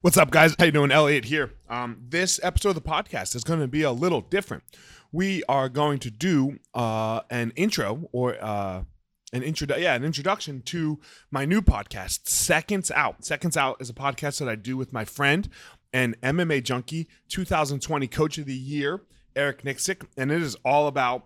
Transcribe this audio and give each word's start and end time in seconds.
What's 0.00 0.16
up, 0.16 0.30
guys? 0.30 0.54
How 0.56 0.66
you 0.66 0.70
doing? 0.70 0.92
Eliot 0.92 1.24
here. 1.24 1.54
Um, 1.68 2.00
this 2.08 2.38
episode 2.44 2.68
of 2.68 2.74
the 2.76 2.80
podcast 2.80 3.34
is 3.34 3.42
going 3.42 3.58
to 3.58 3.66
be 3.66 3.82
a 3.82 3.90
little 3.90 4.20
different. 4.20 4.62
We 5.10 5.42
are 5.48 5.68
going 5.68 5.98
to 5.98 6.10
do 6.12 6.60
uh, 6.72 7.22
an 7.30 7.52
intro 7.56 8.08
or 8.12 8.36
uh, 8.40 8.84
an 9.32 9.42
intro, 9.42 9.76
yeah, 9.76 9.96
an 9.96 10.04
introduction 10.04 10.62
to 10.66 11.00
my 11.32 11.44
new 11.44 11.60
podcast, 11.60 12.28
Seconds 12.28 12.92
Out. 12.92 13.24
Seconds 13.24 13.56
Out 13.56 13.78
is 13.80 13.90
a 13.90 13.92
podcast 13.92 14.38
that 14.38 14.48
I 14.48 14.54
do 14.54 14.76
with 14.76 14.92
my 14.92 15.04
friend 15.04 15.48
and 15.92 16.18
MMA 16.20 16.62
junkie, 16.62 17.08
2020 17.28 18.06
Coach 18.06 18.38
of 18.38 18.46
the 18.46 18.54
Year, 18.54 19.02
Eric 19.34 19.64
Nicksick, 19.64 20.06
and 20.16 20.30
it 20.30 20.42
is 20.42 20.54
all 20.64 20.86
about 20.86 21.24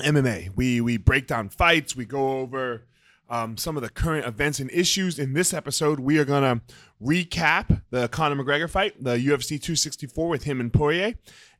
MMA. 0.00 0.50
We 0.54 0.82
we 0.82 0.98
break 0.98 1.26
down 1.26 1.48
fights. 1.48 1.96
We 1.96 2.04
go 2.04 2.40
over 2.40 2.82
um, 3.30 3.56
some 3.56 3.76
of 3.76 3.82
the 3.82 3.90
current 3.90 4.26
events 4.26 4.58
and 4.58 4.70
issues. 4.70 5.18
In 5.18 5.32
this 5.32 5.52
episode, 5.52 6.00
we 6.00 6.18
are 6.18 6.24
going 6.24 6.42
to 6.42 6.62
recap 7.02 7.82
the 7.90 8.08
Conor 8.08 8.42
McGregor 8.42 8.68
fight, 8.68 9.02
the 9.02 9.16
UFC 9.16 9.60
264 9.60 10.28
with 10.28 10.44
him 10.44 10.60
and 10.60 10.72
Poirier. 10.72 11.14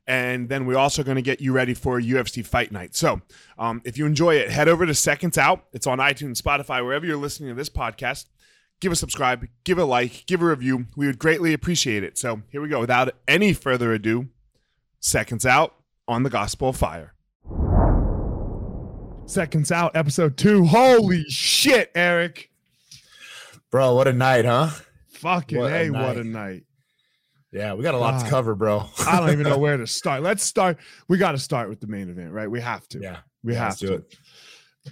And 0.07 0.49
then 0.49 0.65
we're 0.65 0.77
also 0.77 1.03
going 1.03 1.17
to 1.17 1.21
get 1.21 1.39
you 1.39 1.51
ready 1.51 1.75
for 1.75 2.01
UFC 2.01 2.43
Fight 2.43 2.71
Night. 2.71 2.95
So 2.95 3.21
um, 3.59 3.79
if 3.85 3.95
you 3.95 4.07
enjoy 4.07 4.35
it, 4.35 4.49
head 4.49 4.67
over 4.67 4.87
to 4.87 4.95
Seconds 4.95 5.37
Out. 5.37 5.65
It's 5.71 5.85
on 5.85 5.99
iTunes, 5.99 6.41
Spotify, 6.41 6.83
wherever 6.83 7.05
you're 7.05 7.15
listening 7.15 7.49
to 7.49 7.55
this 7.55 7.69
podcast. 7.69 8.25
Give 8.79 8.91
a 8.91 8.95
subscribe, 8.95 9.47
give 9.65 9.77
a 9.77 9.85
like, 9.85 10.25
give 10.25 10.41
a 10.41 10.45
review. 10.45 10.87
We 10.95 11.05
would 11.05 11.19
greatly 11.19 11.53
appreciate 11.53 12.03
it. 12.03 12.17
So 12.17 12.41
here 12.49 12.61
we 12.61 12.69
go. 12.69 12.79
Without 12.79 13.13
any 13.27 13.53
further 13.53 13.93
ado, 13.93 14.29
Seconds 14.99 15.45
Out 15.45 15.75
on 16.07 16.23
the 16.23 16.29
Gospel 16.29 16.69
of 16.69 16.77
Fire. 16.77 17.13
Seconds 19.27 19.71
Out, 19.71 19.95
episode 19.95 20.37
two. 20.37 20.65
Holy 20.65 21.23
shit, 21.25 21.91
Eric. 21.93 22.49
Bro, 23.69 23.93
what 23.93 24.07
a 24.07 24.13
night, 24.13 24.45
huh? 24.45 24.71
Fucking 25.19 25.57
what 25.57 25.71
hey, 25.71 25.89
what 25.89 26.17
a 26.17 26.23
night. 26.23 26.63
Yeah, 27.51 27.73
we 27.73 27.83
got 27.83 27.95
a 27.95 27.97
lot 27.97 28.11
God. 28.11 28.23
to 28.23 28.29
cover, 28.29 28.55
bro. 28.55 28.85
I 29.07 29.19
don't 29.19 29.31
even 29.31 29.43
know 29.43 29.57
where 29.59 29.75
to 29.75 29.87
start. 29.87 30.21
Let's 30.21 30.43
start. 30.43 30.77
We 31.07 31.17
got 31.17 31.31
to 31.31 31.39
start 31.39 31.69
with 31.69 31.79
the 31.79 31.87
main 31.87 32.09
event, 32.09 32.31
right? 32.31 32.49
We 32.49 32.61
have 32.61 32.87
to. 32.89 32.99
Yeah, 32.99 33.17
we 33.43 33.55
have 33.55 33.77
to. 33.79 33.95
It. 33.95 34.15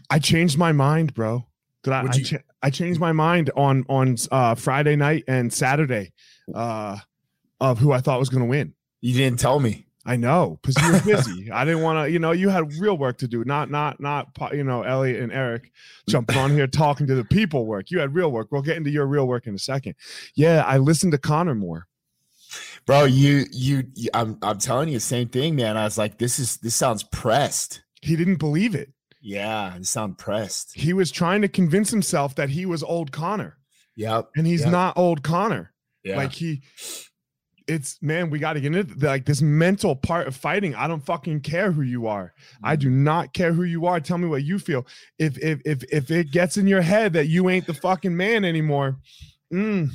I 0.10 0.20
changed 0.20 0.58
my 0.58 0.72
mind, 0.72 1.14
bro. 1.14 1.46
Did 1.84 1.94
I? 1.94 2.02
I, 2.02 2.08
cha- 2.08 2.38
I, 2.62 2.70
changed 2.70 3.00
my 3.00 3.12
mind 3.12 3.52
on 3.56 3.86
on 3.88 4.18
uh, 4.32 4.56
Friday 4.56 4.96
night 4.96 5.24
and 5.28 5.54
Saturday 5.54 6.12
uh, 6.54 6.98
of 7.60 7.80
who 7.80 7.92
I 7.92 8.00
thought 8.00 8.20
was 8.20 8.30
going 8.30 8.44
to 8.44 8.50
win. 8.50 8.74
You 9.02 9.14
didn't 9.14 9.40
tell 9.40 9.60
me. 9.60 9.87
I 10.08 10.16
know 10.16 10.58
because 10.62 10.82
you 10.82 10.94
were 10.94 11.16
busy. 11.18 11.52
I 11.54 11.66
didn't 11.66 11.82
want 11.82 12.06
to, 12.06 12.12
you 12.12 12.18
know, 12.18 12.32
you 12.32 12.48
had 12.48 12.74
real 12.80 12.98
work 12.98 13.18
to 13.18 13.28
do, 13.28 13.44
not 13.44 13.70
not 13.70 14.00
not 14.00 14.30
you 14.54 14.64
know 14.64 14.84
Eliot 14.84 15.22
and 15.22 15.34
Eric 15.34 15.72
jumping 16.08 16.38
on 16.38 16.52
here 16.52 16.66
talking 16.66 17.06
to 17.08 17.16
the 17.16 17.26
people 17.26 17.66
work. 17.66 17.92
You 17.92 18.00
had 18.00 18.16
real 18.16 18.32
work. 18.32 18.48
We'll 18.50 18.62
get 18.62 18.78
into 18.78 18.90
your 18.90 19.06
real 19.06 19.28
work 19.28 19.48
in 19.48 19.54
a 19.54 19.60
second. 19.60 19.96
Yeah, 20.34 20.64
I 20.66 20.78
listened 20.78 21.12
to 21.12 21.18
Conor 21.18 21.56
more. 21.56 21.88
Bro, 22.86 23.06
you, 23.06 23.46
you 23.52 23.84
you 23.96 24.10
I'm 24.14 24.38
I'm 24.42 24.60
telling 24.60 24.88
you 24.88 24.96
the 24.96 25.02
same 25.02 25.28
thing, 25.28 25.58
man. 25.58 25.76
I 25.76 25.84
was 25.84 25.98
like, 25.98 26.18
this 26.18 26.40
is 26.40 26.56
this 26.58 26.74
sounds 26.74 27.04
pressed. 27.04 27.82
He 28.02 28.16
didn't 28.16 28.38
believe 28.38 28.76
it. 28.76 28.94
Yeah, 29.22 29.76
it 29.76 29.86
sound 29.86 30.18
pressed. 30.18 30.72
He 30.74 30.94
was 30.94 31.12
trying 31.12 31.42
to 31.42 31.50
convince 31.50 31.92
himself 31.92 32.36
that 32.36 32.50
he 32.50 32.66
was 32.66 32.82
old 32.82 33.12
Conor. 33.12 33.58
Yep. 33.98 34.30
And 34.38 34.48
he's 34.48 34.62
yep. 34.62 34.72
not 34.72 34.98
old 34.98 35.22
Conor. 35.22 35.74
Yeah. 36.04 36.16
Like 36.16 36.32
he 36.32 36.62
it's 37.68 38.02
man, 38.02 38.30
we 38.30 38.40
got 38.40 38.54
to 38.54 38.62
get 38.62 38.76
into 38.76 39.06
like 39.06 39.26
this 39.26 39.42
mental 39.42 39.96
part 39.96 40.28
of 40.28 40.36
fighting. 40.36 40.74
I 40.76 40.88
don't 40.88 41.06
fucking 41.06 41.42
care 41.42 41.72
who 41.72 41.82
you 41.82 42.08
are. 42.08 42.34
I 42.64 42.76
do 42.76 42.88
mm-hmm. 42.88 43.04
not 43.04 43.34
care 43.34 43.54
who 43.54 43.64
you 43.64 43.86
are. 43.86 44.00
Tell 44.00 44.18
me 44.18 44.28
what 44.28 44.44
you 44.44 44.58
feel. 44.58 44.86
If 45.20 45.38
if 45.38 45.62
if 45.66 45.84
if 45.92 46.12
it 46.12 46.32
gets 46.32 46.58
in 46.58 46.68
your 46.68 46.82
head 46.82 47.14
that 47.14 47.28
you 47.28 47.50
ain't 47.50 47.68
the 47.68 47.74
fucking 47.74 48.16
man 48.16 48.46
anymore, 48.46 48.98
mm. 49.54 49.90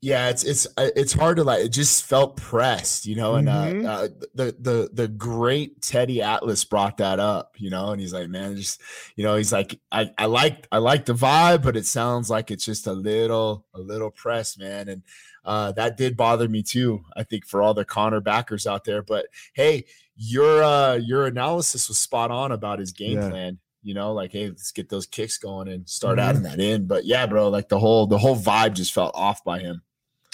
yeah, 0.00 0.28
it's 0.28 0.44
it's 0.44 0.66
uh, 0.76 0.90
it's 0.94 1.12
hard 1.12 1.38
to 1.38 1.44
like. 1.44 1.64
It 1.64 1.70
just 1.70 2.04
felt 2.04 2.36
pressed, 2.36 3.06
you 3.06 3.16
know. 3.16 3.34
And 3.34 3.48
uh, 3.48 3.66
mm-hmm. 3.66 3.86
uh, 3.86 4.08
the 4.34 4.56
the 4.60 4.90
the 4.92 5.08
great 5.08 5.82
Teddy 5.82 6.22
Atlas 6.22 6.64
brought 6.64 6.98
that 6.98 7.18
up, 7.18 7.56
you 7.58 7.70
know. 7.70 7.90
And 7.90 8.00
he's 8.00 8.14
like, 8.14 8.28
man, 8.28 8.56
just 8.56 8.80
you 9.16 9.24
know, 9.24 9.36
he's 9.36 9.52
like, 9.52 9.80
I 9.90 10.10
I 10.16 10.26
like 10.26 10.68
I 10.70 10.78
like 10.78 11.06
the 11.06 11.14
vibe, 11.14 11.62
but 11.64 11.76
it 11.76 11.86
sounds 11.86 12.30
like 12.30 12.52
it's 12.52 12.64
just 12.64 12.86
a 12.86 12.92
little 12.92 13.66
a 13.74 13.80
little 13.80 14.12
pressed, 14.12 14.60
man. 14.60 14.88
And 14.88 15.02
uh, 15.44 15.72
that 15.72 15.96
did 15.96 16.16
bother 16.16 16.48
me 16.48 16.62
too. 16.62 17.04
I 17.16 17.22
think 17.22 17.46
for 17.46 17.62
all 17.62 17.74
the 17.74 17.84
Conor 17.84 18.20
backers 18.20 18.66
out 18.66 18.84
there, 18.84 19.02
but 19.02 19.26
hey, 19.52 19.84
your 20.16 20.62
uh, 20.62 20.94
your 20.94 21.26
analysis 21.26 21.88
was 21.88 21.98
spot 21.98 22.30
on 22.30 22.52
about 22.52 22.78
his 22.78 22.92
game 22.92 23.18
yeah. 23.18 23.30
plan. 23.30 23.58
You 23.82 23.94
know, 23.94 24.12
like 24.12 24.32
hey, 24.32 24.48
let's 24.48 24.72
get 24.72 24.88
those 24.88 25.06
kicks 25.06 25.38
going 25.38 25.68
and 25.68 25.88
start 25.88 26.18
mm-hmm. 26.18 26.28
adding 26.28 26.42
that 26.42 26.60
in. 26.60 26.86
But 26.86 27.04
yeah, 27.04 27.26
bro, 27.26 27.48
like 27.48 27.68
the 27.68 27.78
whole 27.78 28.06
the 28.06 28.18
whole 28.18 28.36
vibe 28.36 28.74
just 28.74 28.94
felt 28.94 29.14
off 29.14 29.44
by 29.44 29.58
him. 29.58 29.82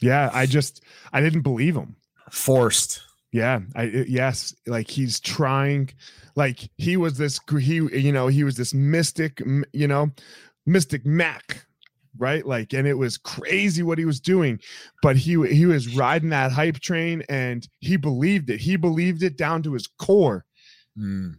Yeah, 0.00 0.30
I 0.32 0.46
just 0.46 0.82
I 1.12 1.20
didn't 1.20 1.42
believe 1.42 1.76
him. 1.76 1.96
Forced. 2.30 3.02
Yeah, 3.32 3.60
I 3.76 3.84
yes, 3.84 4.54
like 4.66 4.88
he's 4.88 5.20
trying, 5.20 5.90
like 6.34 6.70
he 6.78 6.96
was 6.96 7.16
this 7.16 7.38
he 7.60 7.74
you 7.74 8.12
know 8.12 8.26
he 8.26 8.44
was 8.44 8.56
this 8.56 8.74
mystic 8.74 9.40
you 9.72 9.88
know 9.88 10.10
mystic 10.66 11.06
Mac 11.06 11.66
right? 12.20 12.46
Like, 12.46 12.72
and 12.72 12.86
it 12.86 12.98
was 12.98 13.16
crazy 13.16 13.82
what 13.82 13.98
he 13.98 14.04
was 14.04 14.20
doing, 14.20 14.60
but 15.02 15.16
he 15.16 15.32
he 15.48 15.66
was 15.66 15.96
riding 15.96 16.28
that 16.30 16.52
hype 16.52 16.78
train 16.78 17.24
and 17.28 17.66
he 17.80 17.96
believed 17.96 18.50
it. 18.50 18.60
He 18.60 18.76
believed 18.76 19.22
it 19.22 19.36
down 19.36 19.62
to 19.64 19.72
his 19.72 19.86
core. 19.86 20.44
Mm. 20.96 21.36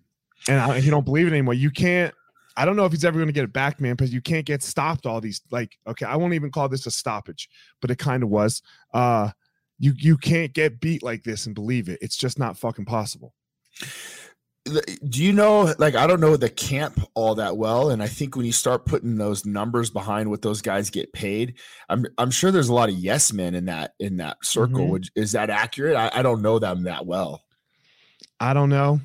And 0.47 0.59
I, 0.59 0.79
he 0.79 0.89
don't 0.89 1.05
believe 1.05 1.27
it 1.27 1.33
anymore. 1.33 1.53
You 1.53 1.71
can't. 1.71 2.13
I 2.57 2.65
don't 2.65 2.75
know 2.75 2.85
if 2.85 2.91
he's 2.91 3.05
ever 3.05 3.17
going 3.17 3.27
to 3.27 3.33
get 3.33 3.45
it 3.45 3.53
back, 3.53 3.79
man, 3.79 3.95
because 3.95 4.13
you 4.13 4.21
can't 4.21 4.45
get 4.45 4.61
stopped. 4.61 5.05
All 5.05 5.21
these 5.21 5.41
like, 5.51 5.77
okay, 5.87 6.05
I 6.05 6.15
won't 6.17 6.33
even 6.33 6.51
call 6.51 6.67
this 6.67 6.85
a 6.85 6.91
stoppage, 6.91 7.49
but 7.79 7.91
it 7.91 7.97
kind 7.97 8.23
of 8.23 8.29
was. 8.29 8.61
Uh, 8.93 9.29
you 9.79 9.93
you 9.97 10.17
can't 10.17 10.53
get 10.53 10.79
beat 10.79 11.03
like 11.03 11.23
this 11.23 11.45
and 11.45 11.55
believe 11.55 11.89
it. 11.89 11.99
It's 12.01 12.17
just 12.17 12.39
not 12.39 12.57
fucking 12.57 12.85
possible 12.85 13.33
do 15.09 15.23
you 15.23 15.33
know 15.33 15.73
like 15.79 15.95
i 15.95 16.05
don't 16.05 16.19
know 16.19 16.37
the 16.37 16.49
camp 16.49 17.01
all 17.15 17.33
that 17.33 17.57
well 17.57 17.89
and 17.89 18.03
i 18.03 18.07
think 18.07 18.35
when 18.35 18.45
you 18.45 18.51
start 18.51 18.85
putting 18.85 19.17
those 19.17 19.43
numbers 19.43 19.89
behind 19.89 20.29
what 20.29 20.43
those 20.43 20.61
guys 20.61 20.91
get 20.91 21.11
paid 21.13 21.55
i'm 21.89 22.05
i'm 22.19 22.29
sure 22.29 22.51
there's 22.51 22.69
a 22.69 22.73
lot 22.73 22.87
of 22.87 22.93
yes 22.95 23.33
men 23.33 23.55
in 23.55 23.65
that 23.65 23.93
in 23.99 24.17
that 24.17 24.37
circle. 24.43 24.81
Mm-hmm. 24.81 24.91
Would, 24.91 25.09
is 25.15 25.31
that 25.33 25.49
accurate? 25.49 25.95
I, 25.95 26.11
I, 26.13 26.21
don't 26.21 26.41
know 26.41 26.59
them 26.59 26.83
that 26.83 27.05
well. 27.05 27.41
I 28.39 28.53
don't 28.53 28.69
know. 28.69 28.99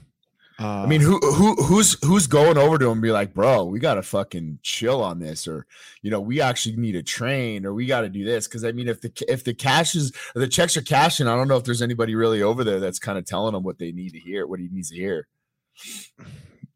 Uh, 0.59 0.85
i 0.85 0.87
mean 0.87 1.03
who 1.03 1.19
who 1.19 1.55
who's 1.57 2.03
who's 2.03 2.27
going 2.27 2.57
over 2.57 2.79
to 2.79 2.87
him 2.87 2.93
and 2.93 3.03
be 3.03 3.11
like 3.11 3.35
bro 3.35 3.65
we 3.65 3.79
gotta 3.79 4.03
fucking 4.03 4.59
chill 4.63 5.03
on 5.03 5.19
this 5.19 5.47
or 5.47 5.67
you 6.01 6.11
know 6.11 6.19
we 6.19 6.41
actually 6.41 6.75
need 6.77 6.93
to 6.93 7.03
train 7.03 7.67
or 7.67 7.75
we 7.75 7.85
gotta 7.85 8.09
do 8.09 8.25
this 8.25 8.49
because 8.49 8.65
i 8.65 8.73
mean 8.73 8.89
if 8.89 8.99
the 9.03 9.13
if 9.29 9.45
the 9.45 9.53
cash 9.53 9.95
is 9.95 10.13
the 10.35 10.49
checks 10.49 10.75
are 10.75 10.81
cashing 10.81 11.27
i 11.27 11.37
don't 11.37 11.47
know 11.47 11.59
if 11.59 11.65
there's 11.65 11.83
anybody 11.83 12.15
really 12.15 12.41
over 12.41 12.65
there 12.65 12.81
that's 12.81 12.99
kind 12.99 13.19
of 13.19 13.27
telling 13.27 13.53
them 13.53 13.65
what 13.65 13.79
they 13.79 13.93
need 13.93 14.15
to 14.15 14.19
hear 14.19 14.47
what 14.47 14.59
he 14.59 14.71
needs 14.73 14.89
to 14.89 14.97
hear 14.97 15.29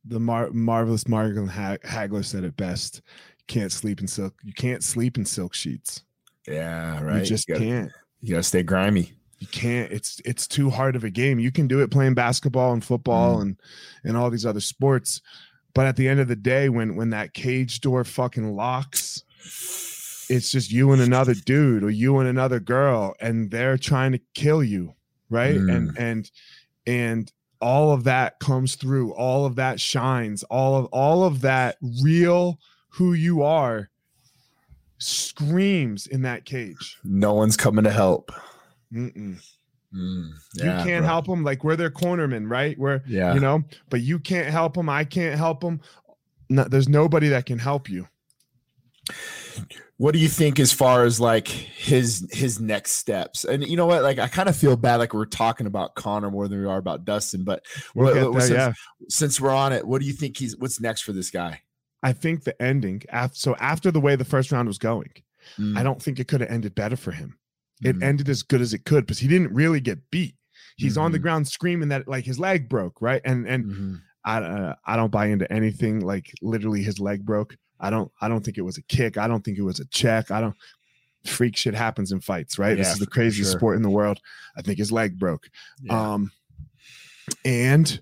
the 0.05 0.21
mar- 0.21 0.51
marvelous 0.51 1.07
Marvin 1.09 1.49
Hagler 1.49 2.25
said 2.25 2.45
it 2.45 2.57
best. 2.57 3.03
You 3.39 3.45
can't 3.47 3.73
sleep 3.73 4.01
in 4.01 4.07
silk. 4.07 4.35
You 4.43 4.53
can't 4.53 4.83
sleep 4.83 5.17
in 5.17 5.25
silk 5.25 5.55
sheets. 5.55 6.05
Yeah, 6.47 7.03
right. 7.03 7.21
You 7.21 7.25
just 7.25 7.49
you 7.49 7.55
gotta, 7.55 7.65
can't. 7.65 7.93
You 8.21 8.31
gotta 8.31 8.43
stay 8.43 8.63
grimy. 8.63 9.13
You 9.39 9.47
can't. 9.47 9.91
It's 9.91 10.21
it's 10.25 10.47
too 10.47 10.71
hard 10.71 10.97
of 10.97 11.05
a 11.05 11.11
game. 11.11 11.39
You 11.39 11.51
can 11.51 11.67
do 11.67 11.81
it 11.81 11.91
playing 11.91 12.15
basketball 12.15 12.73
and 12.73 12.85
football 12.85 13.39
mm. 13.39 13.43
and 13.43 13.57
and 14.05 14.17
all 14.17 14.31
these 14.31 14.47
other 14.47 14.61
sports, 14.61 15.21
but 15.75 15.87
at 15.87 15.97
the 15.97 16.09
end 16.09 16.21
of 16.21 16.29
the 16.29 16.37
day, 16.37 16.69
when 16.69 16.97
when 16.97 17.11
that 17.11 17.35
cage 17.35 17.81
door 17.81 18.05
fucking 18.05 18.55
locks, 18.55 19.25
it's 20.29 20.51
just 20.51 20.71
you 20.71 20.93
and 20.93 21.01
another 21.01 21.35
dude 21.35 21.83
or 21.83 21.91
you 21.91 22.19
and 22.19 22.29
another 22.29 22.61
girl, 22.61 23.15
and 23.21 23.51
they're 23.51 23.79
trying 23.79 24.13
to 24.13 24.21
kill 24.35 24.63
you, 24.63 24.95
right? 25.29 25.57
Mm. 25.57 25.77
And 25.77 25.99
and 25.99 26.31
and 26.87 27.33
all 27.61 27.93
of 27.93 28.05
that 28.05 28.39
comes 28.41 28.75
through 28.75 29.13
all 29.15 29.45
of 29.45 29.57
that 29.57 29.81
shines 29.81 30.43
all 30.45 30.77
of 30.77 30.87
all 30.87 31.25
of 31.25 31.43
that 31.43 31.77
real 32.03 32.59
who 32.89 33.13
you 33.13 33.43
are 33.43 33.91
screams 34.99 36.07
in 36.07 36.23
that 36.23 36.45
cage. 36.45 36.99
No 37.05 37.35
one's 37.35 37.57
coming 37.57 37.85
to 37.85 37.91
help. 37.91 38.33
Mm-mm. 38.93 39.41
Mm, 39.95 40.31
yeah, 40.55 40.79
you 40.79 40.85
can't 40.85 41.03
bro. 41.03 41.09
help 41.09 41.27
them 41.27 41.43
like 41.43 41.65
we're 41.65 41.75
their 41.75 41.91
cornermen 41.91 42.49
right? 42.49 42.79
Where 42.79 43.03
yeah. 43.09 43.35
you 43.35 43.41
know 43.41 43.65
but 43.89 44.03
you 44.03 44.21
can't 44.21 44.47
help 44.47 44.75
them 44.75 44.89
i 44.89 45.03
can't 45.03 45.37
help 45.37 45.61
them 45.61 45.81
no, 46.49 46.63
there's 46.63 46.89
nobody 46.89 47.29
that 47.29 47.45
can 47.45 47.59
help 47.59 47.89
you 47.89 48.07
what 50.01 50.15
do 50.15 50.19
you 50.19 50.31
think 50.31 50.59
as 50.59 50.73
far 50.73 51.05
as 51.05 51.21
like 51.21 51.47
his 51.47 52.27
his 52.33 52.59
next 52.59 52.93
steps 52.93 53.45
and 53.45 53.67
you 53.69 53.77
know 53.77 53.85
what 53.85 54.03
like 54.03 54.19
i 54.19 54.27
kind 54.27 54.49
of 54.49 54.57
feel 54.57 54.75
bad 54.75 54.97
like 54.97 55.13
we're 55.13 55.27
talking 55.27 55.67
about 55.67 55.95
conor 55.95 56.31
more 56.31 56.49
than 56.49 56.59
we 56.59 56.67
are 56.67 56.79
about 56.79 57.05
dustin 57.05 57.45
but 57.45 57.63
we'll 57.95 58.07
what, 58.07 58.15
there, 58.15 58.41
since, 58.41 58.51
yeah. 58.51 58.73
since 59.11 59.39
we're 59.39 59.55
on 59.55 59.75
it 59.75 59.87
what 59.87 60.01
do 60.01 60.07
you 60.07 60.15
think 60.15 60.39
he's 60.39 60.57
what's 60.57 60.81
next 60.81 61.03
for 61.03 61.13
this 61.13 61.31
guy 61.31 61.61
i 62.03 62.15
think 62.15 62.45
the 62.45 62.63
ending 62.63 63.03
after 63.11 63.37
so 63.37 63.55
after 63.57 63.91
the 63.91 64.01
way 64.01 64.17
the 64.17 64.25
first 64.25 64.51
round 64.51 64.67
was 64.67 64.79
going 64.79 65.13
mm. 65.59 65.77
i 65.77 65.83
don't 65.83 66.03
think 66.03 66.19
it 66.19 66.27
could 66.27 66.41
have 66.41 66.51
ended 66.51 66.75
better 66.75 66.97
for 66.97 67.13
him 67.13 67.39
it 67.85 67.95
mm. 67.99 68.03
ended 68.03 68.31
as 68.31 68.43
good 68.43 68.63
as 68.63 68.73
it 68.73 68.87
could 68.87 69.05
because 69.05 69.19
he 69.19 69.29
didn't 69.29 69.53
really 69.53 69.81
get 69.81 69.99
beat 70.11 70.35
he's 70.79 70.95
mm-hmm. 70.95 71.03
on 71.03 71.13
the 71.13 71.19
mm-hmm. 71.19 71.25
ground 71.25 71.47
screaming 71.47 71.91
that 71.91 72.09
like 72.09 72.25
his 72.25 72.39
leg 72.39 72.71
broke 72.71 73.03
right 73.03 73.21
and 73.27 73.47
and 73.47 73.65
mm-hmm. 73.67 73.95
I, 74.23 74.37
uh, 74.39 74.75
I 74.85 74.97
don't 74.97 75.11
buy 75.11 75.27
into 75.27 75.51
anything 75.51 76.01
like 76.01 76.31
literally 76.43 76.83
his 76.83 77.01
leg 77.01 77.25
broke 77.25 77.57
I 77.81 77.91
don't 77.91 78.11
I 78.21 78.29
don't 78.29 78.45
think 78.45 78.59
it 78.59 78.63
was 78.63 78.79
a 78.79 78.83
kick. 78.83 79.17
I 79.17 79.27
don't 79.27 79.45
think 79.45 79.59
it 79.59 79.63
was 79.63 79.81
a 79.81 79.87
check. 79.87 80.31
I 80.31 80.41
don't 80.41 80.57
freak 81.25 81.57
shit 81.57 81.75
happens 81.75 82.13
in 82.13 82.21
fights, 82.21 82.59
right? 82.59 82.77
this 82.77 82.93
is 82.93 82.99
the 82.99 83.07
craziest 83.07 83.53
sure. 83.53 83.59
sport 83.59 83.77
in 83.77 83.83
the 83.83 83.91
world. 83.91 84.21
I 84.57 84.63
think 84.63 84.79
his 84.79 84.93
leg 84.93 85.19
broke. 85.19 85.51
Yeah. 85.83 86.15
Um, 86.15 86.33
and 87.45 88.01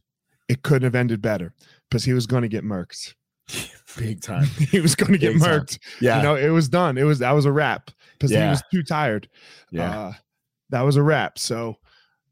it 0.48 0.62
couldn't 0.62 0.84
have 0.84 0.94
ended 0.94 1.20
better 1.20 1.54
because 1.88 2.04
he 2.04 2.12
was 2.12 2.26
going 2.26 2.42
to 2.42 2.48
get 2.48 2.64
murked. 2.64 3.14
Big 3.96 4.20
time. 4.20 4.46
he 4.70 4.80
was 4.80 4.94
going 4.94 5.12
to 5.12 5.18
get 5.18 5.34
Big 5.34 5.42
time. 5.42 5.66
Yeah. 6.00 6.18
You 6.18 6.22
know, 6.22 6.34
it 6.36 6.50
was 6.50 6.68
done. 6.68 6.98
It 6.98 7.04
was 7.04 7.18
that 7.20 7.32
was 7.32 7.44
a 7.44 7.52
wrap 7.52 7.90
because 8.12 8.30
he 8.30 8.38
was 8.38 8.62
too 8.72 8.82
tired. 8.82 9.28
yeah. 9.70 9.98
Uh, 9.98 10.12
that 10.70 10.82
was 10.82 10.96
a 10.96 11.02
wrap. 11.02 11.38
So 11.38 11.78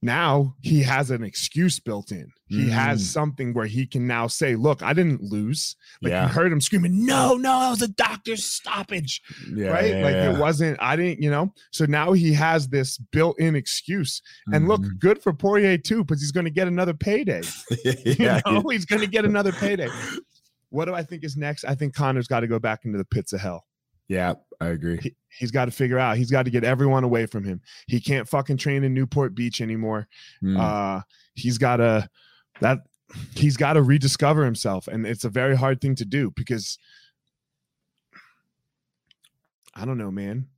now 0.03 0.55
he 0.61 0.83
has 0.83 1.11
an 1.11 1.25
excuse 1.25 1.81
built 1.81 2.13
in. 2.13 2.31
He 2.49 2.69
has 2.71 3.01
Mm. 3.03 3.07
something 3.07 3.55
where 3.55 3.67
he 3.67 3.87
can 3.87 4.07
now 4.07 4.27
say, 4.29 4.55
"Look, 4.55 4.83
I 4.83 4.93
didn't 4.93 5.21
lose." 5.23 5.75
Like 6.01 6.11
Yeah. 6.11 6.27
you 6.27 6.33
heard 6.33 6.53
him 6.53 6.61
screaming, 6.61 7.05
"No, 7.05 7.37
no, 7.37 7.61
that 7.61 7.71
was 7.71 7.83
a 7.83 7.89
doctor's 7.89 8.45
stoppage." 8.45 9.21
yeah. 9.53 9.69
right? 9.69 9.91
yeah, 9.95 10.05
like 10.05 10.15
it 10.15 10.39
wasn't. 10.39 10.77
I 10.81 10.95
didn't. 10.97 11.23
You 11.23 11.31
know. 11.31 11.53
So 11.73 11.87
now 11.87 12.13
he 12.13 12.33
has 12.35 12.69
this 12.69 12.99
built-in 12.99 13.57
excuse. 13.57 14.23
And 14.53 14.69
look, 14.69 14.83
Mhm. 14.83 14.99
good 15.01 15.23
for 15.23 15.33
Poirier 15.33 15.79
too, 15.79 16.05
because 16.05 16.21
he's 16.21 16.33
going 16.33 16.45
to 16.45 16.51
get 16.51 16.69
another 16.69 16.95
payday. 16.95 17.43
yeah. 18.05 18.41
You 18.47 18.53
know, 18.53 18.69
he's 18.71 18.85
going 18.85 19.01
to 19.03 19.09
get 19.09 19.25
another 19.25 19.53
payday. 19.53 19.89
What 20.71 20.87
do 20.87 20.95
I 20.95 21.05
think 21.05 21.23
is 21.25 21.37
next? 21.37 21.65
I 21.65 21.75
think 21.77 21.95
Conor's 21.95 22.27
got 22.27 22.41
to 22.41 22.49
go 22.49 22.59
back 22.59 22.85
into 22.85 22.99
the 22.99 23.05
pits 23.05 23.33
of 23.33 23.41
hell. 23.41 23.65
Yeah, 24.09 24.35
I 24.61 24.69
agree. 24.69 24.99
He, 25.03 25.15
he's 25.29 25.51
got 25.51 25.65
to 25.65 25.71
figure 25.71 25.99
out. 25.99 26.17
He's 26.17 26.31
got 26.31 26.45
to 26.45 26.51
get 26.51 26.65
everyone 26.65 27.05
away 27.05 27.27
from 27.27 27.45
him. 27.45 27.61
He 27.87 28.01
can't 28.01 28.29
fucking 28.29 28.57
train 28.57 28.85
in 28.85 28.95
Newport 28.95 29.35
Beach 29.35 29.61
anymore. 29.61 30.07
Mm. 30.43 30.59
Uh, 30.59 31.03
he's 31.35 31.59
got 31.59 31.79
to 31.79 32.09
that. 32.61 32.79
He's 33.35 33.57
got 33.57 33.75
to 33.75 33.83
rediscover 33.83 34.45
himself, 34.45 34.89
and 34.89 35.07
it's 35.07 35.25
a 35.25 35.29
very 35.29 35.57
hard 35.57 35.81
thing 35.81 35.95
to 35.97 36.05
do 36.05 36.31
because 36.33 36.79
I 39.75 39.85
don't 39.85 39.99
know, 39.99 40.11
man. 40.11 40.49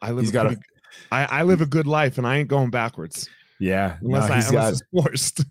I 0.00 0.10
live. 0.12 0.20
He's 0.24 0.30
a 0.30 0.32
gotta- 0.32 0.48
pretty- 0.50 0.62
I, 1.12 1.24
I 1.24 1.42
live 1.42 1.60
a 1.60 1.66
good 1.66 1.86
life, 1.86 2.18
and 2.18 2.26
I 2.26 2.38
ain't 2.38 2.48
going 2.48 2.70
backwards 2.70 3.28
yeah. 3.60 3.96
unless 4.00 4.28
no, 4.28 4.34
I 4.34 4.60
unless 4.60 4.80
got- 4.80 4.88
forced. 5.02 5.44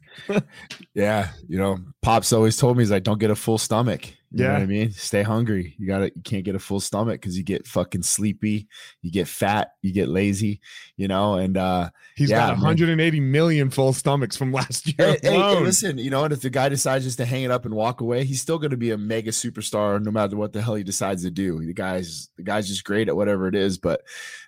Yeah, 0.94 1.30
you 1.48 1.58
know, 1.58 1.78
Pops 2.02 2.34
always 2.34 2.58
told 2.58 2.78
me 2.78 2.82
he's 2.84 2.92
like, 2.92 3.04
don't 3.04 3.20
get 3.20 3.32
a 3.32 3.36
full 3.36 3.58
stomach. 3.58 4.06
You 4.30 4.44
know 4.44 4.52
what 4.52 4.58
Yeah. 4.58 4.64
I 4.64 4.66
mean? 4.66 4.92
Stay 4.92 5.24
hungry. 5.24 5.74
You 5.80 5.88
gotta 5.88 6.12
you 6.14 6.22
can't 6.22 6.44
get 6.44 6.56
a 6.56 6.60
full 6.60 6.82
stomach 6.82 7.22
because 7.22 7.38
you 7.38 7.44
get 7.44 7.66
fucking 7.66 8.04
sleepy, 8.04 8.68
you 9.02 9.10
get 9.10 9.28
fat, 9.28 9.72
you 9.82 9.94
get 9.94 10.10
lazy, 10.10 10.60
you 10.98 11.08
know, 11.08 11.36
and 11.36 11.56
uh 11.58 11.90
He's 12.16 12.32
Yeah, 12.32 12.38
got 12.38 12.58
man. 12.58 12.58
180 12.58 13.20
million 13.22 13.70
full 13.70 13.94
stomachs 13.94 14.36
from 14.36 14.52
last 14.54 14.88
year 14.88 15.14
hey, 15.14 15.20
hey, 15.24 15.44
hey, 15.48 15.54
alone. 15.54 15.64
listen, 15.64 15.98
you 15.98 16.10
know, 16.10 16.26
and 16.26 16.34
if 16.34 16.42
the 16.42 16.50
guy 16.50 16.68
decides 16.68 17.06
just 17.06 17.20
to 17.20 17.26
hang 17.26 17.44
it 17.44 17.52
up 17.52 17.66
and 17.66 17.74
walk 17.74 18.02
away, 18.02 18.26
he's 18.26 18.42
still 18.42 18.58
gonna 18.60 18.76
be 18.76 18.92
a 18.92 18.98
mega 18.98 19.32
superstar 19.32 20.04
no 20.04 20.12
matter 20.12 20.36
what 20.36 20.52
the 20.52 20.62
hell 20.62 20.76
he 20.76 20.84
decides 20.84 21.24
to 21.24 21.32
do. 21.32 21.66
The 21.66 21.74
guy's 21.74 22.30
the 22.36 22.44
guy's 22.44 22.68
just 22.68 22.84
great 22.84 23.08
at 23.08 23.16
whatever 23.16 23.48
it 23.48 23.56
is. 23.56 23.78
But 23.78 24.02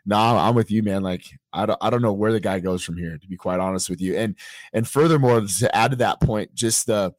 no, 0.05 0.17
I'm 0.17 0.55
with 0.55 0.71
you, 0.71 0.83
man. 0.83 1.03
Like 1.03 1.23
I 1.53 1.65
don't 1.65 1.77
I 1.81 1.89
don't 1.89 2.01
know 2.01 2.13
where 2.13 2.33
the 2.33 2.39
guy 2.41 2.59
goes 2.59 2.83
from 2.83 2.97
here, 2.97 3.17
to 3.17 3.27
be 3.27 3.37
quite 3.37 3.61
honest 3.61 3.89
with 3.89 4.01
you. 4.01 4.17
And 4.17 4.35
and 4.73 4.85
furthermore, 4.85 5.39
to 5.41 5.75
add 5.75 5.91
to 5.91 5.97
that 5.97 6.19
point, 6.19 6.53
just 6.53 6.85
the 6.87 7.13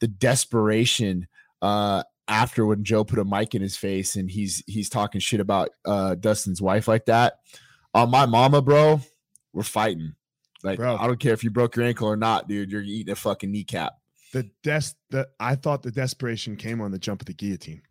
the 0.00 0.08
desperation 0.08 1.26
uh 1.62 2.02
after 2.28 2.66
when 2.66 2.82
Joe 2.82 3.04
put 3.04 3.18
a 3.20 3.24
mic 3.24 3.54
in 3.54 3.62
his 3.62 3.76
face 3.76 4.16
and 4.16 4.28
he's 4.30 4.62
he's 4.66 4.88
talking 4.88 5.20
shit 5.20 5.40
about 5.40 5.70
uh 5.84 6.14
Dustin's 6.16 6.60
wife 6.60 6.88
like 6.88 7.06
that. 7.06 7.34
On 7.94 8.10
my 8.10 8.26
mama, 8.26 8.60
bro, 8.62 9.00
we're 9.52 9.62
fighting. 9.62 10.14
Like 10.62 10.78
Bro. 10.78 10.96
I 10.96 11.06
don't 11.06 11.20
care 11.20 11.32
if 11.32 11.44
you 11.44 11.50
broke 11.50 11.76
your 11.76 11.84
ankle 11.84 12.08
or 12.08 12.16
not, 12.16 12.48
dude. 12.48 12.70
You're 12.70 12.82
eating 12.82 13.12
a 13.12 13.16
fucking 13.16 13.50
kneecap. 13.50 13.92
the 14.32 14.50
des 14.62 14.82
the 15.10 15.28
I 15.38 15.54
thought 15.54 15.82
the 15.82 15.90
desperation 15.92 16.56
came 16.56 16.80
on 16.80 16.90
the 16.90 16.98
jump 16.98 17.22
of 17.22 17.26
the 17.26 17.34
guillotine. 17.34 17.82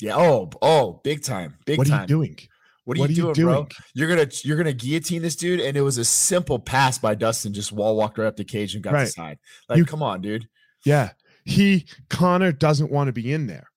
Yeah. 0.00 0.16
Oh, 0.16 0.50
oh, 0.62 1.00
big 1.04 1.22
time, 1.22 1.58
big 1.66 1.78
what 1.78 1.86
time. 1.86 1.92
What 1.92 1.98
are 1.98 2.02
you 2.02 2.06
doing? 2.08 2.38
What 2.84 2.98
are 2.98 3.12
you 3.12 3.30
are 3.30 3.34
doing, 3.34 3.54
bro? 3.54 3.68
You're 3.94 4.08
gonna 4.08 4.28
you're 4.42 4.56
gonna 4.56 4.72
guillotine 4.72 5.22
this 5.22 5.36
dude, 5.36 5.60
and 5.60 5.76
it 5.76 5.82
was 5.82 5.98
a 5.98 6.04
simple 6.04 6.58
pass 6.58 6.98
by 6.98 7.14
Dustin. 7.14 7.52
Just 7.52 7.70
wall 7.72 7.96
walked 7.96 8.18
right 8.18 8.26
up 8.26 8.36
the 8.36 8.44
cage 8.44 8.74
and 8.74 8.82
got 8.82 8.94
Right. 8.94 9.04
the 9.04 9.10
side. 9.10 9.38
Like, 9.68 9.78
You- 9.78 9.84
come 9.84 10.02
on, 10.02 10.20
dude. 10.22 10.48
Yeah. 10.84 11.10
He 11.44 11.86
Connor 12.08 12.52
doesn't 12.52 12.90
want 12.92 13.08
to 13.08 13.12
be 13.12 13.32
in 13.32 13.46
there. 13.46 13.68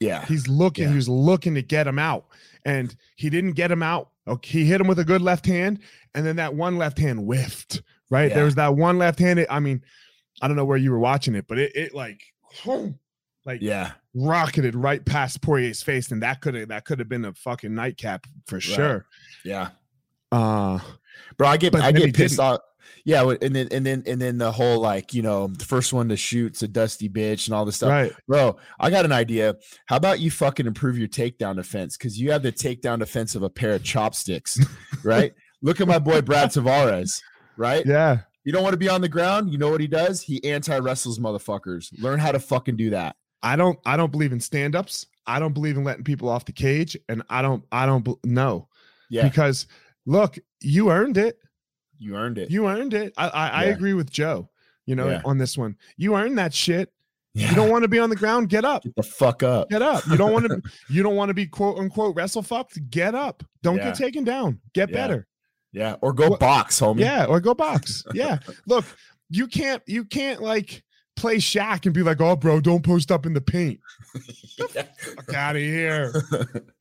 Yeah. 0.00 0.24
He's 0.26 0.46
looking, 0.48 0.84
Yeah. 0.84 0.90
he 0.90 0.96
was 0.96 1.08
looking 1.08 1.54
to 1.54 1.62
get 1.62 1.86
him 1.86 1.98
out. 1.98 2.26
And 2.64 2.94
he 3.16 3.30
didn't 3.30 3.52
get 3.52 3.70
him 3.70 3.82
out. 3.82 4.10
Okay, 4.28 4.58
he 4.60 4.64
hit 4.64 4.80
him 4.80 4.88
with 4.88 4.98
a 4.98 5.04
good 5.04 5.22
left 5.22 5.46
hand, 5.46 5.78
and 6.14 6.26
then 6.26 6.34
that 6.36 6.52
one 6.54 6.76
left 6.78 6.98
hand 6.98 7.20
whiffed. 7.20 7.80
Right. 8.10 8.28
Yeah. 8.28 8.34
There 8.36 8.44
was 8.44 8.56
that 8.56 8.74
one 8.74 8.98
left 8.98 9.18
hand. 9.20 9.46
I 9.48 9.60
mean, 9.60 9.82
I 10.42 10.48
don't 10.48 10.56
know 10.56 10.64
where 10.64 10.76
you 10.76 10.90
were 10.90 10.98
watching 10.98 11.34
it, 11.36 11.46
but 11.48 11.58
it, 11.58 11.74
it 11.76 11.94
like 11.94 12.20
like 13.44 13.60
Yeah. 13.62 13.92
rocketed 14.14 14.74
right 14.74 15.04
past 15.04 15.40
Poirier's 15.42 15.82
face, 15.82 16.10
and 16.10 16.22
that 16.22 16.40
could 16.40 16.54
have 16.54 16.68
that 16.68 16.84
could 16.84 16.98
have 16.98 17.08
been 17.08 17.24
a 17.24 17.32
fucking 17.34 17.72
nightcap 17.74 18.26
for 18.46 18.60
sure. 18.60 19.06
Yeah. 19.44 19.70
Uh 20.32 20.80
Bro, 21.38 21.48
I 21.48 21.56
get 21.56 21.72
But 21.72 21.82
I 21.82 21.92
get 21.92 22.14
pissed 22.14 22.36
didn't. 22.36 22.40
off. 22.40 22.60
Yeah, 23.04 23.34
and 23.40 23.54
then 23.54 23.68
and 23.70 23.86
then 23.86 24.02
and 24.06 24.20
then 24.20 24.38
the 24.38 24.50
whole 24.50 24.80
like 24.80 25.14
you 25.14 25.22
know 25.22 25.46
the 25.48 25.64
first 25.64 25.92
one 25.92 26.08
to 26.08 26.16
shoot's 26.16 26.62
a 26.62 26.68
dusty 26.68 27.08
bitch 27.08 27.46
and 27.46 27.54
all 27.54 27.64
this 27.64 27.76
stuff. 27.76 27.90
right. 27.90 28.12
Bro, 28.26 28.56
I 28.80 28.90
got 28.90 29.04
an 29.04 29.12
idea. 29.12 29.56
How 29.86 29.96
about 29.96 30.20
you 30.20 30.30
fucking 30.30 30.66
improve 30.66 30.98
your 30.98 31.08
takedown 31.08 31.56
defense? 31.56 31.96
Because 31.96 32.18
you 32.20 32.32
have 32.32 32.42
the 32.42 32.52
takedown 32.52 32.98
defense 32.98 33.34
of 33.34 33.42
a 33.42 33.50
pair 33.50 33.72
of 33.72 33.82
chopsticks, 33.84 34.58
right? 35.04 35.32
Look 35.62 35.80
at 35.80 35.88
my 35.88 35.98
boy 35.98 36.20
Brad 36.22 36.50
Tavares, 36.50 37.22
right? 37.56 37.84
Yeah. 37.86 38.18
You 38.44 38.52
don't 38.52 38.62
want 38.62 38.74
to 38.74 38.78
be 38.78 38.88
on 38.88 39.00
the 39.00 39.08
ground. 39.08 39.50
You 39.50 39.58
know 39.58 39.70
what 39.70 39.80
he 39.80 39.88
does? 39.88 40.22
He 40.22 40.42
anti 40.44 40.78
wrestles 40.78 41.18
motherfuckers. 41.18 41.90
Learn 42.00 42.20
how 42.20 42.30
to 42.32 42.38
fucking 42.38 42.76
do 42.76 42.90
that. 42.90 43.16
I 43.42 43.56
don't 43.56 43.78
I 43.84 43.96
don't 43.96 44.12
believe 44.12 44.32
in 44.32 44.40
stand-ups. 44.40 45.06
I 45.26 45.40
don't 45.40 45.52
believe 45.52 45.76
in 45.76 45.82
letting 45.84 46.04
people 46.04 46.28
off 46.28 46.44
the 46.44 46.52
cage. 46.52 46.96
And 47.08 47.22
I 47.28 47.42
don't 47.42 47.64
I 47.72 47.86
don't 47.86 48.06
know. 48.24 48.68
Yeah, 49.10 49.24
Because 49.24 49.66
look, 50.04 50.38
you 50.60 50.90
earned 50.90 51.18
it. 51.18 51.38
You 51.98 52.16
earned 52.16 52.38
it. 52.38 52.50
You 52.50 52.66
earned 52.68 52.94
it. 52.94 53.12
I 53.16 53.28
I, 53.28 53.48
I 53.48 53.64
agree 53.64 53.92
with 53.94 54.10
Joe, 54.10 54.48
you 54.86 54.94
know, 54.96 55.08
Yeah. 55.08 55.22
on 55.24 55.38
this 55.38 55.56
one. 55.58 55.76
You 55.96 56.16
earned 56.16 56.38
that 56.38 56.52
shit. 56.54 56.92
yeah. 57.34 57.50
You 57.50 57.54
don't 57.56 57.70
want 57.70 57.82
to 57.82 57.88
be 57.88 57.98
on 57.98 58.10
the 58.10 58.16
ground, 58.16 58.48
get 58.48 58.64
up. 58.64 58.82
get 58.84 58.94
the 58.96 59.02
fuck 59.02 59.42
up. 59.42 59.68
Get 59.70 59.82
up. 59.82 60.06
You 60.06 60.16
don't 60.16 60.32
want 60.32 60.46
to 60.46 60.60
you 60.88 61.02
don't 61.02 61.16
want 61.16 61.28
to 61.30 61.34
be 61.34 61.46
quote 61.46 61.78
unquote 61.78 62.16
wrestle 62.16 62.42
fucked. 62.42 62.78
Get 62.90 63.14
up. 63.14 63.42
Don't 63.62 63.76
Yeah. 63.76 63.84
get 63.86 63.94
taken 63.96 64.24
down. 64.24 64.60
Get 64.74 64.88
Yeah. 64.90 64.94
better. 64.96 65.26
Yeah, 65.72 65.96
or 66.00 66.12
go 66.14 66.30
What- 66.30 66.40
box, 66.40 66.80
homie. 66.80 67.00
Yeah, 67.00 67.26
or 67.26 67.40
go 67.40 67.52
box. 67.54 68.04
Yeah. 68.14 68.38
Look, 68.66 68.84
you 69.28 69.46
can't 69.46 69.82
you 69.86 70.04
can't 70.04 70.40
like 70.40 70.82
play 71.16 71.36
Shaq 71.36 71.84
and 71.86 71.94
be 71.94 72.02
like, 72.02 72.20
oh 72.20 72.36
bro, 72.36 72.60
don't 72.60 72.82
post 72.84 73.10
up 73.10 73.26
in 73.26 73.32
the 73.34 73.40
paint. 73.40 73.80
Fuck 74.58 75.34
out 75.34 75.56
of 75.56 75.62
here. 75.62 76.12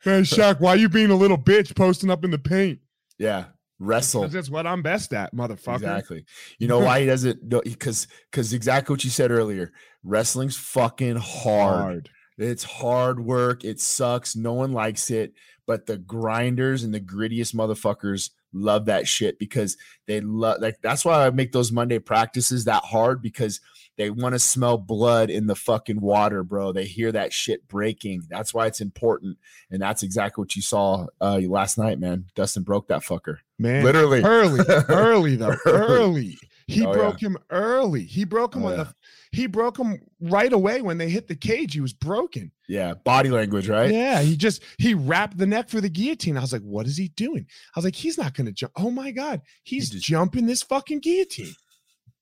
man. 0.05 0.23
Shaq, 0.23 0.59
why 0.59 0.75
you 0.75 0.89
being 0.89 1.09
a 1.09 1.15
little 1.15 1.37
bitch 1.37 1.75
posting 1.75 2.09
up 2.09 2.23
in 2.23 2.31
the 2.31 2.37
paint? 2.39 2.79
yeah. 3.17 3.45
Wrestle. 3.79 4.21
Because 4.21 4.33
that's 4.33 4.49
what 4.49 4.65
I'm 4.65 4.81
best 4.81 5.13
at, 5.13 5.35
motherfucker. 5.35 5.75
Exactly. 5.75 6.25
You 6.59 6.67
know 6.67 6.79
why 6.79 7.01
he 7.01 7.05
doesn't? 7.05 7.49
Because 7.49 8.07
because 8.31 8.53
exactly 8.53 8.93
what 8.93 9.03
you 9.03 9.09
said 9.09 9.31
earlier. 9.31 9.71
Wrestling's 10.03 10.57
fucking 10.57 11.17
hard. 11.17 11.81
Hard. 11.81 12.09
It's 12.37 12.63
hard 12.63 13.19
work. 13.19 13.63
It 13.63 13.79
sucks. 13.79 14.35
No 14.35 14.53
one 14.53 14.73
likes 14.73 15.09
it. 15.11 15.33
But 15.67 15.87
the 15.87 15.97
grinders 15.97 16.83
and 16.83 16.93
the 16.93 16.99
grittiest 16.99 17.55
motherfuckers 17.55 18.29
love 18.53 18.85
that 18.85 19.07
shit 19.07 19.37
because 19.37 19.75
they 20.07 20.21
love 20.21 20.61
like 20.61 20.77
that's 20.81 21.03
why 21.03 21.25
I 21.25 21.29
make 21.31 21.51
those 21.51 21.71
Monday 21.71 21.99
practices 21.99 22.65
that 22.65 22.83
hard 22.83 23.21
because 23.21 23.59
they 23.97 24.09
want 24.09 24.33
to 24.33 24.39
smell 24.39 24.77
blood 24.77 25.29
in 25.29 25.47
the 25.47 25.55
fucking 25.55 26.01
water, 26.01 26.43
bro. 26.43 26.71
They 26.71 26.85
hear 26.85 27.11
that 27.13 27.31
shit 27.31 27.67
breaking. 27.67 28.23
That's 28.29 28.53
why 28.53 28.67
it's 28.67 28.81
important. 28.81 29.37
And 29.71 29.81
that's 29.81 30.03
exactly 30.03 30.41
what 30.41 30.55
you 30.55 30.61
saw 30.61 31.07
uh 31.21 31.39
last 31.47 31.77
night, 31.77 31.99
man. 31.99 32.25
Dustin 32.35 32.63
broke 32.63 32.87
that 32.89 33.01
fucker. 33.03 33.37
Man. 33.57 33.83
Literally. 33.83 34.21
Early, 34.23 34.65
early 34.89 35.35
though. 35.37 35.55
Early. 35.65 36.37
He 36.67 36.83
Oh, 36.83 36.89
yeah. 36.89 36.97
broke 36.97 37.21
him 37.21 37.37
early. 37.51 38.03
He 38.03 38.23
broke 38.25 38.55
him 38.55 38.63
Oh, 38.63 38.67
on 38.69 38.77
yeah. 38.77 38.83
the 38.85 38.95
he 39.31 39.45
broke 39.47 39.77
him 39.77 39.99
right 40.19 40.51
away 40.51 40.81
when 40.81 40.97
they 40.97 41.09
hit 41.09 41.27
the 41.27 41.35
cage. 41.35 41.73
He 41.75 41.79
was 41.81 41.93
broken. 41.93 42.51
Yeah. 42.67 42.95
Body 42.95 43.29
language, 43.29 43.69
right? 43.69 43.91
Yeah, 43.91 44.21
he 44.21 44.35
just 44.35 44.63
he 44.79 44.93
wrapped 44.95 45.37
the 45.37 45.45
neck 45.45 45.69
for 45.69 45.79
the 45.79 45.89
guillotine. 45.89 46.37
I 46.37 46.41
was 46.41 46.51
like, 46.53 46.63
what 46.63 46.87
is 46.87 46.97
he 46.97 47.09
doing? 47.09 47.45
I 47.75 47.77
was 47.79 47.85
like, 47.85 47.95
he's 47.95 48.17
not 48.17 48.33
gonna 48.33 48.51
jump. 48.51 48.71
Oh 48.77 48.89
my 48.89 49.11
god, 49.11 49.41
he's 49.63 49.91
just- 49.91 50.03
jumping 50.05 50.47
this 50.47 50.63
fucking 50.63 50.99
guillotine. 51.01 51.53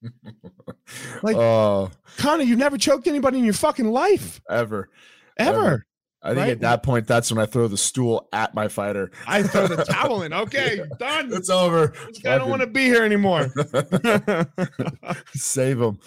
Like- 1.23 1.35
oh, 1.37 1.89
Conor, 2.17 2.43
you've 2.43 2.59
never 2.59 2.77
choked 2.77 3.07
anybody 3.07 3.37
in 3.39 3.45
your 3.45 3.53
fucking 3.53 3.87
life. 3.87 4.41
ever. 4.49 4.89
Ever. 5.37 5.57
Ever. 5.59 5.85
I 6.25 6.29
think 6.29 6.39
Right? 6.39 6.49
at 6.51 6.59
that 6.61 6.83
point, 6.83 7.05
that's 7.07 7.29
when 7.31 7.41
I 7.41 7.45
throw 7.45 7.67
the 7.67 7.75
stool 7.77 8.29
at 8.31 8.53
my 8.53 8.69
fighter. 8.69 9.11
I 9.27 9.43
throw 9.43 9.67
the 9.67 9.83
towel 9.89 10.21
in. 10.23 10.31
Okay, 10.33 10.79
done. 10.97 11.33
It's 11.33 11.49
over. 11.49 11.93
I 12.25 12.37
don't 12.37 12.49
want 12.49 12.61
to 12.61 12.67
be 12.67 12.85
here 12.85 13.03
anymore. 13.03 13.51
Save 15.33 15.81
him. 15.81 15.99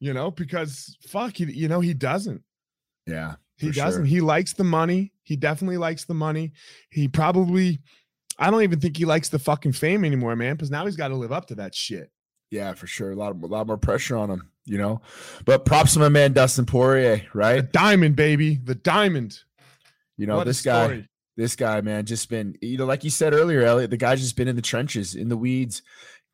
you 0.00 0.12
know, 0.12 0.30
because 0.30 0.96
fuck, 1.08 1.36
he, 1.36 1.44
you 1.52 1.68
know, 1.68 1.80
he 1.80 1.94
doesn't. 1.94 2.42
Yeah. 3.06 3.36
He 3.56 3.70
doesn't. 3.70 4.04
He 4.06 4.20
likes 4.20 4.52
the 4.52 4.64
money. 4.64 5.12
He 5.22 5.36
definitely 5.36 5.78
likes 5.78 6.04
the 6.04 6.14
money. 6.14 6.52
He 6.90 7.08
probably, 7.08 7.80
I 8.38 8.50
don't 8.50 8.62
even 8.62 8.78
think 8.80 8.96
he 8.96 9.04
likes 9.04 9.30
the 9.30 9.38
fucking 9.38 9.72
fame 9.72 10.04
anymore, 10.04 10.36
man. 10.36 10.54
Because 10.54 10.70
now 10.70 10.84
he's 10.84 10.96
got 10.96 11.08
to 11.08 11.16
live 11.16 11.32
up 11.32 11.46
to 11.46 11.54
that 11.56 11.74
shit. 11.74 12.10
Yeah, 12.50 12.74
for 12.74 12.86
sure. 12.86 13.12
A 13.12 13.16
lot, 13.16 13.32
of, 13.32 13.42
a 13.42 13.46
lot 13.46 13.66
more 13.66 13.76
pressure 13.76 14.16
on 14.16 14.30
him, 14.30 14.50
you 14.64 14.78
know. 14.78 15.02
But 15.44 15.64
props 15.64 15.94
to 15.94 15.98
my 16.00 16.08
man 16.08 16.32
Dustin 16.32 16.66
Poirier, 16.66 17.26
right? 17.34 17.56
The 17.56 17.62
diamond, 17.62 18.16
baby, 18.16 18.56
the 18.56 18.74
diamond. 18.74 19.38
You 20.16 20.26
know, 20.26 20.36
What 20.36 20.46
this 20.46 20.62
guy, 20.62 21.06
this 21.36 21.54
guy, 21.54 21.80
man, 21.80 22.06
just 22.06 22.28
been, 22.28 22.56
you 22.60 22.78
know, 22.78 22.86
like 22.86 23.04
you 23.04 23.10
said 23.10 23.34
earlier, 23.34 23.62
Eliot, 23.62 23.90
the 23.90 23.96
guy's 23.96 24.20
just 24.20 24.36
been 24.36 24.48
in 24.48 24.56
the 24.56 24.62
trenches, 24.62 25.14
in 25.14 25.28
the 25.28 25.36
weeds, 25.36 25.82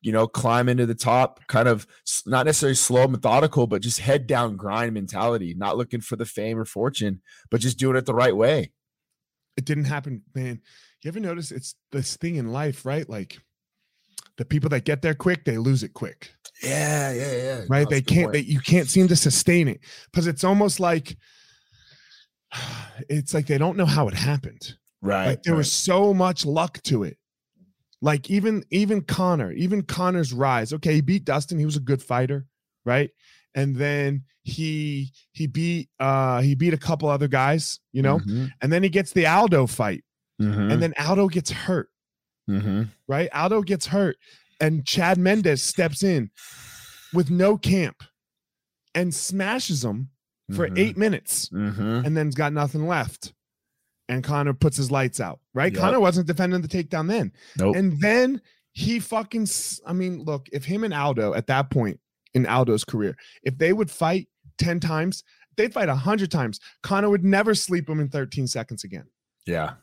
you 0.01 0.13
know, 0.13 0.27
climbing 0.27 0.79
to 0.79 0.87
the 0.87 0.95
top, 0.95 1.41
kind 1.49 1.69
of 1.69 1.87
not 2.25 2.47
necessarily 2.47 2.75
slow, 2.75 3.07
methodical, 3.09 3.67
but 3.67 3.83
just 3.83 4.01
head 4.01 4.27
down 4.27 4.57
grind 4.57 4.95
mentality, 4.95 5.55
not 5.55 5.77
looking 5.77 6.01
for 6.01 6.17
the 6.17 6.25
fame 6.25 6.59
or 6.59 6.65
fortune, 6.65 7.21
but 7.51 7.61
just 7.61 7.79
doing 7.79 7.97
it 7.97 8.07
the 8.07 8.15
right 8.15 8.37
way. 8.37 8.71
It 9.57 9.65
didn't 9.65 9.85
happen, 9.85 10.23
man. 10.35 10.61
You 11.03 11.09
ever 11.09 11.21
notice 11.21 11.51
it's 11.51 11.75
this 11.93 12.17
thing 12.17 12.37
in 12.37 12.53
life, 12.53 12.87
right? 12.87 13.09
Like 13.09 13.39
the 14.39 14.45
people 14.45 14.71
that 14.71 14.85
get 14.85 15.03
there 15.03 15.15
quick, 15.15 15.45
they 15.45 15.59
lose 15.59 15.83
it 15.83 15.95
quick. 15.95 16.35
Yeah, 16.63 17.13
yeah, 17.13 17.37
yeah. 17.37 17.65
Right? 17.69 17.85
No, 17.85 17.91
they 17.91 18.03
can't, 18.03 18.33
they, 18.33 18.41
you 18.41 18.61
can't 18.61 18.89
seem 18.89 19.09
to 19.09 19.17
sustain 19.17 19.69
it 19.69 19.81
because 20.11 20.27
it's 20.27 20.45
almost 20.45 20.81
like, 20.81 21.17
it's 23.09 23.35
like 23.35 23.47
they 23.47 23.59
don't 23.59 23.77
know 23.77 23.87
how 23.87 24.09
it 24.09 24.15
happened. 24.15 24.77
Right. 25.03 25.27
Like 25.27 25.43
there 25.43 25.55
right. 25.55 25.59
was 25.59 25.73
so 25.73 26.15
much 26.15 26.47
luck 26.47 26.81
to 26.85 27.03
it. 27.03 27.19
Like 28.01 28.31
even 28.31 28.65
even 28.71 29.01
Conor, 29.01 29.53
even 29.53 29.83
Conor's 29.83 30.33
rise. 30.33 30.73
Okay, 30.73 30.95
he 30.95 31.01
beat 31.01 31.25
Dustin. 31.25 31.59
He 31.59 31.65
was 31.65 31.77
a 31.77 31.81
good 31.81 32.03
fighter, 32.03 32.47
right? 32.85 33.11
And 33.55 33.75
then 33.75 34.25
he 34.43 35.13
he 35.33 35.47
beat 35.47 35.89
uh 35.99 36.43
he 36.43 36.55
beat 36.55 36.75
a 36.75 36.79
couple 36.79 37.09
other 37.09 37.29
guys, 37.29 37.81
you 37.93 38.03
know. 38.03 38.19
Mm-hmm. 38.19 38.47
And 38.61 38.73
then 38.73 38.83
he 38.83 38.89
gets 38.89 39.13
the 39.13 39.27
Aldo 39.27 39.67
fight. 39.67 40.05
Mm-hmm. 40.41 40.71
And 40.71 40.83
then 40.83 40.95
Aldo 40.99 41.29
gets 41.29 41.51
hurt. 41.51 41.89
Mm-hmm. 42.49 42.83
Right? 43.09 43.29
Aldo 43.33 43.63
gets 43.63 43.87
hurt 43.87 44.17
and 44.61 44.87
Chad 44.87 45.19
Mendes 45.19 45.63
steps 45.63 46.03
in 46.03 46.31
with 47.13 47.31
no 47.31 47.57
camp 47.57 48.03
and 48.95 49.15
smashes 49.15 49.85
him 49.85 50.11
for 50.55 50.67
mm-hmm. 50.67 50.79
8 50.79 50.97
minutes. 50.97 51.49
Mm-hmm. 51.49 52.07
And 52.07 52.17
then's 52.17 52.35
got 52.35 52.53
nothing 52.53 52.87
left 52.87 53.33
and 54.09 54.23
Conor 54.23 54.55
puts 54.55 54.77
his 54.77 54.91
lights 54.91 55.21
out, 55.21 55.41
right? 55.55 55.73
Yep. 55.73 55.81
Conor 55.81 56.01
wasn't 56.01 56.27
defending 56.27 56.61
the 56.61 56.69
takedown 56.69 57.09
then. 57.09 57.33
Nope. 57.59 57.77
And 57.77 58.01
then 58.01 58.41
he 58.73 59.01
fucking, 59.01 59.49
I 59.87 59.93
mean, 59.93 60.25
look, 60.25 60.49
if 60.53 60.65
him 60.65 60.85
and 60.85 60.93
Aldo 60.93 61.35
at 61.35 61.47
that 61.47 61.71
point 61.71 62.01
in 62.35 62.47
Aldo's 62.47 62.85
career, 62.85 63.17
if 63.43 63.57
they 63.57 63.73
would 63.73 63.91
fight 63.91 64.29
10 64.59 64.81
times, 64.81 65.25
they'd 65.57 65.73
fight 65.73 65.89
100 65.89 66.31
times. 66.31 66.61
Conor 66.83 67.11
would 67.11 67.25
never 67.25 67.55
sleep 67.55 67.89
him 67.89 68.01
in 68.01 68.09
13 68.09 68.47
seconds 68.47 68.85
again. 68.85 69.07
Yeah. 69.47 69.75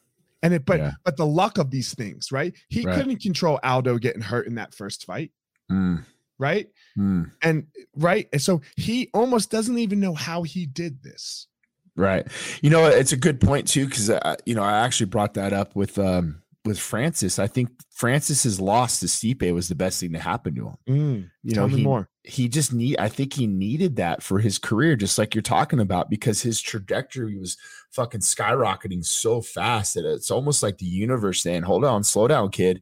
And 0.44 0.54
it, 0.54 0.66
but, 0.66 0.80
yeah. 0.80 0.92
but 1.04 1.18
the 1.18 1.26
luck 1.26 1.58
of 1.58 1.72
these 1.72 1.94
things, 1.94 2.32
right? 2.32 2.54
He 2.70 2.84
right. 2.84 2.96
couldn't 2.96 3.22
control 3.22 3.60
Aldo 3.64 3.98
getting 4.00 4.22
hurt 4.22 4.48
in 4.48 4.56
that 4.56 4.74
first 4.74 5.06
fight. 5.06 5.32
Mm. 5.72 6.04
Right. 6.40 6.70
Mm. 6.98 7.32
And, 7.42 7.68
right. 7.96 8.28
And 8.34 8.42
so 8.42 8.62
he 8.76 9.10
almost 9.14 9.52
doesn't 9.52 9.78
even 9.78 10.00
know 10.00 10.16
how 10.16 10.44
he 10.44 10.66
did 10.66 11.04
this. 11.04 11.48
Right. 11.96 12.26
You 12.62 12.70
know, 12.70 12.86
it's 12.86 13.12
a 13.12 13.18
good 13.18 13.42
point 13.42 13.68
too, 13.68 13.86
because 13.86 14.10
uh, 14.10 14.36
you 14.46 14.56
know 14.56 14.64
I 14.64 14.80
actually 14.86 15.08
brought 15.08 15.34
that 15.34 15.52
up 15.52 15.76
with 15.76 16.00
um 16.00 16.42
with 16.66 16.80
Francis. 16.80 17.40
I 17.40 17.48
think 17.48 17.70
Francis's 17.90 18.62
loss 18.62 19.00
to 19.00 19.08
Stipe 19.08 19.54
was 19.54 19.68
the 19.68 19.76
best 19.76 20.00
thing 20.00 20.14
to 20.14 20.20
happen 20.20 20.56
to 20.56 20.68
him. 20.68 20.78
Mm, 20.88 21.30
you 21.44 21.56
know, 21.56 21.68
he 21.68 21.84
more. 21.84 22.10
he 22.24 22.48
just 22.48 22.74
need. 22.74 22.98
I 23.00 23.10
think 23.10 23.34
he 23.34 23.48
needed 23.48 23.96
that 23.98 24.22
for 24.22 24.40
his 24.40 24.58
career, 24.58 24.96
just 24.96 25.18
like 25.18 25.34
you're 25.34 25.42
talking 25.42 25.80
about, 25.80 26.10
because 26.10 26.42
his 26.42 26.62
trajectory 26.62 27.38
was 27.38 27.58
fucking 27.92 28.22
skyrocketing 28.22 29.04
so 29.06 29.42
fast 29.42 29.96
that 29.96 30.06
it's 30.06 30.32
almost 30.32 30.62
like 30.62 30.78
the 30.78 30.86
universe 30.86 31.42
saying, 31.42 31.64
"Hold 31.64 31.84
on, 31.86 32.04
slow 32.04 32.28
down, 32.28 32.50
kid." 32.50 32.82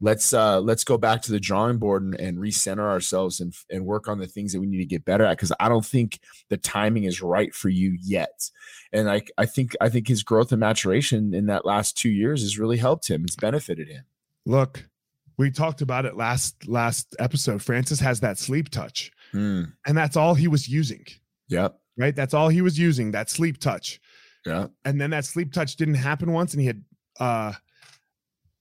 Let's 0.00 0.32
uh 0.32 0.60
let's 0.60 0.84
go 0.84 0.96
back 0.96 1.22
to 1.22 1.32
the 1.32 1.40
drawing 1.40 1.78
board 1.78 2.02
and, 2.02 2.14
and 2.20 2.38
recenter 2.38 2.88
ourselves 2.88 3.40
and 3.40 3.54
and 3.70 3.84
work 3.84 4.08
on 4.08 4.18
the 4.18 4.26
things 4.26 4.52
that 4.52 4.60
we 4.60 4.66
need 4.66 4.78
to 4.78 4.84
get 4.84 5.04
better 5.04 5.24
at 5.24 5.36
because 5.36 5.52
i 5.58 5.68
don't 5.68 5.84
think 5.84 6.20
the 6.48 6.56
timing 6.56 7.04
is 7.04 7.20
right 7.20 7.54
for 7.54 7.68
you 7.68 7.96
yet. 8.00 8.50
And 8.92 9.10
i 9.10 9.22
i 9.36 9.46
think 9.46 9.76
i 9.80 9.88
think 9.88 10.08
his 10.08 10.22
growth 10.22 10.52
and 10.52 10.60
maturation 10.60 11.34
in 11.34 11.46
that 11.46 11.66
last 11.66 11.96
two 11.96 12.10
years 12.10 12.42
has 12.42 12.58
really 12.58 12.76
helped 12.76 13.08
him. 13.08 13.24
It's 13.24 13.36
benefited 13.36 13.88
him. 13.88 14.04
Look 14.46 14.88
we 15.36 15.50
talked 15.50 15.82
about 15.82 16.04
it 16.04 16.16
last 16.16 16.66
last 16.68 17.14
episode. 17.18 17.62
Francis 17.62 18.00
has 18.00 18.20
that 18.20 18.38
sleep 18.38 18.70
touch. 18.70 19.10
Mm. 19.34 19.72
and 19.86 19.98
that's 19.98 20.16
all 20.16 20.34
he 20.34 20.48
was 20.48 20.68
using. 20.68 21.04
Yep. 21.48 21.78
Right? 21.98 22.16
That's 22.16 22.32
all 22.32 22.48
he 22.48 22.62
was 22.62 22.78
using 22.78 23.10
that 23.10 23.28
sleep 23.28 23.58
touch. 23.58 24.00
Yeah 24.46 24.68
and 24.84 25.00
then 25.00 25.10
that 25.10 25.24
sleep 25.24 25.52
touch 25.52 25.76
didn't 25.76 25.94
happen 25.94 26.32
once 26.32 26.54
and 26.54 26.60
he 26.60 26.66
had 26.68 26.84
uh 27.18 27.52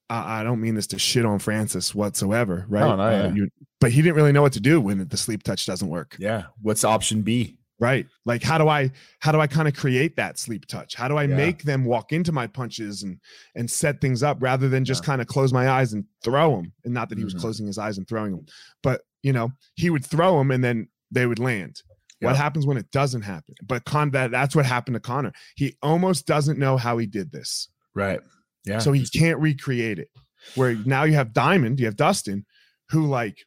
I, 0.10 0.44
don't 0.44 0.62
mean 0.62 0.76
this 0.76 0.88
to 0.88 1.00
shit 1.00 1.26
on 1.26 1.40
Francis 1.40 1.94
whatsoever, 1.94 2.66
right? 2.70 2.82
No, 2.82 2.96
no, 2.96 3.04
uh, 3.04 3.32
you, 3.34 3.50
but 3.80 3.92
he 3.92 4.02
didn't 4.02 4.16
really 4.16 4.32
know 4.32 4.42
what 4.42 4.54
to 4.54 4.60
do 4.60 4.80
when 4.80 5.06
the 5.06 5.18
sleep 5.18 5.44
touch 5.44 5.66
doesn't 5.66 5.88
work. 5.88 6.16
Yeah. 6.20 6.44
What's 6.62 6.84
option 6.84 7.22
B? 7.22 7.58
Right. 7.80 8.08
Like 8.26 8.42
how 8.42 8.58
do 8.58 8.68
I 8.68 8.92
how 9.20 9.32
do 9.32 9.40
I 9.40 9.46
kind 9.46 9.68
of 9.68 9.76
create 9.76 10.16
that 10.16 10.40
sleep 10.40 10.66
touch? 10.66 10.96
How 10.96 11.08
do 11.08 11.18
I 11.18 11.24
yeah. 11.24 11.36
make 11.36 11.64
them 11.64 11.86
walk 11.86 12.12
into 12.12 12.32
my 12.32 12.48
punches 12.48 13.04
and 13.04 13.20
and 13.56 13.70
set 13.70 14.02
things 14.02 14.24
up 14.24 14.38
rather 14.40 14.68
than 14.68 14.84
just 14.84 15.04
yeah. 15.04 15.08
kind 15.08 15.22
of 15.22 15.28
close 15.28 15.54
my 15.54 15.70
eyes 15.70 15.94
and 15.94 16.04
throw 16.24 16.56
them? 16.56 16.74
And 16.86 16.94
not 16.94 17.10
that 17.10 17.20
he 17.20 17.24
was 17.24 17.36
mm-hmm. 17.36 17.42
closing 17.42 17.68
his 17.68 17.78
eyes 17.78 18.00
and 18.00 18.08
throwing 18.08 18.32
them, 18.32 18.46
but 18.82 19.02
you 19.22 19.32
know, 19.32 19.52
he 19.76 19.92
would 19.92 20.06
throw 20.06 20.40
them 20.40 20.50
and 20.50 20.64
then 20.64 20.88
they 21.12 21.28
would 21.28 21.38
land. 21.38 21.84
Yep. 22.22 22.30
What 22.30 22.36
happens 22.36 22.66
when 22.66 22.78
it 22.78 22.90
doesn't 22.90 23.22
happen? 23.22 23.54
But 23.64 23.86
Con 23.86 24.10
that 24.12 24.32
that's 24.32 24.56
what 24.56 24.66
happened 24.66 24.96
to 24.96 25.00
Conor. 25.00 25.34
He 25.56 25.78
almost 25.84 26.26
doesn't 26.26 26.58
know 26.58 26.78
how 26.78 26.98
he 26.98 27.06
did 27.06 27.32
this. 27.32 27.70
Right. 27.94 28.22
Yeah. 28.68 28.80
So 28.80 28.92
he 28.92 29.06
can't 29.06 29.40
recreate 29.40 30.00
it. 30.00 30.10
Where 30.56 30.76
now 30.86 31.04
you 31.04 31.14
have 31.14 31.34
Diamond, 31.34 31.80
you 31.80 31.86
have 31.86 31.96
Dustin, 31.96 32.46
who 32.90 33.08
like 33.08 33.38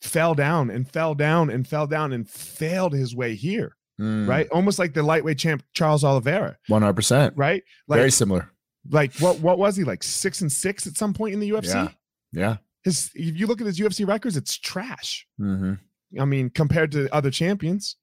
fell 0.00 0.34
down 0.34 0.70
and 0.70 0.88
fell 0.88 1.14
down 1.14 1.50
and 1.50 1.66
fell 1.66 1.86
down 1.86 2.12
and 2.12 2.28
failed 2.28 2.92
his 2.92 3.14
way 3.14 3.34
here. 3.34 3.76
Mm. 4.00 4.28
Right. 4.28 4.48
Almost 4.50 4.78
like 4.78 4.94
the 4.94 5.02
lightweight 5.02 5.38
champ 5.38 5.62
Charles 5.74 6.04
Oliveira. 6.04 6.56
100%. 6.70 7.32
Right. 7.34 7.62
Like, 7.88 7.98
Very 7.98 8.10
similar. 8.10 8.50
Like 8.90 9.14
what, 9.16 9.40
what 9.40 9.58
was 9.58 9.76
he 9.76 9.84
like 9.84 10.02
six 10.02 10.40
and 10.40 10.50
six 10.50 10.86
at 10.86 10.96
some 10.96 11.12
point 11.12 11.34
in 11.34 11.40
the 11.40 11.50
UFC? 11.50 11.74
Yeah. 11.74 11.88
Yeah. 12.32 12.56
His, 12.84 13.10
if 13.14 13.38
you 13.38 13.46
look 13.46 13.60
at 13.60 13.66
his 13.66 13.78
UFC 13.78 14.06
records, 14.06 14.36
it's 14.36 14.56
trash. 14.56 15.26
Mm-hmm. 15.40 16.20
I 16.20 16.24
mean, 16.24 16.50
compared 16.50 16.92
to 16.92 17.12
other 17.14 17.30
champions 17.30 17.96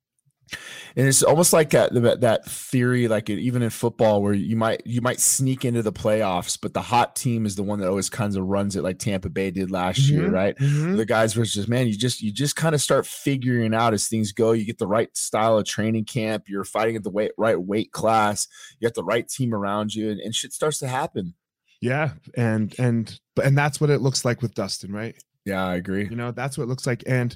and 0.96 1.08
it's 1.08 1.24
almost 1.24 1.54
like 1.54 1.72
that 1.72 1.94
that 2.22 2.46
theory 2.46 3.08
like 3.08 3.30
even 3.30 3.62
in 3.62 3.70
football 3.70 4.22
where 4.22 4.34
you 4.34 4.56
might 4.56 4.82
you 4.86 5.02
might 5.02 5.20
sneak 5.20 5.66
into 5.66 5.82
the 5.82 5.92
playoffs 5.92 6.58
but 6.60 6.74
the 6.74 6.82
hot 6.82 7.16
team 7.16 7.46
is 7.46 7.56
the 7.56 7.64
one 7.64 7.80
that 7.80 7.90
always 7.90 8.10
kind 8.10 8.36
of 8.36 8.44
runs 8.44 8.76
it 8.76 8.84
like 8.84 9.00
Tampa 9.00 9.30
Bay 9.30 9.52
did 9.52 9.72
last 9.72 10.02
mm-hmm, 10.02 10.16
year 10.16 10.30
right? 10.30 10.56
Mm-hmm. 10.58 10.98
the 10.98 11.06
guys 11.06 11.34
versus 11.34 11.68
man 11.68 11.88
you 11.88 11.98
just 11.98 12.22
you 12.22 12.32
just 12.32 12.56
kind 12.56 12.76
of 12.76 12.82
start 12.82 13.06
figuring 13.06 13.74
out 13.74 13.94
as 13.94 14.08
things 14.08 14.32
go. 14.32 14.52
You 14.52 14.66
get 14.66 14.78
the 14.78 14.88
right 14.88 15.16
style 15.18 15.58
of 15.58 15.66
training 15.66 16.06
camp. 16.06 16.46
You're 16.48 16.64
fighting 16.64 16.96
at 16.96 17.04
the 17.04 17.10
weight, 17.10 17.32
right 17.38 17.60
weight 17.60 17.92
class. 17.92 18.48
You 18.80 18.88
got 18.88 18.96
the 18.96 19.04
right 19.04 19.28
team 19.28 19.54
around 19.54 19.94
you 19.94 20.10
and, 20.10 20.20
and 20.20 20.36
shit 20.36 20.54
starts 20.54 20.80
to 20.80 20.88
happen. 20.88 21.34
Yeah 21.82 22.12
and 22.36 22.74
and 22.80 23.20
and 23.44 23.58
that's 23.58 23.82
what 23.82 23.90
it 23.90 24.02
looks 24.02 24.24
like 24.24 24.42
with 24.42 24.54
Dustin 24.54 24.92
right? 24.92 25.16
Yeah 25.46 25.66
I 25.66 25.76
agree. 25.76 26.08
You 26.08 26.16
know 26.16 26.32
that's 26.32 26.58
what 26.58 26.66
it 26.66 26.70
looks 26.70 26.88
like 26.88 27.04
and 27.08 27.36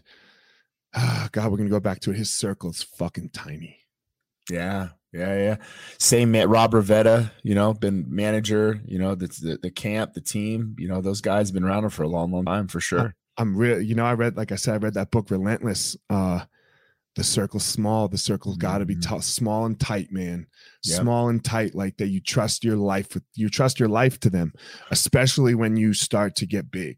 Ah, 0.96 1.29
God, 1.31 1.51
we're 1.51 1.58
gonna 1.58 1.69
go 1.69 1.79
back 1.79 2.00
to 2.01 2.12
it. 2.12 2.17
His 2.17 2.34
circle 2.34 2.69
is 2.69 2.84
fucking 2.84 3.29
tiny. 3.29 3.77
Yeah, 4.50 4.89
yeah, 5.13 5.38
yeah. 5.38 5.55
Same 5.98 6.31
man, 6.31 6.50
Rob 6.50 6.74
Rivetta, 6.74 7.31
you 7.43 7.55
know, 7.55 7.74
been 7.74 8.05
manager, 8.08 8.81
you 8.86 8.98
know, 8.98 9.15
the, 9.15 9.27
the, 9.27 9.60
the 9.62 9.72
camp, 9.72 10.13
the 10.13 10.22
team, 10.22 10.75
you 10.79 10.88
know, 10.88 11.01
those 11.01 11.22
guys 11.22 11.50
have 11.50 11.53
been 11.53 11.63
around 11.63 11.89
for 11.91 12.03
a 12.03 12.08
long, 12.08 12.31
long 12.31 12.46
time 12.46 12.67
for 12.67 12.79
sure. 12.79 13.15
I'm 13.38 13.55
real, 13.55 13.81
you 13.81 13.96
know, 13.96 14.05
I 14.05 14.13
read, 14.13 14.38
like 14.38 14.51
I 14.51 14.55
said, 14.55 14.74
I 14.74 14.77
read 14.77 14.96
that 14.96 15.12
book, 15.12 15.29
Relentless. 15.29 15.96
Uh, 16.10 16.41
the 17.20 17.24
circle's 17.26 17.66
small. 17.66 18.08
The 18.08 18.18
circle's 18.18 18.56
got 18.56 18.78
to 18.78 18.86
be 18.86 18.96
mm-hmm. 18.96 19.18
t- 19.18 19.22
small 19.22 19.66
and 19.66 19.78
tight, 19.78 20.08
man. 20.10 20.48
Yep. 20.86 21.02
Small 21.02 21.28
and 21.28 21.44
tight, 21.44 21.76
like 21.76 21.98
that. 21.98 22.08
You 22.08 22.22
trust 22.22 22.64
your 22.64 22.78
life 22.78 23.14
with 23.14 23.24
you 23.36 23.50
trust 23.50 23.78
your 23.78 23.90
life 23.90 24.22
to 24.22 24.30
them, 24.30 24.54
especially 24.90 25.54
when 25.54 25.76
you 25.76 25.94
start 25.94 26.38
to 26.38 26.46
get 26.46 26.72
big. 26.72 26.98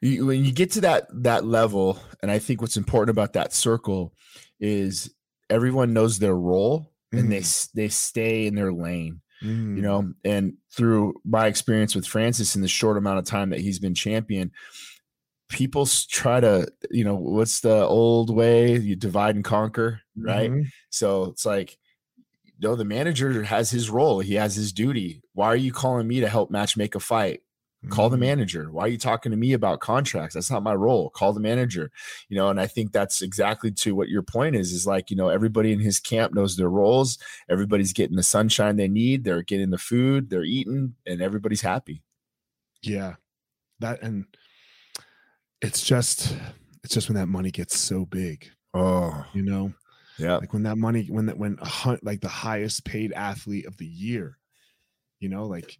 You, 0.00 0.26
when 0.26 0.44
you 0.44 0.50
get 0.50 0.72
to 0.72 0.80
that 0.80 1.06
that 1.22 1.44
level, 1.44 2.00
and 2.20 2.32
I 2.32 2.40
think 2.40 2.60
what's 2.60 2.76
important 2.76 3.10
about 3.10 3.34
that 3.34 3.52
circle 3.52 4.12
is 4.58 5.14
everyone 5.48 5.92
knows 5.92 6.18
their 6.18 6.34
role 6.34 6.92
mm. 7.14 7.20
and 7.20 7.30
they 7.30 7.38
mm. 7.42 7.72
they 7.76 7.88
stay 7.88 8.48
in 8.48 8.56
their 8.56 8.72
lane. 8.72 9.20
Mm. 9.40 9.76
You 9.76 9.82
know, 9.82 10.14
and 10.24 10.54
through 10.76 11.14
my 11.24 11.46
experience 11.46 11.94
with 11.94 12.08
Francis 12.08 12.56
in 12.56 12.62
the 12.62 12.66
short 12.66 12.96
amount 12.96 13.20
of 13.20 13.24
time 13.24 13.50
that 13.50 13.60
he's 13.60 13.78
been 13.78 13.94
champion, 13.94 14.50
people 15.48 15.86
try 15.86 16.40
to 16.40 16.68
you 16.90 17.04
know 17.04 17.14
what's 17.14 17.60
the 17.60 17.84
old 17.84 18.34
way? 18.34 18.76
You 18.76 18.96
divide 18.96 19.34
and 19.34 19.44
conquer 19.44 20.00
right? 20.16 20.50
Mm-hmm. 20.50 20.62
so 20.90 21.24
it's 21.24 21.46
like 21.46 21.78
no 22.60 22.74
the 22.74 22.84
manager 22.84 23.42
has 23.42 23.70
his 23.70 23.90
role. 23.90 24.20
He 24.20 24.34
has 24.34 24.54
his 24.54 24.72
duty. 24.72 25.22
Why 25.32 25.46
are 25.46 25.56
you 25.56 25.72
calling 25.72 26.08
me 26.08 26.20
to 26.20 26.28
help 26.28 26.50
match 26.50 26.76
make 26.76 26.94
a 26.94 27.00
fight? 27.00 27.42
Mm-hmm. 27.84 27.94
call 27.94 28.10
the 28.10 28.16
mm-hmm. 28.16 28.22
manager. 28.22 28.72
Why 28.72 28.86
are 28.86 28.88
you 28.88 28.98
talking 28.98 29.30
to 29.30 29.38
me 29.38 29.52
about 29.52 29.78
contracts? 29.78 30.34
That's 30.34 30.50
not 30.50 30.64
my 30.64 30.74
role. 30.74 31.10
Call 31.10 31.32
the 31.32 31.38
manager. 31.38 31.92
You 32.28 32.36
know 32.36 32.48
and 32.48 32.60
i 32.60 32.66
think 32.66 32.90
that's 32.90 33.22
exactly 33.22 33.70
to 33.70 33.94
what 33.94 34.08
your 34.08 34.22
point 34.22 34.56
is 34.56 34.72
is 34.72 34.86
like 34.86 35.10
you 35.10 35.16
know 35.16 35.28
everybody 35.28 35.72
in 35.72 35.78
his 35.78 36.00
camp 36.00 36.34
knows 36.34 36.56
their 36.56 36.70
roles. 36.70 37.18
Everybody's 37.48 37.92
getting 37.92 38.16
the 38.16 38.22
sunshine 38.24 38.76
they 38.76 38.88
need. 38.88 39.22
They're 39.22 39.42
getting 39.42 39.70
the 39.70 39.78
food. 39.78 40.28
They're 40.28 40.42
eating 40.42 40.96
and 41.06 41.22
everybody's 41.22 41.60
happy. 41.60 42.02
Yeah. 42.82 43.14
That 43.78 44.02
and 44.02 44.24
it's 45.60 45.82
just 45.82 46.36
it's 46.84 46.94
just 46.94 47.08
when 47.08 47.16
that 47.16 47.26
money 47.26 47.50
gets 47.50 47.76
so 47.76 48.04
big. 48.04 48.50
Oh, 48.74 49.24
you 49.32 49.42
know, 49.42 49.72
yeah. 50.18 50.36
Like 50.36 50.52
when 50.52 50.64
that 50.64 50.78
money, 50.78 51.06
when 51.08 51.26
that 51.26 51.38
when 51.38 51.58
a, 51.60 51.98
like 52.02 52.20
the 52.20 52.28
highest 52.28 52.84
paid 52.84 53.12
athlete 53.12 53.66
of 53.66 53.76
the 53.76 53.86
year 53.86 54.38
You 55.20 55.28
know, 55.28 55.46
like 55.46 55.78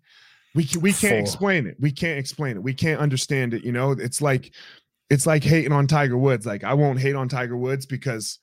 we 0.55 0.65
can, 0.65 0.81
we 0.81 0.93
can't 0.93 1.17
explain 1.17 1.67
it. 1.67 1.77
We 1.79 1.93
can't 1.93 2.19
explain 2.19 2.57
it. 2.57 2.63
We 2.63 2.75
can't 2.75 3.01
understand 3.01 3.55
it. 3.55 3.65
You 3.65 3.73
know, 3.73 3.93
it's 3.93 4.23
like 4.23 4.53
it's 5.11 5.27
like 5.27 5.45
hating 5.45 5.73
on 5.73 5.87
Tiger 5.87 6.19
Woods. 6.19 6.47
Like 6.47 6.65
I 6.65 6.75
won't 6.75 7.01
hate 7.01 7.17
on 7.17 7.29
Tiger 7.29 7.57
Woods 7.57 7.87
because 7.87 8.39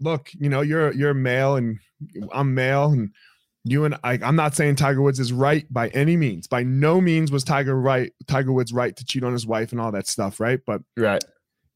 look, 0.00 0.30
you 0.34 0.48
know, 0.48 0.62
you're 0.62 0.92
you're 0.92 1.14
male 1.14 1.56
and 1.56 1.78
I'm 2.32 2.54
male 2.54 2.90
and 2.90 3.10
you 3.64 3.84
and 3.84 3.96
I 4.02 4.18
I'm 4.22 4.36
not 4.36 4.54
saying 4.54 4.76
Tiger 4.76 5.02
Woods 5.02 5.20
is 5.20 5.32
right 5.32 5.66
by 5.72 5.88
any 5.88 6.16
means. 6.16 6.46
By 6.46 6.62
no 6.62 7.00
means 7.00 7.30
was 7.30 7.44
Tiger 7.44 7.78
right 7.78 8.12
Tiger 8.26 8.52
Woods 8.52 8.72
right 8.72 8.94
to 8.96 9.04
cheat 9.04 9.22
on 9.24 9.32
his 9.32 9.46
wife 9.46 9.72
and 9.72 9.80
all 9.80 9.92
that 9.92 10.06
stuff, 10.06 10.40
right? 10.40 10.60
But 10.66 10.82
Right. 10.96 11.22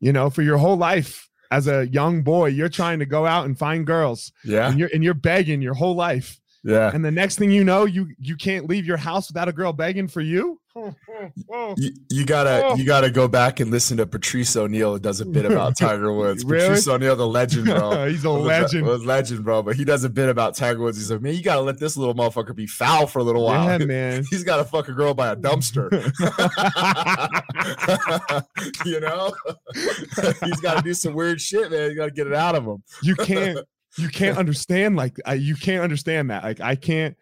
you 0.00 0.12
know, 0.12 0.30
for 0.30 0.42
your 0.42 0.56
whole 0.58 0.76
life 0.76 1.28
as 1.50 1.68
a 1.68 1.86
young 1.86 2.22
boy, 2.22 2.46
you're 2.46 2.68
trying 2.68 2.98
to 3.00 3.06
go 3.06 3.26
out 3.26 3.44
and 3.44 3.58
find 3.58 3.86
girls 3.86 4.32
Yeah. 4.44 4.68
and 4.70 4.78
you're 4.78 4.90
and 4.94 5.04
you're 5.04 5.14
begging 5.14 5.60
your 5.62 5.74
whole 5.74 5.94
life. 5.94 6.40
Yeah. 6.64 6.90
And 6.92 7.04
the 7.04 7.10
next 7.10 7.38
thing 7.38 7.50
you 7.50 7.62
know, 7.62 7.84
you 7.84 8.08
you 8.18 8.36
can't 8.36 8.68
leave 8.68 8.86
your 8.86 8.96
house 8.96 9.28
without 9.28 9.48
a 9.48 9.52
girl 9.52 9.72
begging 9.72 10.08
for 10.08 10.20
you. 10.20 10.58
You, 11.76 11.90
you 12.10 12.26
gotta 12.26 12.74
you 12.76 12.84
gotta 12.84 13.08
go 13.08 13.28
back 13.28 13.60
and 13.60 13.70
listen 13.70 13.96
to 13.98 14.06
Patrice 14.06 14.56
O'Neal. 14.56 14.98
Does 14.98 15.20
a 15.20 15.24
bit 15.24 15.44
about 15.46 15.76
Tiger 15.78 16.12
Woods. 16.12 16.44
Really? 16.44 16.64
Patrice 16.66 16.88
O'Neal, 16.88 17.14
the 17.14 17.26
legend, 17.26 17.66
bro. 17.66 18.06
He's 18.08 18.24
a 18.24 18.30
Was 18.30 18.42
legend. 18.44 18.84
was 18.84 19.04
legend, 19.04 19.44
bro. 19.44 19.62
But 19.62 19.76
he 19.76 19.84
does 19.84 20.02
a 20.02 20.08
bit 20.10 20.28
about 20.28 20.56
Tiger 20.56 20.80
Woods. 20.80 20.98
He's 20.98 21.12
like, 21.12 21.22
man, 21.22 21.34
you 21.34 21.42
gotta 21.44 21.60
let 21.60 21.78
this 21.78 21.96
little 21.96 22.14
motherfucker 22.14 22.54
be 22.56 22.66
foul 22.66 23.06
for 23.06 23.20
a 23.20 23.22
little 23.22 23.44
while. 23.44 23.78
Yeah, 23.78 23.86
man. 23.86 24.24
He's 24.30 24.42
got 24.42 24.56
to 24.56 24.64
fuck 24.64 24.88
a 24.88 24.92
girl 24.92 25.14
by 25.14 25.28
a 25.28 25.36
dumpster. 25.36 25.92
you 28.84 29.00
know, 29.00 29.32
he's 30.44 30.60
got 30.60 30.76
to 30.76 30.82
do 30.82 30.92
some 30.94 31.14
weird 31.14 31.40
shit, 31.40 31.70
man. 31.70 31.90
You 31.90 31.96
got 31.96 32.06
to 32.06 32.10
get 32.10 32.26
it 32.26 32.34
out 32.34 32.54
of 32.56 32.64
him. 32.64 32.82
you 33.02 33.14
can't 33.14 33.58
you 33.98 34.08
can't 34.08 34.36
understand 34.38 34.96
like 34.96 35.16
I, 35.24 35.34
you 35.34 35.54
can't 35.54 35.82
understand 35.82 36.30
that 36.30 36.42
like 36.44 36.60
i 36.60 36.74
can't 36.74 37.16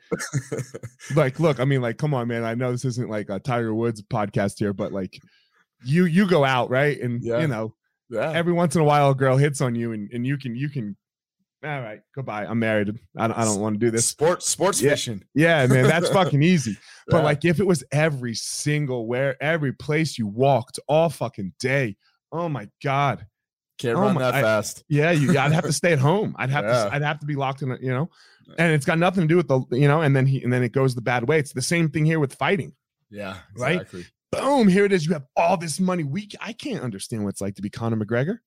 like 1.14 1.38
look 1.40 1.60
i 1.60 1.64
mean 1.64 1.82
like 1.82 1.98
come 1.98 2.14
on 2.14 2.28
man 2.28 2.44
i 2.44 2.54
know 2.54 2.72
this 2.72 2.84
isn't 2.84 3.10
like 3.10 3.28
a 3.30 3.38
tiger 3.38 3.74
woods 3.74 4.02
podcast 4.02 4.58
here 4.58 4.72
but 4.72 4.92
like 4.92 5.20
you 5.84 6.04
you 6.06 6.26
go 6.26 6.44
out 6.44 6.70
right 6.70 7.00
and 7.00 7.22
Yeah. 7.22 7.40
you 7.40 7.48
know 7.48 7.74
Yeah, 8.08 8.30
every 8.32 8.52
once 8.52 8.74
in 8.74 8.80
a 8.80 8.84
while 8.84 9.10
a 9.10 9.14
girl 9.14 9.36
hits 9.36 9.60
on 9.60 9.74
you 9.74 9.92
and, 9.92 10.10
and 10.12 10.26
you 10.26 10.36
can 10.38 10.54
you 10.56 10.68
can 10.68 10.96
all 11.64 11.80
right 11.80 12.00
goodbye 12.14 12.44
i'm 12.46 12.58
married 12.58 12.98
i 13.16 13.26
don't, 13.28 13.38
I 13.38 13.44
don't 13.44 13.60
want 13.60 13.74
to 13.74 13.78
do 13.78 13.90
this 13.90 14.06
sports 14.06 14.48
sports 14.48 14.80
Yeah. 14.82 14.90
fishing. 14.90 15.22
yeah 15.34 15.66
man 15.66 15.84
that's 15.86 16.08
fucking 16.12 16.42
easy 16.42 16.76
but 17.08 17.18
Yeah. 17.18 17.22
like 17.24 17.44
if 17.44 17.60
it 17.60 17.66
was 17.66 17.84
every 17.92 18.34
single 18.34 19.06
where 19.06 19.40
every 19.42 19.72
place 19.72 20.18
you 20.18 20.26
walked 20.26 20.78
all 20.88 21.08
fucking 21.08 21.52
day 21.60 21.96
oh 22.32 22.48
my 22.48 22.68
god 22.82 23.26
can't 23.82 23.98
oh 23.98 24.02
run 24.02 24.14
my- 24.14 24.20
that 24.22 24.34
I- 24.34 24.42
fast. 24.42 24.84
Yeah, 24.88 25.10
you. 25.10 25.38
I'd 25.38 25.52
have 25.52 25.64
to 25.64 25.72
stay 25.82 25.92
at 25.92 25.98
home. 25.98 26.34
I'd 26.38 26.50
have 26.50 26.64
Yeah. 26.64 26.84
to. 26.84 26.94
I'd 26.94 27.02
have 27.02 27.20
to 27.20 27.26
be 27.26 27.34
locked 27.34 27.62
in. 27.62 27.70
a- 27.72 27.78
You 27.80 27.90
know, 27.92 28.10
and 28.58 28.72
it's 28.72 28.86
got 28.86 28.98
nothing 28.98 29.22
to 29.22 29.28
do 29.28 29.36
with 29.36 29.48
the. 29.48 29.60
You 29.72 29.88
know, 29.88 30.00
and 30.02 30.14
then 30.16 30.26
he 30.26 30.42
and 30.42 30.52
then 30.52 30.62
it 30.62 30.72
goes 30.72 30.94
the 30.94 31.00
bad 31.02 31.28
way. 31.28 31.38
It's 31.38 31.52
the 31.52 31.62
same 31.62 31.88
thing 31.90 32.04
here 32.06 32.20
with 32.20 32.34
fighting. 32.34 32.72
Yeah, 33.10 33.36
Right? 33.56 33.86
Boom! 34.30 34.66
Here 34.66 34.86
it 34.86 34.92
is. 34.92 35.04
You 35.06 35.12
have 35.12 35.26
all 35.36 35.58
this 35.58 35.78
money. 35.78 36.04
We. 36.04 36.28
I 36.40 36.54
can't 36.54 36.82
understand 36.82 37.22
what 37.24 37.30
it's 37.30 37.40
like 37.42 37.56
to 37.56 37.62
be 37.62 37.68
Conor 37.68 37.96
McGregor, 38.02 38.38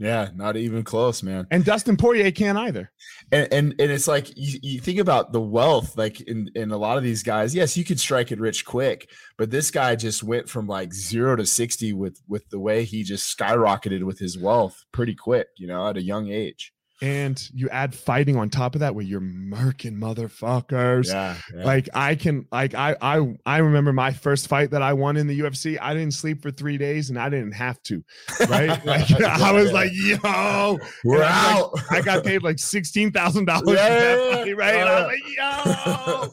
Yeah, 0.00 0.28
not 0.36 0.56
even 0.56 0.84
close, 0.84 1.24
man. 1.24 1.46
and 1.50 1.64
Dustin 1.64 1.96
Poirier 1.96 2.30
can't 2.30 2.56
either. 2.56 2.90
and 3.32 3.52
and, 3.52 3.74
and 3.80 3.90
it's 3.90 4.06
like 4.06 4.28
you, 4.36 4.58
you 4.62 4.80
think 4.80 5.00
about 5.00 5.32
the 5.32 5.40
wealth 5.40 5.96
like 5.98 6.20
in 6.20 6.50
in 6.54 6.70
a 6.70 6.76
lot 6.76 6.96
of 6.98 7.02
these 7.02 7.22
guys 7.22 7.54
yes 7.54 7.76
you 7.76 7.84
could 7.84 7.98
strike 7.98 8.30
it 8.30 8.38
rich 8.40 8.64
quick 8.64 9.10
but 9.36 9.50
this 9.50 9.70
guy 9.72 9.96
just 9.96 10.22
went 10.22 10.48
from 10.48 10.66
like 10.68 10.94
zero 10.94 11.34
to 11.36 11.44
60 11.44 11.92
with 11.94 12.20
with 12.28 12.48
the 12.50 12.58
way 12.60 12.84
he 12.84 13.02
just 13.02 13.36
skyrocketed 13.36 14.02
with 14.04 14.18
his 14.18 14.38
wealth 14.38 14.84
pretty 14.92 15.14
quick 15.16 15.48
you 15.56 15.66
know 15.66 15.88
at 15.88 15.96
a 15.96 16.02
young 16.02 16.28
age 16.30 16.72
And 17.00 17.40
you 17.54 17.68
add 17.70 17.94
fighting 17.94 18.36
on 18.36 18.50
top 18.50 18.74
of 18.74 18.80
that, 18.80 18.94
where 18.94 19.04
you're 19.04 19.20
murking 19.20 19.98
motherfuckers. 19.98 21.06
yeah, 21.08 21.36
yeah. 21.54 21.64
Like 21.64 21.88
I 21.94 22.14
can, 22.16 22.46
like 22.50 22.74
I, 22.74 22.96
I, 23.00 23.36
I 23.46 23.58
remember 23.58 23.92
my 23.92 24.12
first 24.12 24.48
fight 24.48 24.72
that 24.72 24.82
I 24.82 24.92
won 24.94 25.16
in 25.16 25.26
the 25.26 25.38
UFC. 25.40 25.78
I 25.80 25.94
didn't 25.94 26.14
sleep 26.14 26.42
for 26.42 26.50
three 26.50 26.76
days, 26.76 27.10
and 27.10 27.18
I 27.18 27.28
didn't 27.28 27.52
have 27.52 27.80
to. 27.84 28.02
Right? 28.48 28.68
Like 28.84 29.10
I 29.20 29.52
was 29.52 29.72
like, 29.72 29.90
yo, 29.92 30.78
we're 31.04 31.22
out 31.22 31.70
I 31.90 32.00
got 32.00 32.24
paid 32.24 32.42
like 32.42 32.58
sixteen 32.58 33.10
thousand 33.12 33.44
dollars 33.44 33.76
Yeah, 33.78 34.44
yeah, 34.44 34.52
right? 34.54 34.74
And 34.76 34.88
I 34.88 35.06
was 35.06 36.30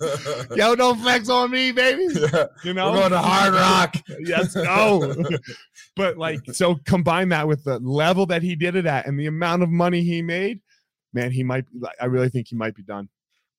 like, 0.49 0.49
yo, 0.49 0.55
yo, 0.55 0.75
don't 0.75 0.99
flex 0.99 1.29
on 1.29 1.51
me, 1.51 1.71
baby. 1.71 2.07
Yeah, 2.15 2.45
You 2.63 2.73
know, 2.73 2.91
we're 2.91 2.99
going 2.99 3.11
to 3.11 3.19
hard 3.19 3.53
rock 3.53 3.95
Let's 4.25 4.53
go. 4.53 5.13
but 5.95 6.17
like, 6.17 6.39
so 6.53 6.75
combine 6.85 7.29
that 7.29 7.47
with 7.47 7.63
the 7.63 7.79
level 7.79 8.25
that 8.27 8.41
he 8.41 8.55
did 8.55 8.75
it 8.75 8.85
at 8.85 9.05
and 9.05 9.19
the 9.19 9.25
amount 9.27 9.63
of 9.63 9.69
money 9.69 10.01
he 10.03 10.21
made, 10.21 10.54
man, 11.15 11.31
he 11.31 11.43
might. 11.43 11.65
Like, 11.79 11.95
I 11.99 12.05
really 12.05 12.29
think 12.29 12.47
he 12.49 12.55
might 12.55 12.75
be 12.75 12.83
done. 12.83 13.09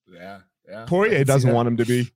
yeah 0.08 0.40
yeah 0.68 0.84
Poirier 0.86 1.24
doesn't 1.24 1.52
want 1.52 1.66
him 1.66 1.76
to 1.78 1.84
be. 1.84 2.08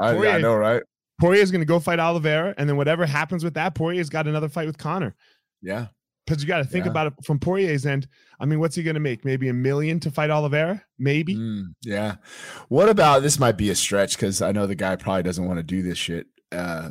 I, 0.00 0.16
yeah, 0.20 0.30
I 0.36 0.40
know 0.40 0.56
right 0.56 0.82
Poirier 1.20 1.42
is 1.42 1.50
going 1.50 1.60
to 1.62 1.66
go 1.66 1.78
fight 1.80 1.98
Oliveira, 2.00 2.54
and 2.58 2.68
then 2.68 2.76
whatever 2.76 3.06
happens 3.06 3.42
with 3.44 3.54
that, 3.54 3.74
Poirier's 3.74 4.10
got 4.10 4.26
another 4.26 4.48
fight 4.48 4.66
with 4.66 4.76
Conor. 4.78 5.14
yeah 5.62 5.86
Because 6.26 6.42
you 6.42 6.48
got 6.48 6.58
to 6.58 6.64
think 6.64 6.84
Yeah. 6.84 6.90
about 6.90 7.06
it 7.06 7.14
from 7.24 7.38
Poirier's 7.38 7.86
end. 7.86 8.06
I 8.38 8.44
mean, 8.44 8.60
what's 8.60 8.76
he 8.76 8.82
going 8.82 8.94
to 8.94 9.00
make? 9.00 9.24
Maybe 9.24 9.48
a 9.48 9.54
million 9.54 9.98
to 10.00 10.10
fight 10.10 10.28
Oliveira? 10.28 10.84
Maybe. 10.98 11.34
Mm, 11.36 11.68
yeah. 11.82 12.16
What 12.68 12.90
about 12.90 13.22
this? 13.22 13.38
Might 13.38 13.56
be 13.56 13.70
a 13.70 13.74
stretch 13.74 14.16
because 14.16 14.42
I 14.42 14.52
know 14.52 14.66
the 14.66 14.74
guy 14.74 14.94
probably 14.96 15.22
doesn't 15.22 15.46
want 15.46 15.58
to 15.58 15.62
do 15.62 15.80
this 15.82 15.96
shit 15.96 16.26
uh, 16.52 16.90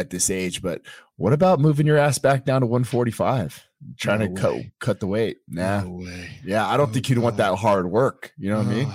at 0.00 0.10
this 0.10 0.30
age. 0.30 0.62
But 0.62 0.82
what 1.16 1.32
about 1.32 1.60
moving 1.60 1.86
your 1.86 1.98
ass 1.98 2.18
back 2.18 2.44
down 2.44 2.62
to 2.62 2.66
145? 2.66 3.66
Trying 3.98 4.18
No 4.20 4.26
to 4.28 4.32
cut 4.40 4.62
cut 4.80 5.00
the 5.00 5.06
weight? 5.06 5.38
Nah. 5.48 5.82
No 5.82 5.90
way. 6.04 6.30
Yeah, 6.44 6.66
I 6.66 6.76
don't 6.76 6.90
Oh, 6.90 6.92
think 6.92 7.08
you'd 7.08 7.18
want 7.18 7.36
that 7.38 7.54
hard 7.56 7.90
work. 7.90 8.32
You 8.36 8.50
know 8.50 8.58
what 8.58 8.66
I 8.66 8.70
mean? 8.70 8.92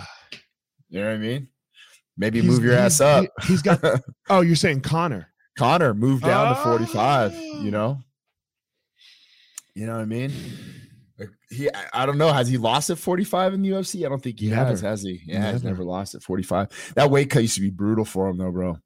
You 0.90 1.00
know 1.02 1.08
what 1.08 1.16
I 1.16 1.18
mean? 1.18 1.48
Maybe 2.18 2.40
He's- 2.42 2.52
move 2.54 2.64
your 2.64 2.76
ass 2.76 3.02
up. 3.02 3.26
he- 3.42 3.48
he's 3.48 3.62
got. 3.62 3.82
Oh, 4.30 4.42
you're 4.42 4.56
saying 4.56 4.82
Conor? 4.82 5.28
Conor 5.58 5.94
move 5.94 6.22
down 6.22 6.56
to 6.56 6.62
45. 6.62 7.34
Oh. 7.36 7.62
You 7.62 7.72
know? 7.72 8.02
You 9.74 9.86
know 9.86 9.94
what 9.94 10.02
I 10.02 10.06
mean? 10.06 10.32
Like, 11.20 11.30
He, 11.50 11.70
I- 11.94 12.06
don't 12.06 12.18
know. 12.18 12.32
Has 12.32 12.48
he 12.48 12.58
lost 12.58 12.90
at 12.90 12.98
45 12.98 13.54
in 13.56 13.62
the 13.62 13.70
UFC? 13.70 14.06
I 14.06 14.10
don't 14.10 14.22
think 14.22 14.40
he 14.40 14.50
has. 14.50 14.82
Never. 14.82 14.92
Has 14.92 15.02
he? 15.04 15.22
Yeah, 15.26 15.52
he's 15.52 15.64
Never. 15.64 15.76
never 15.76 15.84
lost 15.84 16.16
at 16.16 16.24
45. 16.24 16.94
That 16.96 17.10
weight 17.12 17.30
cut 17.30 17.42
used 17.42 17.56
to 17.56 17.62
be 17.62 17.70
brutal 17.72 18.06
for 18.06 18.30
him, 18.30 18.38
though, 18.38 18.52
bro. 18.52 18.78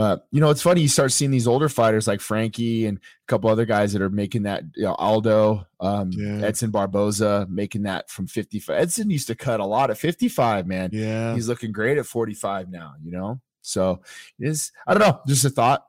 But 0.00 0.26
you 0.32 0.40
know, 0.40 0.48
it's 0.48 0.62
funny. 0.62 0.80
You 0.80 0.88
start 0.88 1.12
seeing 1.12 1.30
these 1.30 1.46
older 1.46 1.68
fighters 1.68 2.08
like 2.08 2.22
Frankie 2.22 2.86
and 2.86 2.96
a 2.96 3.00
couple 3.28 3.50
other 3.50 3.66
guys 3.66 3.92
that 3.92 4.00
are 4.00 4.08
making 4.08 4.44
that. 4.44 4.62
You 4.74 4.84
know, 4.84 4.94
Aldo, 4.94 5.66
um, 5.78 6.10
Yeah. 6.14 6.40
Edson 6.42 6.70
Barboza, 6.70 7.46
making 7.50 7.82
that 7.82 8.08
from 8.08 8.26
55. 8.26 8.80
Edson 8.80 9.10
used 9.10 9.26
to 9.26 9.34
cut 9.34 9.60
a 9.60 9.64
lot 9.66 9.90
at 9.90 9.98
55, 9.98 10.66
man. 10.66 10.88
Yeah. 10.90 11.34
He's 11.34 11.48
looking 11.48 11.70
great 11.70 11.98
at 11.98 12.06
45 12.06 12.70
now. 12.70 12.94
You 13.04 13.10
know, 13.10 13.40
so 13.60 14.00
is. 14.38 14.72
I 14.86 14.94
don't 14.94 15.06
know. 15.06 15.20
Just 15.26 15.44
a 15.44 15.50
thought. 15.50 15.84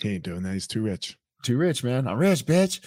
He 0.00 0.14
ain't 0.14 0.24
doing 0.24 0.42
that. 0.42 0.54
He's 0.54 0.66
too 0.66 0.82
rich. 0.82 1.16
Too 1.44 1.58
rich, 1.58 1.84
man. 1.84 2.08
I'm 2.08 2.18
rich, 2.18 2.44
bitch. 2.44 2.80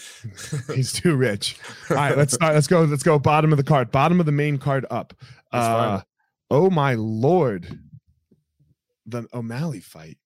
He's 0.75 0.91
too 0.91 1.15
rich. 1.15 1.57
All 1.89 1.95
right, 1.95 2.17
let's 2.17 2.33
start. 2.33 2.55
Let's 2.55 2.67
go. 2.67 2.83
Let's 2.83 3.03
go. 3.03 3.17
Bottom 3.19 3.53
of 3.53 3.57
the 3.57 3.63
card. 3.63 3.89
Bottom 3.89 4.19
of 4.19 4.25
the 4.25 4.33
main 4.33 4.57
card 4.57 4.85
up. 4.91 5.13
Uh, 5.53 6.01
oh 6.51 6.69
my 6.69 6.95
lord, 6.95 7.79
the 9.05 9.27
O'Malley 9.33 9.79
fight. 9.79 10.17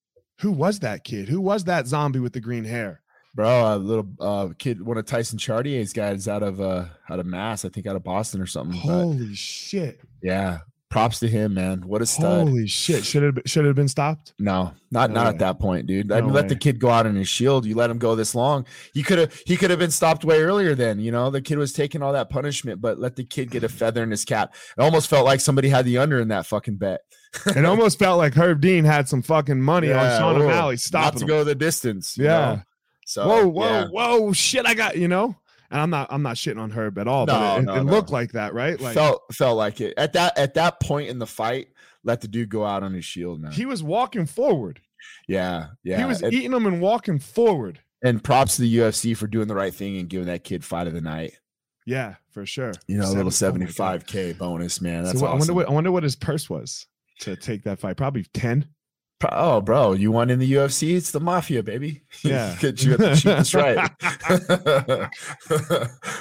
Who 0.42 0.52
was 0.52 0.80
that 0.80 1.04
kid? 1.04 1.30
Who 1.30 1.42
was 1.42 1.63
that 1.63 1.88
zombie 1.88 2.20
with 2.20 2.34
the 2.34 2.40
green 2.40 2.63
hair? 2.63 3.02
Bro, 3.34 3.76
a 3.76 3.78
little 3.78 4.08
uh, 4.20 4.50
kid, 4.58 4.82
one 4.82 4.98
of 4.98 5.06
Tyson 5.06 5.38
Chartier's 5.38 5.94
guys 5.94 6.28
out 6.28 6.42
of 6.42 6.60
uh, 6.60 6.86
out 7.10 7.20
of 7.20 7.26
Mass, 7.26 7.66
I 7.66 7.70
think 7.70 7.86
out 7.86 7.96
of 7.96 8.04
Boston 8.04 8.42
or 8.42 8.48
something. 8.48 8.80
But 8.84 8.92
Holy 8.92 9.36
shit! 9.36 10.00
yeah, 10.24 10.60
props 10.89 11.19
to 11.19 11.28
him, 11.28 11.54
man. 11.54 11.82
What 11.88 12.02
a 12.02 12.06
stud. 12.06 12.47
Holy 12.47 12.67
shit! 12.67 13.04
Should 13.06 13.23
have 13.23 13.38
should 13.45 13.65
have 13.65 13.76
been 13.76 13.88
stopped. 13.88 14.34
No, 14.39 14.71
not 14.91 15.10
No 15.10 15.15
not 15.15 15.23
way. 15.26 15.30
at 15.30 15.39
that 15.39 15.60
point, 15.60 15.86
dude. 15.86 16.12
I 16.12 16.19
No 16.21 16.28
let 16.28 16.50
the 16.50 16.56
kid 16.56 16.80
go 16.80 16.89
out 16.89 17.06
on 17.06 17.15
his 17.15 17.28
shield. 17.28 17.65
You 17.65 17.76
let 17.76 17.89
him 17.89 17.97
go 17.97 18.15
this 18.15 18.34
long. 18.36 18.65
He 18.93 19.04
could 19.04 19.17
have 19.19 19.34
he 19.45 19.58
could 19.58 19.69
have 19.69 19.80
been 19.80 19.91
stopped 19.91 20.23
way 20.26 20.41
earlier 20.41 20.76
then. 20.76 21.00
You 21.00 21.12
know, 21.12 21.30
the 21.30 21.41
kid 21.41 21.58
was 21.58 21.73
taking 21.73 22.02
all 22.02 22.13
that 22.13 22.30
punishment, 22.30 22.80
but 22.82 23.00
let 23.00 23.15
the 23.15 23.23
kid 23.26 23.52
get 23.52 23.63
a 23.63 23.69
feather 23.69 24.04
in 24.04 24.12
his 24.12 24.23
cap. 24.26 24.56
It 24.78 24.82
almost 24.82 25.10
felt 25.10 25.26
like 25.26 25.39
somebody 25.39 25.69
had 25.69 25.86
the 25.86 25.97
under 25.97 26.19
in 26.19 26.30
that 26.30 26.45
fucking 26.45 26.78
bet. 26.78 27.02
It 27.47 27.65
almost 27.65 28.00
felt 28.00 28.17
like 28.17 28.34
Herb 28.34 28.62
Dean 28.62 28.86
had 28.86 29.10
some 29.10 29.21
fucking 29.21 29.62
money 29.62 29.91
on 29.91 30.04
Yeah, 30.06 30.17
Sean 30.19 30.39
whoa. 30.39 30.45
O'Malley 30.45 30.78
stopping 30.78 31.19
to 31.19 31.26
go 31.26 31.43
the 31.43 31.56
distance. 31.56 32.17
you 32.17 32.26
Yeah. 32.26 32.38
know? 32.56 32.62
So 33.06 33.28
whoa, 33.28 33.47
whoa, 33.47 33.69
yeah. 33.69 33.88
whoa! 33.88 34.34
Shit, 34.34 34.65
I 34.65 34.73
got 34.73 34.97
you 34.97 35.08
know. 35.08 35.36
And 35.69 35.82
I'm 35.82 35.89
not 35.89 36.08
I'm 36.12 36.21
not 36.21 36.36
shitting 36.38 36.60
on 36.60 36.71
Herb 36.71 36.97
at 36.97 37.08
all, 37.08 37.25
No, 37.25 37.34
but 37.34 37.60
it, 37.60 37.62
no, 37.63 37.73
it 37.75 37.84
no. 37.84 37.91
looked 37.91 38.10
like 38.10 38.32
that, 38.34 38.53
right? 38.53 38.80
Like 38.80 38.93
felt 38.93 39.23
felt 39.34 39.58
like 39.58 39.82
it 39.82 39.93
at 39.97 40.13
that 40.13 40.38
at 40.38 40.53
that 40.53 40.80
point 40.80 41.10
in 41.10 41.19
the 41.19 41.27
fight. 41.27 41.67
Let 42.03 42.21
the 42.21 42.27
dude 42.30 42.49
go 42.49 42.63
out 42.63 42.84
on 42.84 42.93
his 42.93 43.03
shield, 43.03 43.41
man. 43.41 43.51
he 43.51 43.65
was 43.65 43.84
walking 43.84 44.25
forward. 44.25 44.80
yeah, 45.27 45.67
yeah. 45.84 45.97
He 45.97 46.06
was 46.06 46.21
and, 46.21 46.34
eating 46.34 46.51
them 46.51 46.65
and 46.65 46.80
walking 46.82 47.19
forward. 47.19 47.80
and 48.01 48.23
props 48.23 48.56
to 48.56 48.62
the 48.62 48.77
UFC 48.77 49.15
for 49.17 49.27
doing 49.27 49.47
the 49.49 49.56
right 49.56 49.73
thing 49.73 49.97
and 49.97 50.08
giving 50.08 50.27
that 50.27 50.43
kid 50.45 50.63
fight 50.63 50.88
of 50.88 50.93
the 50.93 51.01
night. 51.01 51.34
Yeah, 51.86 52.15
for 52.32 52.45
sure. 52.45 52.71
You 52.88 52.97
know, 52.97 53.06
a 53.06 53.08
little 53.08 53.21
oh 53.21 53.23
my 53.23 53.30
God. 53.30 53.34
seventy 53.34 53.65
five 53.65 54.06
k 54.06 54.32
bonus, 54.34 54.80
man. 54.82 55.03
So 55.06 55.12
That's 55.12 55.21
what- 55.21 55.32
I 55.32 55.34
wonder 55.36 55.53
what 55.53 55.67
I 55.67 55.71
wonder 55.71 55.91
what 55.91 56.03
his 56.03 56.15
purse 56.15 56.49
was 56.49 56.88
to 57.21 57.36
take 57.36 57.63
that 57.63 57.80
fight. 57.80 57.97
Probably 57.97 58.23
ten. 58.34 58.67
Oh, 59.32 59.62
bro, 59.62 59.93
you 59.93 60.12
won 60.12 60.30
in 60.30 60.38
the 60.38 60.53
UFC? 60.53 60.95
It's 60.95 61.10
the 61.12 61.19
mafia, 61.19 61.63
baby. 61.63 62.03
Yeah. 62.23 62.56
Get 62.60 62.84
you 62.84 62.93
at 62.93 62.99
the 62.99 63.15
cheapest 63.15 63.53
right. 63.53 63.89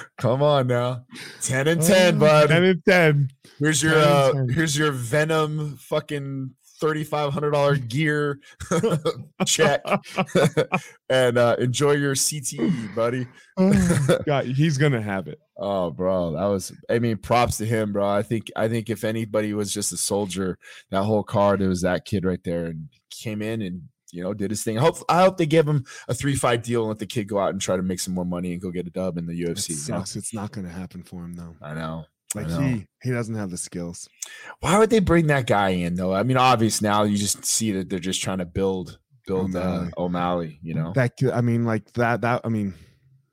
Come 0.17 0.43
on 0.43 0.67
now. 0.67 1.05
10 1.41 1.67
and 1.67 1.81
10, 1.81 2.15
Oh, 2.15 2.19
bud. 2.19 2.47
Ten 2.49 2.63
and 2.63 2.85
ten. 2.85 3.29
Here's 3.59 3.81
your 3.81 3.93
10 3.93 4.03
uh 4.03 4.31
10. 4.33 4.49
here's 4.49 4.77
your 4.77 4.91
Venum 4.91 5.77
fucking 5.79 6.51
$3,500 6.81 7.87
gear 7.87 8.39
check 9.45 9.81
and 11.09 11.37
uh, 11.37 11.55
enjoy 11.59 11.93
your 11.93 12.15
CTE, 12.15 12.93
buddy. 12.95 13.27
God, 14.25 14.45
he's 14.45 14.77
gonna 14.77 15.01
have 15.01 15.27
it. 15.27 15.39
Oh, 15.57 15.89
bro, 15.91 16.33
that 16.33 16.45
was. 16.45 16.71
I 16.89 16.99
mean, 16.99 17.17
props 17.17 17.57
to 17.57 17.65
him, 17.65 17.93
bro. 17.93 18.07
I 18.07 18.21
think. 18.21 18.51
I 18.55 18.67
think 18.67 18.89
if 18.89 19.03
anybody 19.03 19.53
was 19.53 19.73
just 19.73 19.91
a 19.91 19.97
soldier, 19.97 20.57
that 20.91 21.03
whole 21.03 21.23
card, 21.23 21.61
it 21.61 21.67
was 21.67 21.81
that 21.81 22.05
kid 22.05 22.25
right 22.25 22.43
there, 22.43 22.65
and 22.67 22.89
came 23.09 23.41
in 23.41 23.61
and 23.63 23.81
you 24.11 24.21
know 24.23 24.33
did 24.35 24.51
his 24.51 24.63
thing. 24.63 24.77
I 24.77 24.81
hope. 24.81 24.97
I 25.09 25.23
hope 25.23 25.37
they 25.37 25.47
give 25.47 25.67
him 25.67 25.85
a 26.07 26.13
three 26.13 26.35
fight 26.35 26.61
deal 26.63 26.81
and 26.81 26.89
let 26.89 26.99
the 26.99 27.07
kid 27.07 27.27
go 27.27 27.39
out 27.39 27.49
and 27.49 27.59
try 27.61 27.75
to 27.75 27.81
make 27.81 27.99
some 27.99 28.13
more 28.13 28.25
money 28.25 28.51
and 28.53 28.61
go 28.61 28.69
get 28.69 28.85
a 28.85 28.91
dub 28.91 29.17
in 29.17 29.25
the 29.25 29.33
It 29.33 29.47
UFC. 29.49 29.69
you 29.69 29.75
know? 29.75 29.99
sucks. 29.99 30.15
It's 30.15 30.33
not 30.33 30.51
gonna 30.51 30.69
happen 30.69 31.01
for 31.01 31.23
him 31.25 31.33
though. 31.33 31.55
I 31.61 31.73
know. 31.73 32.05
Like 32.35 32.49
he 32.49 32.85
he 33.01 33.11
doesn't 33.11 33.35
have 33.35 33.49
the 33.51 33.57
skills. 33.57 34.07
Why 34.59 34.77
would 34.77 34.89
they 34.89 34.99
bring 34.99 35.27
that 35.27 35.47
guy 35.47 35.69
in 35.69 35.95
though? 35.95 36.13
I 36.13 36.23
mean, 36.23 36.37
obvious 36.37 36.81
now 36.81 37.03
you 37.03 37.17
just 37.17 37.45
see 37.45 37.71
that 37.71 37.89
they're 37.89 37.99
just 37.99 38.21
trying 38.21 38.39
to 38.39 38.45
build 38.45 38.99
build 39.25 39.55
O'Malley. 39.55 39.67
O'Malley. 39.77 39.91
Uh, 39.97 40.01
O'Malley. 40.01 40.59
You 40.61 40.73
know. 40.73 40.91
That 40.93 41.13
I 41.33 41.41
mean, 41.41 41.65
like 41.65 41.91
that 41.93 42.21
that 42.21 42.41
I 42.43 42.49
mean, 42.49 42.73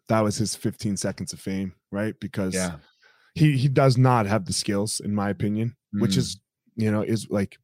that 0.08 0.20
was 0.20 0.36
his 0.36 0.54
15 0.54 0.96
seconds 0.96 1.32
of 1.32 1.40
fame, 1.40 1.74
right? 1.90 2.14
Because 2.20 2.54
Yeah. 2.54 2.76
he 3.34 3.56
he 3.56 3.68
does 3.68 3.98
not 3.98 4.26
have 4.26 4.44
the 4.44 4.52
skills, 4.52 5.00
in 5.00 5.14
my 5.14 5.28
opinion, 5.30 5.76
which 5.92 6.12
Mm. 6.12 6.18
is 6.18 6.40
you 6.76 6.90
know 6.92 7.02
is 7.02 7.26
like 7.30 7.58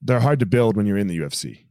they're 0.00 0.20
hard 0.20 0.40
to 0.40 0.46
build 0.46 0.76
when 0.76 0.86
you're 0.86 0.98
in 0.98 1.06
the 1.08 1.16
UFC, 1.18 1.66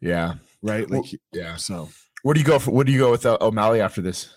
Yeah. 0.00 0.34
right? 0.62 0.88
Like 0.90 1.04
he- 1.06 1.20
Yeah. 1.32 1.56
so. 1.56 1.88
Where 2.22 2.32
do 2.34 2.40
you 2.40 2.46
go 2.46 2.58
for? 2.58 2.70
Where 2.70 2.84
do 2.84 2.92
you 2.92 2.98
go 2.98 3.10
with 3.10 3.26
uh, 3.26 3.36
O'Malley 3.40 3.80
after 3.80 4.00
this? 4.00 4.32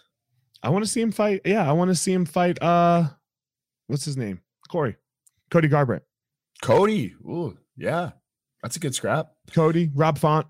I 0.64 0.70
want 0.70 0.84
to 0.84 0.90
see 0.90 1.02
him 1.02 1.12
fight. 1.12 1.42
Yeah, 1.46 1.68
I 1.70 1.72
want 1.74 1.90
to 1.90 1.96
see 1.96 2.12
him 2.12 2.26
fight. 2.26 2.62
Uh, 2.62 3.10
what's 3.88 4.06
his 4.06 4.18
name? 4.18 4.42
Corey, 4.70 4.96
Cody 5.52 5.68
Garbrandt, 5.68 6.02
Cody. 6.62 7.16
Ooh, 7.26 7.58
yeah. 7.76 8.12
That's 8.64 8.76
a 8.76 8.80
good 8.80 8.96
scrap. 8.96 9.32
Cody, 9.54 9.90
Rob 9.94 10.18
Font. 10.18 10.48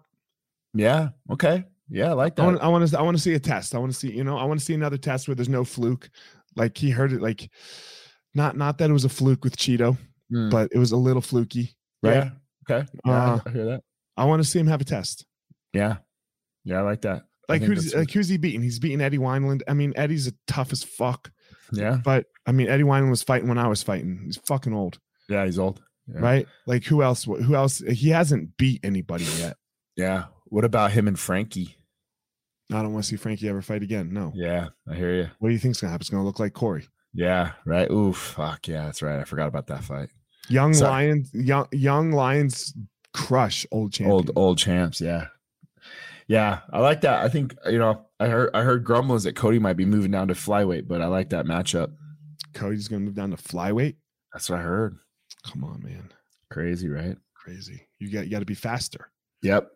Yeah. 0.73 1.09
Okay. 1.31 1.65
Yeah, 1.89 2.09
I 2.09 2.13
like 2.13 2.39
I 2.39 2.43
want, 2.45 2.57
that. 2.59 2.63
I 2.65 2.67
want 2.67 2.87
to, 2.89 2.99
I 2.99 3.01
want 3.01 3.17
to 3.17 3.23
see 3.23 3.33
a 3.33 3.39
test. 3.39 3.75
I 3.75 3.77
want 3.77 3.91
to 3.91 3.97
see, 3.97 4.11
you 4.11 4.23
know, 4.23 4.37
I 4.37 4.43
want 4.45 4.59
to 4.59 4.65
see 4.65 4.73
another 4.73 4.97
test 4.97 5.27
where 5.27 5.35
there's 5.35 5.49
no 5.49 5.63
fluke. 5.63 6.09
Like 6.55 6.77
he 6.77 6.89
heard 6.89 7.13
it, 7.13 7.21
like 7.21 7.49
not, 8.33 8.57
not 8.57 8.77
that 8.79 8.89
it 8.89 8.93
was 8.93 9.05
a 9.05 9.09
fluke 9.09 9.43
with 9.43 9.55
Chito, 9.57 9.97
Mm. 10.29 10.51
but 10.51 10.69
it 10.73 10.77
was 10.77 10.91
a 10.91 10.97
little 10.97 11.21
fluky, 11.21 11.73
right? 12.03 12.15
Yeah. 12.15 12.29
Okay. 12.69 12.85
Yeah, 13.05 13.33
Uh, 13.33 13.39
I 13.45 13.49
hear 13.49 13.65
that. 13.65 13.83
I 14.17 14.25
want 14.25 14.43
to 14.43 14.49
see 14.49 14.59
him 14.59 14.67
have 14.67 14.81
a 14.81 14.83
test. 14.83 15.25
Yeah. 15.71 15.97
Yeah, 16.65 16.79
I 16.79 16.81
like 16.81 17.01
that. 17.03 17.23
Like 17.47 17.61
who's, 17.61 17.95
like 17.95 18.11
who's 18.11 18.27
he 18.27 18.35
beating? 18.35 18.61
He's 18.61 18.77
beating 18.77 18.99
Eddie 18.99 19.19
Wineland. 19.19 19.61
I 19.69 19.73
mean, 19.73 19.93
Eddie's 19.95 20.27
a 20.27 20.33
tough 20.47 20.73
as 20.73 20.83
fuck, 20.83 21.31
yeah. 21.71 21.99
but 22.03 22.25
I 22.47 22.51
mean, 22.53 22.67
Eddie 22.69 22.83
Wineland 22.83 23.09
was 23.11 23.21
fighting 23.21 23.47
when 23.49 23.57
I 23.59 23.67
was 23.67 23.83
fighting. 23.83 24.21
He's 24.25 24.37
fucking 24.37 24.73
old, 24.73 24.97
Yeah, 25.29 25.45
he's 25.45 25.59
old. 25.59 25.81
Yeah. 26.07 26.19
right? 26.21 26.47
Like 26.65 26.85
who 26.85 27.03
else? 27.03 27.25
Who 27.25 27.53
else? 27.53 27.79
He 27.79 28.09
hasn't 28.09 28.55
beat 28.57 28.79
anybody 28.83 29.25
yet. 29.37 29.57
Yeah. 29.97 30.25
What 30.45 30.63
about 30.63 30.91
him 30.91 31.07
and 31.07 31.19
Frankie? 31.19 31.75
I 32.71 32.81
don't 32.81 32.93
want 32.93 33.03
to 33.05 33.09
see 33.09 33.15
Frankie 33.17 33.49
ever 33.49 33.61
fight 33.61 33.83
again. 33.83 34.13
No. 34.13 34.31
Yeah, 34.35 34.69
I 34.89 34.95
hear 34.95 35.13
you. 35.13 35.29
What 35.39 35.49
do 35.49 35.53
you 35.53 35.59
think's 35.59 35.81
gonna 35.81 35.91
happen? 35.91 36.03
It's 36.03 36.09
gonna 36.09 36.23
look 36.23 36.39
like 36.39 36.53
Corey. 36.53 36.87
Yeah, 37.13 37.51
right. 37.65 37.89
Ooh, 37.91 38.13
fuck. 38.13 38.67
Yeah, 38.67 38.85
that's 38.85 39.01
right. 39.01 39.19
I 39.19 39.23
forgot 39.25 39.47
about 39.47 39.67
that 39.67 39.83
fight. 39.83 40.09
Young 40.49 40.73
So- 40.73 40.85
Lions, 40.87 41.29
young 41.33 41.67
young 41.73 42.11
Lions 42.11 42.73
crush 43.13 43.65
old 43.71 43.91
champion. 43.93 44.11
Old 44.13 44.31
old 44.37 44.57
champs, 44.57 45.01
yeah. 45.01 45.27
Yeah, 46.27 46.59
I 46.71 46.79
like 46.79 47.01
that. 47.01 47.23
I 47.23 47.29
think 47.29 47.55
you 47.65 47.79
know, 47.79 48.05
I 48.19 48.27
heard 48.27 48.49
I 48.53 48.61
heard 48.63 48.83
grumblings 48.83 49.23
that 49.23 49.35
Cody 49.35 49.59
might 49.59 49.77
be 49.77 49.85
moving 49.85 50.11
down 50.11 50.27
to 50.27 50.33
flyweight, 50.33 50.87
but 50.87 51.01
I 51.01 51.07
like 51.07 51.29
that 51.29 51.45
matchup. 51.45 51.91
Cody's 52.57 52.87
gonna 52.87 53.01
move 53.01 53.15
down 53.15 53.31
to 53.31 53.37
flyweight. 53.37 53.95
That's 54.33 54.49
what 54.49 54.59
I 54.59 54.63
heard. 54.63 54.97
Come 55.51 55.63
on, 55.63 55.81
man, 55.83 56.11
Crazy, 56.49 56.89
right? 56.89 57.17
crazy. 57.33 57.87
You 57.99 58.11
got 58.11 58.25
you 58.25 58.31
got 58.31 58.39
to 58.39 58.45
be 58.45 58.53
faster, 58.55 59.09
Yep. 59.41 59.71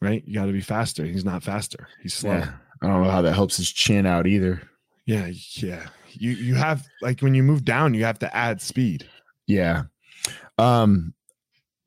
right? 0.00 0.22
You 0.24 0.34
got 0.34 0.46
to 0.46 0.52
be 0.52 0.60
faster. 0.60 1.04
He's 1.04 1.24
not 1.24 1.42
faster. 1.42 1.88
He's 2.00 2.14
slow. 2.14 2.34
Yeah. 2.34 2.52
I 2.80 2.86
don't 2.86 3.02
know 3.02 3.10
how 3.10 3.22
that 3.22 3.32
helps 3.34 3.56
his 3.56 3.70
chin 3.72 4.06
out 4.06 4.26
either. 4.28 4.62
Yeah, 5.04 5.30
yeah. 5.56 5.88
You 6.12 6.30
you 6.30 6.54
have 6.54 6.86
like 7.02 7.20
when 7.20 7.34
you 7.34 7.42
move 7.42 7.64
down, 7.64 7.92
you 7.94 8.04
have 8.04 8.18
to 8.20 8.36
add 8.36 8.60
speed. 8.60 9.08
Yeah. 9.48 9.84
Um 10.58 11.12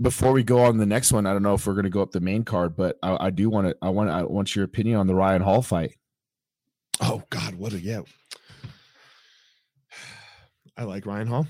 before 0.01 0.31
we 0.31 0.43
go 0.43 0.59
on 0.63 0.77
the 0.77 0.85
next 0.85 1.11
one, 1.11 1.25
I 1.25 1.33
don't 1.33 1.43
know 1.43 1.53
if 1.53 1.65
we're 1.67 1.73
gonna 1.75 1.89
go 1.89 2.01
up 2.01 2.11
the 2.11 2.19
main 2.19 2.43
card, 2.43 2.75
but 2.75 2.97
I, 3.03 3.27
I 3.27 3.29
do 3.29 3.49
want 3.49 3.67
to 3.67 3.77
I 3.81 3.89
want 3.89 4.09
I 4.09 4.23
want 4.23 4.55
your 4.55 4.65
opinion 4.65 4.97
on 4.97 5.07
the 5.07 5.15
Ryan 5.15 5.41
Hall 5.41 5.61
fight. 5.61 5.95
Oh 7.01 7.23
God, 7.29 7.55
what 7.55 7.73
a 7.73 7.79
yeah. 7.79 8.01
I 10.79 10.83
like 10.83 11.05
Ryan 11.05 11.27
Hall. 11.27 11.45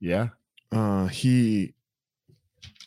Yeah. 0.00 0.28
Uh, 0.72 1.06
he, 1.06 1.72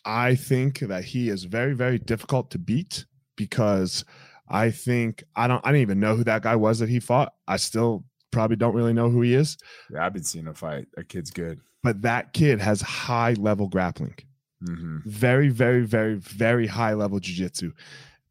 I 0.04 0.36
think 0.36 0.80
that 0.80 1.06
he 1.06 1.30
is 1.30 1.46
very, 1.46 1.74
very 1.74 1.98
difficult 1.98 2.52
to 2.52 2.60
beat 2.60 3.06
because 3.38 4.04
I 4.50 4.72
think 4.72 5.24
I 5.36 5.48
don't, 5.48 5.66
I 5.66 5.70
didn't 5.70 5.82
even 5.84 6.00
know 6.02 6.16
who 6.16 6.24
that 6.26 6.42
guy 6.42 6.56
was 6.58 6.80
that 6.80 6.90
he 6.90 7.00
fought. 7.00 7.34
I 7.48 7.58
still 7.58 8.04
probably 8.32 8.58
don't 8.58 8.76
really 8.76 8.92
know 8.94 9.10
who 9.10 9.22
he 9.22 9.34
is, 9.34 9.58
Yeah, 9.90 10.06
I've 10.06 10.14
been 10.14 10.24
seeing 10.24 10.48
a 10.48 10.54
fight. 10.54 10.88
That 10.96 11.08
kid's 11.08 11.32
good. 11.32 11.62
but 11.82 12.02
that 12.02 12.34
kid 12.34 12.60
has 12.60 12.82
high 12.82 13.34
level 13.34 13.68
grappling, 13.70 14.16
Mm-hmm. 14.64 14.98
very, 15.06 15.50
very, 15.50 15.86
very, 15.86 16.16
very 16.16 16.68
high 16.68 16.94
level 16.94 17.20
jujitsu 17.20 17.72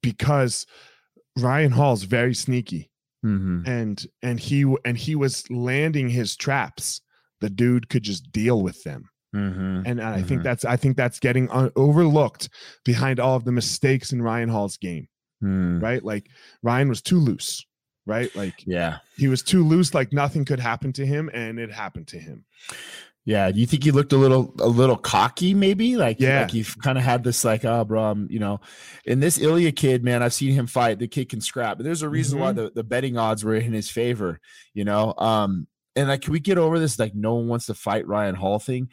because 0.03 0.67
Ryan 1.39 1.71
Hall's 1.73 2.03
very 2.05 2.35
sneaky 2.35 2.91
Mm-hmm. 3.25 3.63
and 3.67 4.07
and 4.23 4.39
he 4.39 4.71
and 4.85 4.99
he 4.99 5.15
was 5.17 5.51
landing 5.51 6.11
his 6.11 6.37
traps. 6.37 7.01
The 7.41 7.51
dude 7.51 7.89
could 7.89 8.03
just 8.03 8.31
deal 8.33 8.63
with 8.63 8.83
them. 8.85 9.11
Mm-hmm. 9.35 9.83
and 9.87 10.01
I 10.01 10.23
think 10.23 10.43
Mhm. 10.43 10.45
that's 10.45 10.65
I 10.65 10.77
think 10.77 10.97
that's 10.97 11.19
getting 11.19 11.51
un- 11.51 11.73
overlooked 11.75 12.49
behind 12.85 13.19
all 13.19 13.35
of 13.35 13.45
the 13.45 13.51
mistakes 13.51 14.13
in 14.13 14.23
Ryan 14.23 14.49
Hall's 14.49 14.77
game, 14.77 15.09
Mm. 15.43 15.83
right? 15.83 16.05
Like 16.05 16.29
Ryan 16.63 16.89
was 16.89 17.03
too 17.03 17.19
loose, 17.19 17.67
right? 18.07 18.31
Like 18.37 18.55
Yeah. 18.65 18.99
he 19.17 19.27
was 19.27 19.43
too 19.43 19.67
loose, 19.67 19.93
like 19.93 20.13
nothing 20.13 20.45
could 20.45 20.61
happen 20.61 20.93
to 20.93 21.05
him, 21.05 21.31
and 21.35 21.59
it 21.59 21.73
happened 21.73 22.07
to 22.09 22.19
him. 22.21 22.45
Yeah. 23.25 23.51
Do 23.51 23.59
you 23.59 23.67
think 23.67 23.83
he 23.83 23.91
looked 23.91 24.13
a 24.13 24.17
little 24.19 24.55
a 24.61 24.69
little 24.69 24.97
cocky, 24.99 25.53
maybe? 25.53 25.97
Like, 25.97 26.21
Yeah. 26.21 26.43
like 26.43 26.53
he 26.53 26.63
kind 26.63 26.97
of 26.97 27.03
had 27.03 27.25
this 27.25 27.45
like, 27.45 27.65
oh 27.65 27.85
bro, 27.85 28.05
I'm, 28.05 28.29
you 28.31 28.39
know, 28.39 28.61
in 29.05 29.19
this 29.19 29.41
Ilia 29.41 29.73
kid, 29.73 30.05
man, 30.05 30.23
I've 30.23 30.35
seen 30.35 30.53
him 30.53 30.69
fight. 30.69 31.01
The 31.01 31.09
kid 31.09 31.29
can 31.29 31.41
scrap. 31.41 31.79
But 31.79 31.85
there's 31.85 32.03
a 32.03 32.09
reason 32.09 32.39
why 32.39 32.53
the, 32.53 32.71
the 32.73 32.85
betting 32.85 33.17
odds 33.17 33.43
were 33.43 33.57
in 33.57 33.73
his 33.73 33.91
favor, 33.91 34.39
you 34.75 34.85
know. 34.85 35.13
Um, 35.19 35.67
and 35.97 36.09
like, 36.09 36.23
can 36.23 36.33
we 36.33 36.41
get 36.41 36.59
over 36.59 36.79
this? 36.79 36.99
Like, 36.99 37.15
no 37.15 37.35
one 37.35 37.49
wants 37.49 37.67
to 37.67 37.75
fight 37.75 38.07
Ryan 38.07 38.35
Hall 38.35 38.59
thing. 38.59 38.89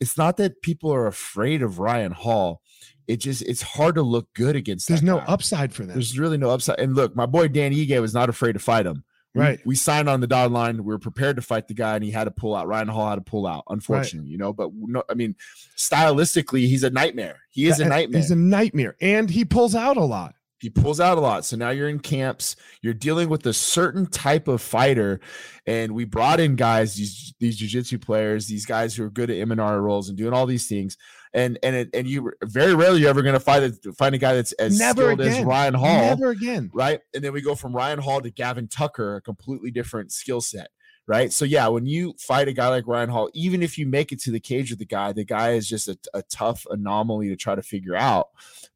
It's 0.00 0.18
not 0.18 0.36
that 0.38 0.62
people 0.62 0.92
are 0.92 1.06
afraid 1.06 1.62
of 1.62 1.78
Ryan 1.78 2.12
Hall. 2.12 2.60
It 3.06 3.18
just 3.18 3.42
it's 3.42 3.62
hard 3.62 3.96
to 3.96 4.02
look 4.02 4.32
good 4.34 4.56
against. 4.56 4.88
There's 4.88 5.02
no 5.02 5.18
guy. 5.18 5.24
upside 5.26 5.72
for 5.72 5.84
them, 5.84 5.94
There's 5.94 6.18
really 6.18 6.38
no 6.38 6.50
upside. 6.50 6.80
And 6.80 6.94
look, 6.94 7.14
my 7.14 7.26
boy 7.26 7.48
Dan 7.48 7.72
Ige 7.72 8.00
was 8.00 8.14
not 8.14 8.28
afraid 8.28 8.52
to 8.52 8.58
fight 8.58 8.86
him. 8.86 9.04
Right. 9.34 9.60
We, 9.66 9.74
signed 9.74 10.08
on 10.08 10.20
the 10.20 10.28
dotted 10.28 10.52
line. 10.52 10.76
We 10.76 10.94
were 10.94 10.98
prepared 10.98 11.36
to 11.36 11.42
fight 11.42 11.66
the 11.66 11.74
guy, 11.74 11.96
and 11.96 12.04
he 12.04 12.12
had 12.12 12.24
to 12.24 12.30
pull 12.30 12.54
out. 12.54 12.68
Ryan 12.68 12.86
Hall 12.86 13.08
had 13.08 13.16
to 13.16 13.20
pull 13.20 13.48
out, 13.48 13.64
unfortunately, 13.68 14.30
you 14.30 14.38
know. 14.38 14.52
But 14.52 14.70
no, 14.72 15.02
I 15.10 15.14
mean, 15.14 15.34
stylistically, 15.76 16.68
he's 16.68 16.84
a 16.84 16.90
nightmare. 16.90 17.40
He 17.50 17.66
is 17.66 17.80
a 17.80 17.84
nightmare. 17.84 18.20
He's 18.20 18.30
a 18.30 18.36
nightmare, 18.36 18.96
and 19.00 19.28
he 19.28 19.44
pulls 19.44 19.74
out 19.74 19.96
a 19.96 20.04
lot. 20.04 20.36
He 20.64 20.70
pulls 20.70 20.98
out 20.98 21.18
a 21.18 21.20
lot. 21.20 21.44
So 21.44 21.58
now 21.58 21.68
you're 21.68 21.90
in 21.90 21.98
camps. 21.98 22.56
You're 22.80 22.94
dealing 22.94 23.28
with 23.28 23.44
a 23.44 23.52
certain 23.52 24.06
type 24.06 24.48
of 24.48 24.62
fighter, 24.62 25.20
and 25.66 25.92
we 25.92 26.06
brought 26.06 26.40
in 26.40 26.56
guys, 26.56 26.94
these 26.94 27.34
these 27.38 27.60
jujitsu 27.60 28.00
players, 28.00 28.46
these 28.46 28.64
guys 28.64 28.96
who 28.96 29.04
are 29.04 29.10
good 29.10 29.28
at 29.28 29.46
MNR 29.46 29.82
roles 29.82 30.08
and 30.08 30.16
doing 30.16 30.32
all 30.32 30.46
these 30.46 30.66
things. 30.66 30.96
And 31.34 31.58
and 31.62 31.76
it, 31.76 31.90
and 31.92 32.06
you 32.06 32.32
very 32.44 32.74
rarely 32.74 33.00
you're 33.00 33.10
ever 33.10 33.20
going 33.20 33.34
to 33.34 33.40
find 33.40 33.62
a 33.62 33.92
find 33.92 34.14
a 34.14 34.18
guy 34.18 34.36
that's 34.36 34.52
as 34.52 34.78
Never 34.78 35.12
skilled 35.12 35.20
as. 35.20 35.44
Ryan 35.44 35.74
Hall 35.74 36.00
Never 36.00 36.30
again. 36.30 36.70
right? 36.72 37.00
And 37.12 37.22
then 37.22 37.34
we 37.34 37.42
go 37.42 37.54
from 37.54 37.76
Ryan 37.76 37.98
Hall 37.98 38.22
to 38.22 38.30
Gavin 38.30 38.66
Tucker, 38.66 39.16
a 39.16 39.20
completely 39.20 39.70
different 39.70 40.12
skill 40.12 40.40
set, 40.40 40.68
right? 41.06 41.30
So 41.30 41.44
yeah, 41.44 41.68
when 41.68 41.84
you 41.84 42.14
fight 42.18 42.48
a 42.48 42.54
guy 42.54 42.68
like 42.68 42.86
Ryan 42.86 43.10
Hall, 43.10 43.28
even 43.34 43.62
if 43.62 43.76
you 43.76 43.86
make 43.86 44.12
it 44.12 44.20
to 44.22 44.30
the 44.30 44.40
cage 44.40 44.70
with 44.70 44.78
the 44.78 44.86
guy, 44.86 45.12
the 45.12 45.26
guy 45.26 45.50
is 45.50 45.68
just 45.68 45.88
a, 45.88 45.98
a 46.14 46.22
tough 46.22 46.64
anomaly 46.70 47.28
to 47.28 47.36
try 47.36 47.54
to 47.54 47.62
figure 47.62 47.96
out. 47.96 48.28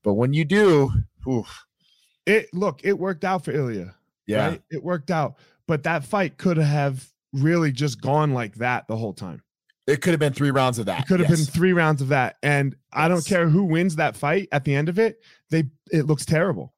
But 0.04 0.14
when 0.14 0.34
you 0.34 0.44
do, 0.44 0.92
oof, 1.26 1.64
It 2.28 2.52
look, 2.52 2.80
it 2.84 2.98
worked 2.98 3.24
out 3.24 3.44
for 3.44 3.52
Ilia. 3.52 3.94
yeah, 4.26 4.48
right? 4.48 4.62
It 4.70 4.82
worked 4.82 5.10
out, 5.10 5.36
but 5.66 5.82
that 5.84 6.04
fight 6.04 6.36
could 6.36 6.58
have 6.58 7.08
really 7.32 7.72
just 7.72 8.00
gone 8.00 8.32
like 8.32 8.54
that 8.56 8.86
the 8.88 8.96
whole 8.96 9.12
time. 9.14 9.42
it 9.86 10.02
could 10.02 10.10
have 10.10 10.20
been 10.20 10.34
three 10.34 10.50
rounds 10.50 10.78
of 10.78 10.86
that. 10.86 11.00
It 11.00 11.06
could 11.06 11.20
have 11.20 11.30
yes. 11.30 11.44
been 11.44 11.52
three 11.52 11.72
rounds 11.72 12.02
of 12.02 12.08
that, 12.08 12.36
and 12.42 12.76
I 12.92 13.08
don't 13.08 13.24
care 13.24 13.48
who 13.48 13.64
wins 13.64 13.96
that 13.96 14.16
fight 14.16 14.48
at 14.52 14.64
the 14.64 14.74
end 14.74 14.88
of 14.88 14.98
it. 14.98 15.22
They 15.50 15.64
it 15.90 16.06
looks 16.06 16.26
terrible. 16.26 16.74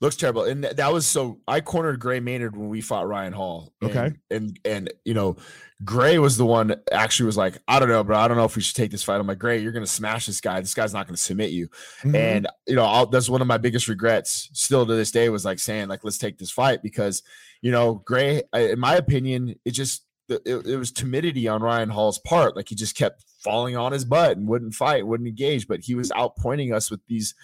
Looks 0.00 0.16
terrible. 0.16 0.44
And 0.44 0.64
that 0.64 0.92
was 0.92 1.06
so 1.06 1.40
I 1.48 1.60
cornered 1.60 2.00
Gray 2.00 2.20
Maynard 2.20 2.56
when 2.56 2.68
we 2.68 2.80
fought 2.80 3.06
Ryan 3.08 3.32
Hall. 3.32 3.72
and- 3.80 3.90
Okay. 3.90 4.14
And 4.30 4.58
and 4.64 4.92
you 5.04 5.14
know, 5.14 5.36
Gray 5.84 6.18
was 6.18 6.36
the 6.36 6.46
one 6.46 6.74
actually 6.90 7.26
was 7.26 7.36
like, 7.36 7.58
I 7.68 7.78
don't 7.78 7.88
know, 7.88 8.02
bro. 8.02 8.16
I 8.18 8.28
don't 8.28 8.36
know 8.36 8.44
if 8.44 8.56
we 8.56 8.62
should 8.62 8.76
take 8.76 8.90
this 8.90 9.02
fight. 9.02 9.20
I'm 9.20 9.26
like, 9.26 9.38
Gray, 9.38 9.58
you're 9.58 9.72
gonna 9.72 9.86
smash 9.86 10.26
this 10.26 10.40
guy. 10.40 10.60
This 10.60 10.74
guy's 10.74 10.94
not 10.94 11.06
gonna 11.06 11.16
submit 11.16 11.50
you. 11.50 11.68
Mhm. 12.02 12.14
And 12.16 12.46
you 12.66 12.74
know, 12.76 12.84
I'll, 12.84 13.06
that's 13.06 13.28
one 13.28 13.40
of 13.42 13.46
my 13.46 13.58
biggest 13.58 13.88
regrets 13.88 14.48
still 14.52 14.86
to 14.86 14.94
this 14.94 15.10
day 15.10 15.28
was 15.28 15.44
like 15.44 15.58
saying 15.58 15.88
like, 15.88 16.04
let's 16.04 16.18
take 16.18 16.38
this 16.38 16.50
fight 16.50 16.82
because 16.82 17.22
you 17.62 17.70
know, 17.72 18.02
Gray, 18.06 18.42
in 18.54 18.78
my 18.78 18.96
opinion, 18.96 19.54
it 19.64 19.70
just 19.72 20.04
it, 20.28 20.42
it 20.66 20.76
was 20.76 20.90
timidity 20.92 21.46
on 21.46 21.62
Ryan 21.62 21.88
Hall's 21.88 22.18
part. 22.18 22.56
Like 22.56 22.68
he 22.68 22.74
just 22.74 22.96
kept 22.96 23.24
falling 23.44 23.76
on 23.76 23.92
his 23.92 24.04
butt 24.04 24.36
and 24.36 24.48
wouldn't 24.48 24.74
fight, 24.74 25.06
wouldn't 25.06 25.28
engage, 25.28 25.68
but 25.68 25.80
he 25.80 25.94
was 25.94 26.10
outpointing 26.10 26.74
us 26.74 26.90
with 26.90 27.00
these 27.06 27.34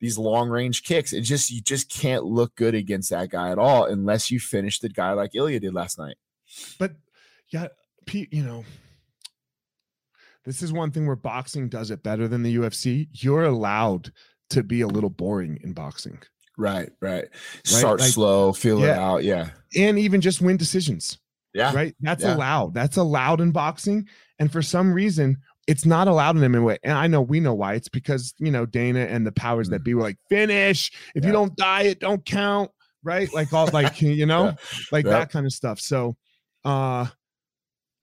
these 0.00 0.18
long 0.18 0.48
range 0.48 0.82
kicks. 0.82 1.12
It 1.12 1.22
just 1.22 1.50
you 1.50 1.60
just 1.60 1.90
can't 1.90 2.24
look 2.24 2.54
good 2.56 2.74
against 2.74 3.10
that 3.10 3.30
guy 3.30 3.50
at 3.50 3.58
all 3.58 3.84
unless 3.84 4.30
you 4.30 4.40
finish 4.40 4.78
the 4.78 4.88
guy 4.88 5.12
like 5.12 5.34
Ilia 5.34 5.60
did 5.60 5.74
last 5.74 5.98
night. 5.98 6.16
But 6.78 6.92
yeah, 7.52 7.68
Pete, 8.06 8.32
you 8.32 8.44
know, 8.44 8.64
this 10.44 10.62
is 10.62 10.72
one 10.72 10.90
thing 10.90 11.06
where 11.06 11.16
boxing 11.16 11.68
does 11.68 11.90
it 11.90 12.02
better 12.02 12.28
than 12.28 12.42
the 12.42 12.56
UFC. 12.56 13.08
You're 13.12 13.44
allowed 13.44 14.12
to 14.50 14.62
be 14.62 14.82
a 14.82 14.86
little 14.86 15.10
boring 15.10 15.58
in 15.62 15.72
boxing. 15.72 16.18
Right, 16.56 16.90
right. 17.00 17.26
Start 17.64 18.00
like, 18.00 18.10
slow, 18.10 18.52
feel 18.52 18.80
yeah. 18.80 18.86
it 18.86 18.98
out. 18.98 19.24
Yeah. 19.24 19.50
And 19.76 19.98
even 19.98 20.20
just 20.20 20.40
win 20.40 20.56
decisions. 20.56 21.18
Yeah. 21.52 21.74
Right. 21.74 21.94
That's 22.00 22.22
yeah. 22.22 22.34
allowed. 22.34 22.74
That's 22.74 22.96
allowed 22.96 23.40
in 23.40 23.50
boxing. 23.50 24.08
And 24.38 24.52
for 24.52 24.62
some 24.62 24.92
reason, 24.92 25.38
it's 25.66 25.84
not 25.84 26.08
allowed 26.08 26.36
in 26.36 26.52
MMA. 26.52 26.78
And 26.82 26.92
I 26.92 27.06
know 27.06 27.20
we 27.20 27.40
know 27.40 27.54
why. 27.54 27.74
It's 27.74 27.88
because, 27.88 28.34
you 28.38 28.50
know, 28.50 28.66
Dana 28.66 29.00
and 29.00 29.26
the 29.26 29.32
powers 29.32 29.68
mm. 29.68 29.72
that 29.72 29.84
be 29.84 29.94
were 29.94 30.02
like, 30.02 30.18
finish. 30.28 30.90
If 31.14 31.22
yeah. 31.22 31.28
you 31.28 31.32
don't 31.32 31.56
die, 31.56 31.82
it 31.82 32.00
don't 32.00 32.24
count. 32.24 32.70
Right. 33.02 33.32
Like 33.32 33.52
all 33.52 33.68
like, 33.72 34.00
you 34.02 34.26
know, 34.26 34.54
like 34.92 35.04
that 35.04 35.30
kind 35.30 35.46
of 35.46 35.52
stuff. 35.52 35.80
So 35.80 36.16
uh 36.64 37.06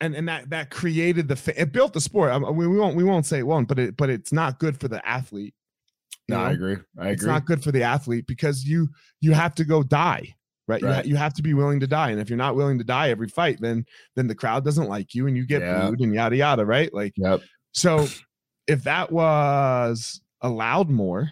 and 0.04 0.16
and 0.16 0.28
that 0.28 0.50
that 0.50 0.70
created 0.70 1.28
the 1.30 1.54
it 1.56 1.72
built 1.72 1.94
the 1.94 2.02
sport. 2.02 2.32
I 2.32 2.38
mean, 2.38 2.56
we 2.56 2.68
won't 2.68 2.96
we 2.96 3.06
won't 3.06 3.26
say 3.26 3.40
it 3.40 3.48
won't, 3.48 3.68
but 3.68 3.80
it 3.80 3.98
but 3.98 4.10
it's 4.10 4.34
not 4.34 4.60
good 4.60 4.80
for 4.80 4.90
the 4.90 5.06
athlete. 5.08 5.54
No, 6.28 6.38
know? 6.38 6.44
I 6.44 6.52
agree. 6.52 6.78
I 6.98 7.02
agree. 7.02 7.12
It's 7.14 7.24
not 7.24 7.46
good 7.46 7.64
for 7.64 7.72
the 7.72 7.84
athlete 7.84 8.28
because 8.28 8.66
you 8.66 8.90
you 9.22 9.32
have 9.32 9.56
to 9.56 9.64
go 9.64 9.82
die, 9.82 10.36
right? 10.68 10.82
right. 10.82 10.90
You, 10.90 10.94
ha- 10.94 11.02
you 11.06 11.16
have 11.16 11.34
to 11.36 11.42
be 11.42 11.54
willing 11.54 11.80
to 11.80 11.88
die, 11.88 12.12
and 12.12 12.20
if 12.20 12.30
you're 12.30 12.38
not 12.38 12.56
willing 12.56 12.78
to 12.80 12.84
die 12.84 13.10
every 13.10 13.30
fight, 13.30 13.60
then 13.62 13.86
then 14.16 14.28
the 14.28 14.36
crowd 14.36 14.66
doesn't 14.66 14.90
like 14.90 15.16
you, 15.16 15.28
and 15.28 15.38
you 15.38 15.46
get 15.46 15.62
yeah. 15.62 15.90
booed 15.90 16.02
and 16.02 16.14
yada 16.14 16.36
yada, 16.36 16.66
right? 16.66 16.94
Like, 16.94 17.14
yep. 17.16 17.42
So 17.74 18.08
if 18.68 18.84
that 18.84 19.12
was 19.12 20.22
allowed 20.42 20.90
more, 20.90 21.32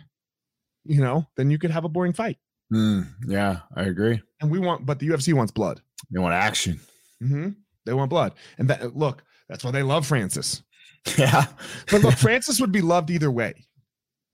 you 0.83 1.01
know, 1.01 1.27
then 1.37 1.49
you 1.51 1.57
could 1.57 1.71
have 1.71 1.85
a 1.85 1.89
boring 1.89 2.13
fight. 2.13 2.37
Mm, 2.73 3.07
yeah, 3.27 3.59
I 3.75 3.83
agree. 3.83 4.21
And 4.41 4.49
we 4.49 4.59
want, 4.59 4.85
but 4.85 4.99
the 4.99 5.07
UFC 5.07 5.33
wants 5.33 5.51
blood. 5.51 5.81
They 6.09 6.19
want 6.19 6.33
action. 6.33 6.79
Mm-hmm. 7.21 7.49
They 7.85 7.93
want 7.93 8.09
blood, 8.09 8.33
and 8.57 8.69
that 8.69 8.95
look, 8.95 9.23
that's 9.49 9.63
why 9.63 9.71
they 9.71 9.83
love 9.83 10.05
Francis. 10.05 10.63
Yeah, 11.17 11.45
but 11.89 12.03
look, 12.03 12.13
Francis 12.13 12.61
would 12.61 12.71
be 12.71 12.81
loved 12.81 13.09
either 13.09 13.31
way. 13.31 13.65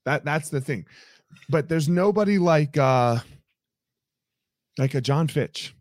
That 0.04 0.22
that's 0.22 0.50
the 0.50 0.60
thing. 0.60 0.84
But 1.48 1.70
there's 1.70 1.88
nobody 1.88 2.36
like 2.36 2.76
uh 2.76 3.20
like 4.76 4.92
a 4.92 5.00
John 5.00 5.28
Fitch. 5.28 5.74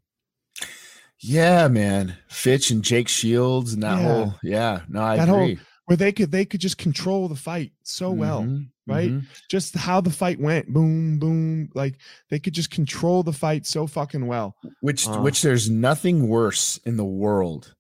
Yeah, 1.20 1.68
man. 1.68 2.16
Fitch 2.30 2.72
and 2.72 2.84
Jake 2.84 3.10
Shields 3.10 3.74
and 3.74 3.84
that 3.84 3.98
yeah. 3.98 4.04
whole 4.04 4.36
yeah, 4.44 4.80
no, 4.88 5.02
I 5.02 5.18
that 5.18 5.28
agree. 5.28 5.56
Whole, 5.56 5.66
where 5.88 5.98
they 5.98 6.12
could 6.12 6.32
they 6.32 6.46
could 6.46 6.60
just 6.60 6.78
control 6.78 7.28
the 7.28 7.36
fight 7.36 7.72
so 7.84 8.12
well, 8.12 8.44
mm-hmm, 8.44 8.92
right? 8.92 9.10
Mm-hmm. 9.10 9.26
Just 9.50 9.74
how 9.74 10.02
the 10.02 10.10
fight 10.10 10.38
went, 10.38 10.68
boom, 10.68 11.18
boom, 11.18 11.70
like 11.74 11.96
they 12.30 12.40
could 12.40 12.54
just 12.54 12.72
control 12.72 13.24
the 13.24 13.34
fight 13.34 13.66
so 13.66 13.88
fucking 13.88 14.28
well. 14.28 14.56
Which 14.82 15.08
uh, 15.08 15.20
which 15.20 15.42
there's 15.42 15.70
nothing 15.70 16.28
worse 16.28 16.78
in 16.84 16.98
the 16.98 17.06
world 17.06 17.74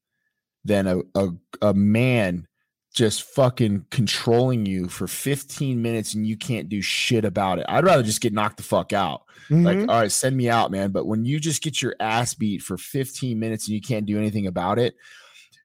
than 0.63 0.87
a, 0.87 1.01
a 1.15 1.29
a 1.61 1.73
man 1.73 2.47
just 2.93 3.23
fucking 3.23 3.85
controlling 3.91 4.65
you 4.65 4.87
for 4.87 5.05
15 5.05 5.79
minutes 5.79 6.15
and 6.15 6.25
you 6.25 6.37
can't 6.37 6.69
do 6.69 6.81
shit 6.81 7.25
about 7.25 7.59
it. 7.59 7.65
I'd 7.67 7.83
rather 7.83 8.01
just 8.03 8.21
get 8.21 8.33
knocked 8.33 8.57
the 8.57 8.63
fuck 8.63 8.91
out. 8.93 9.23
Mm-hmm. 9.49 9.63
Like, 9.65 9.79
all 9.79 9.99
right, 9.99 10.11
send 10.11 10.35
me 10.35 10.49
out, 10.49 10.71
man. 10.71 10.91
But 10.91 11.05
when 11.05 11.25
you 11.25 11.39
just 11.39 11.61
get 11.61 11.81
your 11.81 11.93
ass 11.99 12.33
beat 12.33 12.61
for 12.61 12.77
15 12.77 13.37
minutes 13.37 13.67
and 13.67 13.75
you 13.75 13.81
can't 13.81 14.05
do 14.05 14.17
anything 14.17 14.47
about 14.47 14.79
it, 14.79 14.95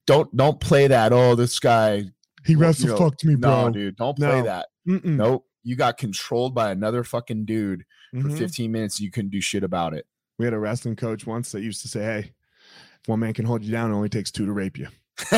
don't 0.06 0.36
don't 0.36 0.60
play 0.60 0.88
that. 0.88 1.12
Oh, 1.12 1.36
this 1.36 1.60
guy 1.60 2.04
he 2.44 2.56
wrestle 2.56 2.86
you 2.86 2.92
know, 2.92 2.98
fucked 2.98 3.24
me, 3.24 3.34
bro. 3.36 3.66
No, 3.66 3.70
dude, 3.70 3.96
don't 3.96 4.16
play 4.16 4.40
no. 4.40 4.42
that. 4.44 4.68
Mm-mm. 4.88 5.04
Nope. 5.04 5.46
You 5.62 5.76
got 5.76 5.96
controlled 5.96 6.54
by 6.54 6.72
another 6.72 7.04
fucking 7.04 7.44
dude 7.44 7.84
mm-hmm. 8.14 8.30
for 8.30 8.36
15 8.36 8.72
minutes. 8.72 9.00
You 9.00 9.10
couldn't 9.10 9.30
do 9.30 9.40
shit 9.40 9.62
about 9.62 9.94
it. 9.94 10.06
We 10.38 10.44
had 10.44 10.54
a 10.54 10.58
wrestling 10.58 10.96
coach 10.96 11.26
once 11.26 11.52
that 11.52 11.60
used 11.62 11.82
to 11.82 11.88
say, 11.88 12.02
Hey, 12.02 12.32
if 13.02 13.08
one 13.08 13.20
man 13.20 13.34
can 13.34 13.44
hold 13.44 13.62
you 13.62 13.70
down, 13.70 13.90
it 13.90 13.94
only 13.94 14.08
takes 14.08 14.30
two 14.30 14.46
to 14.46 14.52
rape 14.52 14.78
you. 14.78 14.88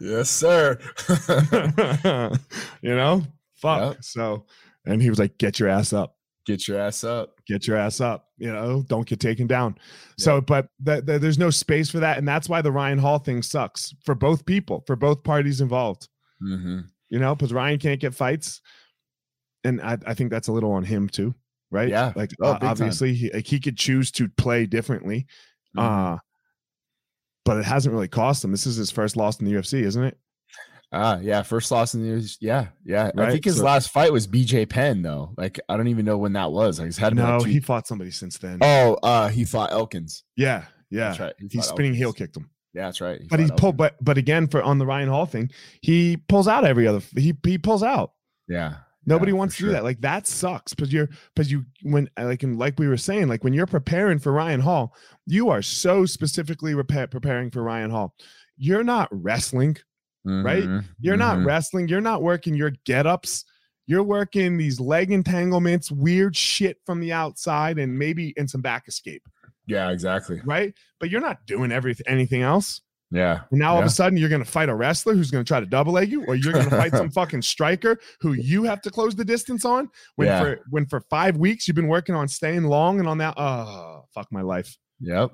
yes, 0.00 0.30
sir. 0.30 0.78
you 2.82 2.94
know, 2.94 3.22
fuck. 3.54 3.94
Yep. 3.94 4.04
So, 4.04 4.46
and 4.86 5.02
he 5.02 5.10
was 5.10 5.18
like, 5.18 5.38
"Get 5.38 5.60
your 5.60 5.68
ass 5.68 5.92
up. 5.92 6.13
Get 6.46 6.68
your 6.68 6.78
ass 6.78 7.04
up. 7.04 7.40
Get 7.46 7.66
your 7.66 7.76
ass 7.76 8.00
up. 8.00 8.28
You 8.36 8.52
know, 8.52 8.84
don't 8.86 9.06
get 9.06 9.20
taken 9.20 9.46
down." 9.46 9.74
Yep. 9.76 9.80
So, 10.18 10.40
but 10.40 10.68
the, 10.80 11.00
the, 11.00 11.18
there's 11.18 11.38
no 11.38 11.50
space 11.50 11.90
for 11.90 12.00
that, 12.00 12.18
and 12.18 12.28
that's 12.28 12.48
why 12.48 12.62
the 12.62 12.72
Ryan 12.72 12.98
Hall 12.98 13.18
thing 13.18 13.42
sucks 13.42 13.94
for 14.04 14.14
both 14.14 14.44
people, 14.44 14.82
for 14.86 14.96
both 14.96 15.24
parties 15.24 15.60
involved. 15.60 16.08
Mm-hmm. 16.42 16.80
You 17.10 17.18
know, 17.18 17.34
because 17.34 17.52
Ryan 17.52 17.78
can't 17.78 18.00
get 18.00 18.14
fights, 18.14 18.60
and 19.62 19.80
I, 19.80 19.98
I 20.06 20.14
think 20.14 20.30
that's 20.30 20.48
a 20.48 20.52
little 20.52 20.72
on 20.72 20.84
him 20.84 21.08
too 21.08 21.34
right? 21.70 21.88
Yeah. 21.88 22.12
Like 22.14 22.30
oh, 22.40 22.52
uh, 22.52 22.58
obviously 22.62 23.14
he, 23.14 23.30
like 23.32 23.46
he 23.46 23.58
could 23.58 23.76
choose 23.76 24.10
to 24.12 24.28
play 24.28 24.64
differently. 24.64 25.26
Mm-hmm. 25.76 26.14
Uh 26.14 26.18
but 27.44 27.58
it 27.58 27.64
hasn't 27.64 27.92
really 27.92 28.08
cost 28.08 28.42
him. 28.42 28.50
This 28.50 28.66
is 28.66 28.76
his 28.76 28.90
first 28.90 29.16
loss 29.16 29.38
in 29.38 29.44
the 29.44 29.52
UFC, 29.52 29.82
isn't 29.82 30.02
it? 30.02 30.16
Ah, 30.94 31.16
uh, 31.16 31.20
yeah, 31.20 31.42
first 31.42 31.70
loss 31.70 31.94
in 31.94 32.02
the 32.02 32.08
UFC. 32.08 32.36
Yeah, 32.40 32.68
yeah. 32.84 33.10
Right? 33.14 33.28
I 33.28 33.32
think 33.32 33.44
his 33.44 33.56
so, 33.56 33.64
last 33.64 33.90
fight 33.90 34.12
was 34.12 34.26
BJ 34.26 34.68
Penn 34.68 35.02
though. 35.02 35.34
Like 35.36 35.58
I 35.68 35.76
don't 35.76 35.88
even 35.88 36.04
know 36.04 36.18
when 36.18 36.34
that 36.34 36.52
was. 36.52 36.78
Like 36.78 36.86
he's 36.86 36.98
had 36.98 37.14
no. 37.14 37.40
He 37.40 37.60
fought 37.60 37.86
somebody 37.86 38.10
since 38.10 38.38
then. 38.38 38.58
Oh, 38.60 38.98
uh, 39.02 39.28
he 39.28 39.44
fought 39.44 39.72
Elkins. 39.72 40.24
Yeah, 40.36 40.64
yeah. 40.90 41.08
That's 41.08 41.20
right. 41.20 41.34
He 41.38 41.48
He's 41.50 41.66
spinning 41.66 41.92
Elkins. 41.92 41.98
heel 41.98 42.12
kicked 42.12 42.36
him. 42.36 42.50
Yeah, 42.72 42.86
that's 42.86 43.00
right. 43.00 43.20
He 43.20 43.28
but 43.28 43.40
he 43.40 43.50
pulled. 43.50 43.76
But 43.76 43.96
but 44.02 44.18
again, 44.18 44.46
for 44.46 44.62
on 44.62 44.78
the 44.78 44.86
Ryan 44.86 45.08
Hall 45.08 45.26
thing, 45.26 45.50
he 45.80 46.16
pulls 46.16 46.48
out 46.48 46.64
every 46.64 46.86
other. 46.86 47.00
He 47.16 47.36
he 47.44 47.58
pulls 47.58 47.82
out. 47.82 48.12
Yeah, 48.48 48.76
Nobody 49.06 49.32
yeah, 49.32 49.38
wants 49.38 49.56
to 49.56 49.60
sure. 49.60 49.68
do 49.68 49.72
that. 49.74 49.84
Like 49.84 50.00
that 50.00 50.26
sucks 50.26 50.74
because 50.74 50.92
you're 50.92 51.08
because 51.34 51.50
you 51.52 51.64
when 51.82 52.08
like 52.18 52.42
and 52.42 52.58
like 52.58 52.78
we 52.78 52.88
were 52.88 52.96
saying, 52.96 53.28
like 53.28 53.44
when 53.44 53.52
you're 53.52 53.66
preparing 53.66 54.18
for 54.18 54.32
Ryan 54.32 54.60
Hall, 54.60 54.94
you 55.26 55.50
are 55.50 55.62
so 55.62 56.06
specifically 56.06 56.72
repa- 56.72 57.10
preparing 57.10 57.50
for 57.50 57.62
Ryan 57.62 57.90
Hall. 57.90 58.14
You're 58.56 58.84
not 58.84 59.08
wrestling, 59.10 59.76
mm-hmm. 60.26 60.44
right? 60.44 60.84
You're 61.00 61.16
mm-hmm. 61.16 61.40
not 61.40 61.44
wrestling. 61.44 61.88
You're 61.88 62.00
not 62.00 62.22
working 62.22 62.54
your 62.54 62.72
get-ups. 62.84 63.44
You're 63.86 64.02
working 64.02 64.56
these 64.56 64.80
leg 64.80 65.12
entanglements, 65.12 65.90
weird 65.90 66.36
shit 66.36 66.78
from 66.86 67.00
the 67.00 67.12
outside, 67.12 67.78
and 67.78 67.98
maybe 67.98 68.32
in 68.36 68.48
some 68.48 68.62
back 68.62 68.88
escape. 68.88 69.22
Yeah, 69.66 69.90
exactly. 69.90 70.40
Right. 70.44 70.74
But 71.00 71.10
you're 71.10 71.20
not 71.20 71.46
doing 71.46 71.72
everything 71.72 72.06
anything 72.06 72.42
else. 72.42 72.80
Yeah. 73.10 73.42
And 73.50 73.60
now 73.60 73.66
yeah. 73.66 73.72
all 73.74 73.78
of 73.80 73.86
a 73.86 73.90
sudden 73.90 74.18
you're 74.18 74.28
going 74.28 74.44
to 74.44 74.50
fight 74.50 74.68
a 74.68 74.74
wrestler 74.74 75.14
who's 75.14 75.30
going 75.30 75.44
to 75.44 75.48
try 75.48 75.60
to 75.60 75.66
double 75.66 75.92
leg 75.92 76.10
you, 76.10 76.24
or 76.24 76.34
you're 76.34 76.52
to 76.52 76.70
fight 76.70 76.92
some 76.92 77.10
fucking 77.12 77.42
striker 77.42 77.98
who 78.20 78.32
you 78.32 78.64
have 78.64 78.82
to 78.82 78.90
close 78.90 79.14
the 79.14 79.24
distance 79.24 79.64
on. 79.64 79.88
When 80.16 80.28
yeah. 80.28 80.40
for 80.40 80.60
when 80.70 80.86
for 80.86 81.00
five 81.10 81.36
weeks 81.36 81.68
you've 81.68 81.76
been 81.76 81.88
working 81.88 82.14
on 82.14 82.26
staying 82.28 82.64
long 82.64 82.98
and 82.98 83.08
on 83.08 83.18
that. 83.18 83.34
Oh, 83.36 84.04
fuck 84.14 84.28
my 84.32 84.42
life. 84.42 84.76
Yep. 85.00 85.32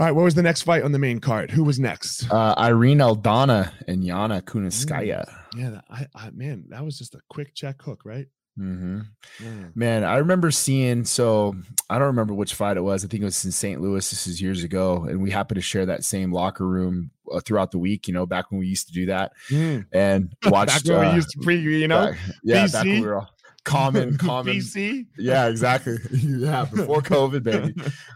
All 0.00 0.06
right. 0.06 0.14
What 0.14 0.22
was 0.22 0.34
the 0.34 0.42
next 0.42 0.62
fight 0.62 0.82
on 0.82 0.92
the 0.92 0.98
main 0.98 1.20
card? 1.20 1.50
Who 1.50 1.62
was 1.62 1.78
next? 1.78 2.32
Uh, 2.32 2.54
Irene 2.56 3.00
Aldana 3.00 3.70
and 3.86 4.02
Yana 4.02 4.40
Kunitskaya. 4.40 5.28
Mm. 5.54 5.74
Yeah. 5.74 5.80
I, 5.90 6.06
I, 6.14 6.30
man, 6.30 6.64
that 6.70 6.82
was 6.82 6.96
just 6.96 7.14
a 7.14 7.20
quick 7.28 7.54
check 7.54 7.82
hook, 7.82 8.00
right? 8.06 8.26
Mm-hmm. 8.58 9.00
Mm. 9.40 9.76
Man, 9.76 10.02
I 10.04 10.16
remember 10.16 10.50
seeing. 10.50 11.04
So 11.04 11.54
I 11.90 11.98
don't 11.98 12.06
remember 12.06 12.32
which 12.32 12.54
fight 12.54 12.78
it 12.78 12.80
was. 12.80 13.04
I 13.04 13.08
think 13.08 13.20
it 13.20 13.26
was 13.26 13.44
in 13.44 13.52
St. 13.52 13.78
Louis. 13.82 14.08
This 14.08 14.26
is 14.26 14.40
years 14.40 14.64
ago, 14.64 15.04
and 15.06 15.20
we 15.20 15.30
happened 15.30 15.56
to 15.56 15.62
share 15.62 15.84
that 15.84 16.02
same 16.02 16.32
locker 16.32 16.66
room 16.66 17.10
uh, 17.30 17.40
throughout 17.40 17.70
the 17.70 17.78
week. 17.78 18.08
You 18.08 18.14
know, 18.14 18.24
back 18.24 18.50
when 18.50 18.58
we 18.58 18.68
used 18.68 18.86
to 18.86 18.94
do 18.94 19.04
that, 19.04 19.32
mm. 19.50 19.84
and 19.92 20.32
watched. 20.46 20.86
back 20.86 20.96
when 20.96 21.08
uh, 21.08 21.10
we 21.10 21.16
used 21.16 21.30
to 21.32 21.40
pre, 21.40 21.56
you 21.56 21.88
know, 21.88 22.12
back, 22.12 22.18
yeah, 22.42 22.64
BC? 22.64 22.72
back 22.72 22.84
when 22.84 23.00
we 23.02 23.06
were 23.06 23.16
all 23.16 23.30
common, 23.64 24.16
common. 24.16 24.56
BC. 24.56 25.08
Yeah, 25.18 25.48
exactly. 25.48 25.98
yeah, 26.10 26.64
before 26.64 27.02
COVID, 27.02 27.42
baby. 27.42 27.74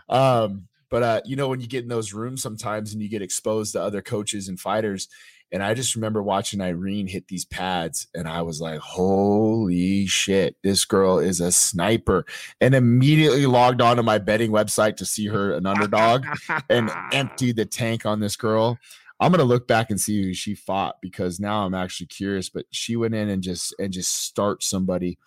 Um, 0.08 0.66
but 0.94 1.02
uh, 1.02 1.20
you 1.24 1.34
know, 1.34 1.48
when 1.48 1.60
you 1.60 1.66
get 1.66 1.82
in 1.82 1.88
those 1.88 2.12
rooms 2.12 2.40
sometimes 2.40 2.92
and 2.92 3.02
you 3.02 3.08
get 3.08 3.20
exposed 3.20 3.72
to 3.72 3.82
other 3.82 4.00
coaches 4.00 4.46
and 4.46 4.60
fighters, 4.60 5.08
and 5.50 5.60
I 5.60 5.74
just 5.74 5.96
remember 5.96 6.22
watching 6.22 6.60
Irene 6.60 7.08
hit 7.08 7.26
these 7.26 7.44
pads, 7.44 8.06
and 8.14 8.28
I 8.28 8.42
was 8.42 8.60
like, 8.60 8.78
holy 8.78 10.06
shit, 10.06 10.54
this 10.62 10.84
girl 10.84 11.18
is 11.18 11.40
a 11.40 11.50
sniper. 11.50 12.24
And 12.60 12.76
immediately 12.76 13.44
logged 13.46 13.82
onto 13.82 14.04
my 14.04 14.18
betting 14.18 14.52
website 14.52 14.96
to 14.98 15.04
see 15.04 15.26
her 15.26 15.54
an 15.54 15.66
underdog 15.66 16.26
and 16.70 16.92
empty 17.12 17.50
the 17.50 17.66
tank 17.66 18.06
on 18.06 18.20
this 18.20 18.36
girl. 18.36 18.78
I'm 19.18 19.32
gonna 19.32 19.42
look 19.42 19.66
back 19.66 19.90
and 19.90 20.00
see 20.00 20.22
who 20.22 20.32
she 20.32 20.54
fought 20.54 20.98
because 21.02 21.40
now 21.40 21.66
I'm 21.66 21.74
actually 21.74 22.06
curious. 22.06 22.50
But 22.50 22.66
she 22.70 22.94
went 22.94 23.16
in 23.16 23.30
and 23.30 23.42
just 23.42 23.74
and 23.80 23.92
just 23.92 24.12
start 24.12 24.62
somebody. 24.62 25.18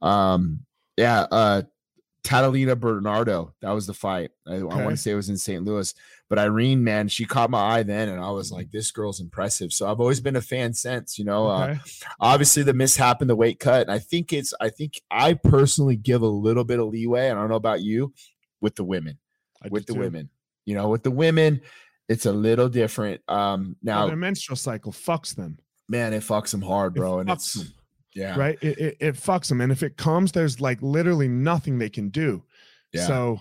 Um, 0.00 0.66
yeah, 0.96 1.28
uh 1.30 1.62
Talita 2.24 2.78
Bernardo. 2.78 3.52
That 3.62 3.72
was 3.72 3.86
the 3.86 3.94
fight. 3.94 4.30
I, 4.46 4.52
okay. 4.54 4.74
I 4.74 4.84
want 4.84 4.90
to 4.90 4.96
say 4.96 5.10
it 5.10 5.16
was 5.16 5.28
in 5.28 5.36
St. 5.36 5.64
Louis. 5.64 5.92
But 6.28 6.38
Irene, 6.38 6.82
man, 6.82 7.08
she 7.08 7.24
caught 7.26 7.50
my 7.50 7.60
eye 7.60 7.82
then, 7.82 8.08
and 8.08 8.18
I 8.20 8.30
was 8.30 8.50
like, 8.50 8.70
this 8.70 8.90
girl's 8.90 9.20
impressive. 9.20 9.72
So 9.72 9.90
I've 9.90 10.00
always 10.00 10.20
been 10.20 10.36
a 10.36 10.40
fan 10.40 10.72
since, 10.72 11.18
you 11.18 11.24
know. 11.24 11.46
Uh, 11.48 11.64
okay. 11.64 11.72
Uh, 11.72 12.06
obviously, 12.20 12.62
the 12.62 12.72
mishap 12.72 13.20
in 13.20 13.28
the 13.28 13.36
weight 13.36 13.58
cut. 13.58 13.82
And 13.82 13.90
I 13.90 13.98
think 13.98 14.32
it's, 14.32 14.54
I 14.60 14.70
think 14.70 15.00
I 15.10 15.34
personally 15.34 15.96
give 15.96 16.22
a 16.22 16.26
little 16.28 16.64
bit 16.64 16.78
of 16.80 16.86
leeway. 16.88 17.28
I 17.28 17.34
don't 17.34 17.50
know 17.50 17.56
about 17.56 17.82
you 17.82 18.14
with 18.60 18.76
the 18.76 18.84
women, 18.84 19.18
I 19.62 19.68
with 19.68 19.86
the 19.86 19.92
too. 19.94 20.00
women, 20.00 20.30
you 20.64 20.74
know, 20.74 20.88
with 20.88 21.02
the 21.02 21.10
women. 21.10 21.60
It's 22.08 22.26
a 22.26 22.32
little 22.32 22.68
different. 22.68 23.20
Um, 23.28 23.76
Now 23.82 24.00
now, 24.00 24.06
their 24.08 24.16
menstrual 24.16 24.56
cycle 24.56 24.92
fucks 24.92 25.34
them. 25.34 25.58
man, 25.88 26.12
it 26.12 26.22
fucks 26.22 26.50
them 26.50 26.62
hard, 26.62 26.96
It 26.96 27.00
bro, 27.00 27.18
and 27.20 27.28
fucks 27.28 27.34
it's 27.34 27.52
them, 27.54 27.72
yeah, 28.14 28.36
right. 28.38 28.58
It, 28.62 28.78
it, 28.78 28.96
it 29.00 29.14
fucks 29.14 29.48
them, 29.48 29.60
and 29.60 29.72
if 29.72 29.82
it 29.82 29.96
comes, 29.96 30.32
there's 30.32 30.60
like 30.60 30.80
literally 30.82 31.28
nothing 31.28 31.78
they 31.78 31.90
can 31.90 32.08
do. 32.10 32.42
yeah, 32.92 33.06
So 33.06 33.40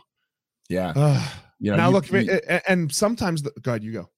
yeah. 0.69 0.93
uh, 0.95 1.27
You 1.59 1.71
know, 1.71 1.77
now 1.77 1.87
you- 1.89 1.93
look, 1.93 2.11
you- 2.11 2.39
a- 2.47 2.69
and 2.71 2.91
sometimes 2.93 3.43
the, 3.43 3.51
God, 3.61 3.83
you 3.83 3.91
go. 3.93 4.09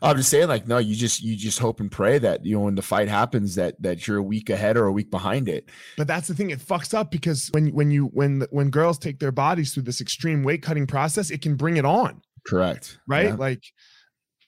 I'm 0.00 0.16
just 0.16 0.30
saying, 0.30 0.48
like, 0.48 0.66
no, 0.66 0.78
you 0.78 0.96
just 0.96 1.22
you 1.22 1.36
just 1.36 1.58
hope 1.58 1.80
and 1.80 1.90
pray 1.92 2.16
that 2.18 2.46
you 2.46 2.54
know 2.56 2.62
when 2.62 2.74
the 2.74 2.80
fight 2.80 3.06
happens 3.08 3.54
that 3.56 3.74
that 3.82 4.06
you're 4.06 4.16
a 4.16 4.22
week 4.22 4.48
ahead 4.48 4.78
or 4.78 4.86
a 4.86 4.92
week 4.92 5.10
behind 5.10 5.46
it. 5.46 5.68
But 5.98 6.06
that's 6.06 6.26
the 6.26 6.34
thing; 6.34 6.48
it 6.48 6.58
fucks 6.60 6.94
up 6.94 7.10
because 7.10 7.48
when 7.52 7.68
when 7.74 7.90
you 7.90 8.06
when 8.06 8.46
when 8.50 8.70
girls 8.70 8.98
take 8.98 9.18
their 9.18 9.30
bodies 9.32 9.74
through 9.74 9.82
this 9.82 10.00
extreme 10.00 10.42
weight 10.42 10.62
cutting 10.62 10.86
process, 10.86 11.30
it 11.30 11.42
can 11.42 11.54
bring 11.56 11.76
it 11.76 11.84
on, 11.84 12.22
Correct. 12.46 12.98
right? 13.06 13.26
Yeah. 13.26 13.34
Like, 13.34 13.62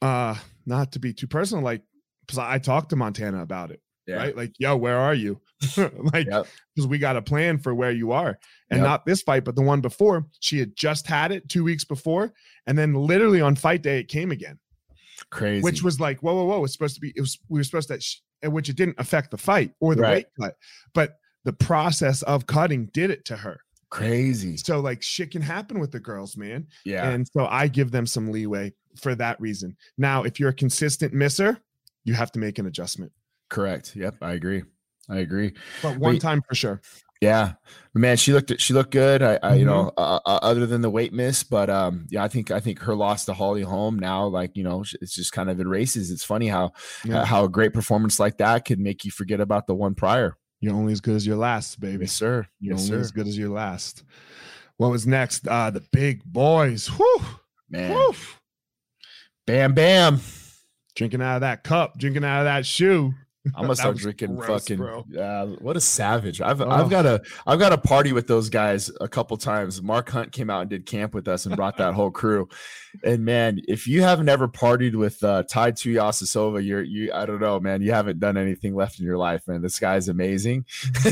uh, 0.01 0.37
not 0.65 0.93
to 0.93 0.99
be 0.99 1.13
too 1.13 1.27
personal, 1.27 1.63
like, 1.63 1.83
'cause 2.27 2.39
I 2.39 2.59
talked 2.59 2.89
to 2.91 2.97
Montana 2.97 3.43
about 3.43 3.71
it, 3.73 3.83
Yeah. 4.11 4.17
right? 4.17 4.37
Like, 4.37 4.53
yo, 4.59 4.77
where 4.77 4.99
are 4.99 5.15
you? 5.15 5.41
like, 5.77 6.27
Yep. 6.27 6.47
because 6.75 6.87
we 6.89 6.99
got 6.99 7.17
a 7.17 7.23
plan 7.23 7.59
for 7.59 7.75
where 7.75 7.91
you 7.93 8.13
are, 8.13 8.39
and 8.71 8.79
Yep. 8.81 8.87
not 8.87 9.07
this 9.07 9.23
fight, 9.23 9.45
but 9.45 9.57
the 9.57 9.63
one 9.63 9.81
before. 9.81 10.27
She 10.41 10.59
had 10.59 10.75
just 10.77 11.07
had 11.07 11.33
it 11.33 11.49
two 11.49 11.65
weeks 11.65 11.85
before, 11.85 12.33
and 12.67 12.77
then 12.79 12.95
literally 12.95 13.41
on 13.41 13.57
fight 13.57 13.83
day, 13.83 14.01
it 14.01 14.09
came 14.09 14.31
again. 14.33 14.59
Crazy. 15.31 15.63
which 15.63 15.83
was 15.83 16.01
like 16.01 16.23
whoa 16.23 16.35
whoa 16.35 16.45
whoa 16.47 16.65
it's 16.65 16.73
supposed 16.73 16.95
to 16.95 17.01
be 17.01 17.13
it 17.15 17.21
was 17.21 17.39
we 17.51 17.61
were 17.61 17.65
supposed 17.65 17.89
to 17.89 18.01
sh- 18.01 18.17
and 18.43 18.53
which 18.55 18.69
it 18.71 18.75
didn't 18.77 18.99
affect 18.99 19.31
the 19.31 19.37
fight 19.37 19.73
or 19.79 19.95
the 19.95 20.01
Right. 20.03 20.13
weight 20.15 20.27
cut 20.41 20.57
but 20.95 21.19
the 21.45 21.53
process 21.53 22.23
of 22.23 22.47
cutting 22.47 22.87
did 22.95 23.11
it 23.11 23.27
to 23.27 23.37
her 23.37 23.61
crazy. 23.91 24.57
so 24.57 24.81
like 24.81 25.03
shit 25.03 25.31
can 25.31 25.43
happen 25.43 25.79
with 25.79 25.93
the 25.93 26.01
girls 26.01 26.37
man 26.39 26.67
Yeah. 26.87 27.09
and 27.11 27.29
so 27.29 27.47
i 27.47 27.69
give 27.69 27.91
them 27.91 28.07
some 28.07 28.33
leeway 28.33 28.73
for 29.01 29.15
that 29.17 29.39
reason 29.41 29.77
now 29.99 30.23
if 30.25 30.41
you're 30.41 30.49
a 30.49 30.55
consistent 30.55 31.13
misser 31.13 31.59
you 32.05 32.15
have 32.15 32.33
to 32.33 32.39
make 32.41 32.59
an 32.59 32.67
adjustment 32.67 33.13
Correct. 33.51 33.95
Yep. 33.97 34.17
I 34.23 34.33
agree. 34.33 34.63
I 35.09 35.19
agree. 35.19 35.53
but 35.83 35.99
one 35.99 36.15
Wait. 36.15 36.23
time 36.23 36.41
for 36.49 36.55
sure 36.55 36.81
Yeah, 37.21 37.53
man, 37.93 38.17
she 38.17 38.33
looked 38.33 38.59
she 38.61 38.73
looked 38.73 38.93
good. 38.93 39.23
I, 39.23 39.39
I 39.43 39.55
you 39.57 39.65
Mhm. 39.65 39.67
know, 39.67 39.93
uh, 39.99 40.21
uh, 40.25 40.39
other 40.41 40.65
than 40.67 40.81
the 40.81 40.89
weight 40.89 41.13
miss, 41.13 41.43
but 41.45 41.69
um, 41.69 42.07
yeah, 42.11 42.25
I 42.25 42.29
think 42.29 42.51
I 42.51 42.61
think 42.61 42.79
her 42.81 42.95
loss 42.95 43.27
to 43.27 43.35
Holly 43.35 43.61
Holm 43.63 43.99
now, 43.99 44.25
like 44.27 44.57
you 44.57 44.63
know, 44.65 44.83
it's 45.03 45.15
just 45.15 45.33
kind 45.33 45.51
of 45.51 45.61
erases. 45.61 46.11
It's 46.11 46.25
funny 46.25 46.47
how 46.49 46.73
Yeah. 47.05 47.21
uh, 47.21 47.25
how 47.27 47.45
a 47.45 47.49
great 47.51 47.75
performance 47.75 48.19
like 48.19 48.39
that 48.39 48.65
could 48.65 48.79
make 48.81 49.05
you 49.05 49.11
forget 49.11 49.39
about 49.41 49.67
the 49.67 49.75
one 49.75 49.95
prior. 49.95 50.37
you're 50.63 50.75
only 50.75 50.93
as 50.93 51.01
good 51.03 51.17
as 51.17 51.27
your 51.27 51.37
last 51.37 51.79
baby 51.81 52.05
Yes, 52.05 52.13
sir. 52.13 52.47
you're 52.61 52.75
Yes, 52.77 52.85
only 52.85 52.97
sir. 52.97 53.01
as 53.01 53.11
good 53.13 53.27
as 53.27 53.37
your 53.37 53.51
last 53.51 54.03
what 54.79 54.91
was 54.91 55.07
next 55.07 55.47
uh 55.49 55.71
the 55.71 55.83
big 55.93 56.23
boys 56.25 56.87
Whew, 56.89 57.21
Man, 57.69 57.91
whew. 57.93 58.15
bam, 59.47 59.75
bam. 59.75 60.21
drinking 60.95 61.23
out 61.23 61.37
of 61.37 61.41
that 61.43 61.65
cup 61.65 61.99
drinking 61.99 62.25
out 62.25 62.41
of 62.41 62.45
that 62.47 62.65
shoe 62.67 63.13
I'm 63.55 63.63
gonna 63.63 63.75
start 63.77 63.97
drinking 63.97 64.37
gross, 64.37 64.63
fucking. 64.65 64.77
bro. 64.77 65.05
Yeah, 65.09 65.45
what 65.45 65.77
a 65.77 65.81
savage! 65.81 66.41
I've 66.41 66.61
Oh. 66.61 66.69
I've 66.69 66.91
got 66.91 67.07
a 67.07 67.23
I've 67.47 67.59
got 67.59 67.73
a 67.73 67.79
party 67.79 68.13
with 68.13 68.27
those 68.27 68.49
guys 68.51 68.91
a 69.01 69.09
couple 69.09 69.37
times. 69.37 69.81
Mark 69.83 70.11
Hunt 70.11 70.33
came 70.33 70.51
out 70.51 70.61
and 70.63 70.71
did 70.71 70.85
camp 70.87 71.15
with 71.15 71.27
us 71.29 71.47
and 71.47 71.57
brought 71.57 71.77
that 71.79 71.95
whole 71.95 72.11
crew. 72.11 72.49
And 73.05 73.25
man, 73.25 73.61
if 73.69 73.87
you 73.87 74.03
haven't 74.03 74.29
ever 74.29 74.49
partied 74.49 74.95
with 74.97 75.23
uh, 75.23 75.45
Tai 75.45 75.73
Tuivasa, 75.73 76.65
you're 76.65 76.83
you 76.83 77.13
I 77.15 77.25
don't 77.25 77.41
know, 77.41 77.59
man. 77.61 77.81
You 77.83 77.93
haven't 77.93 78.19
done 78.21 78.37
anything 78.37 78.75
left 78.75 78.99
in 78.99 79.07
your 79.07 79.17
life, 79.17 79.47
man. 79.49 79.63
This 79.63 79.79
guy's 79.79 80.09
amazing. 80.09 80.65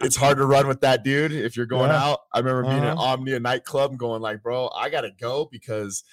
it's 0.00 0.16
hard 0.16 0.38
to 0.38 0.46
run 0.46 0.66
with 0.68 0.80
that 0.82 1.04
dude 1.04 1.32
if 1.32 1.56
you're 1.56 1.66
going 1.66 1.90
Yeah. 1.90 2.02
out. 2.04 2.20
I 2.32 2.38
remember 2.38 2.62
being 2.64 2.84
at 2.84 2.96
Uh-huh. 2.96 3.12
Omnia 3.14 3.40
nightclub 3.40 3.90
and 3.90 3.98
going 3.98 4.22
like, 4.22 4.42
bro, 4.42 4.70
I 4.74 4.90
gotta 4.90 5.10
go 5.18 5.48
because 5.50 6.04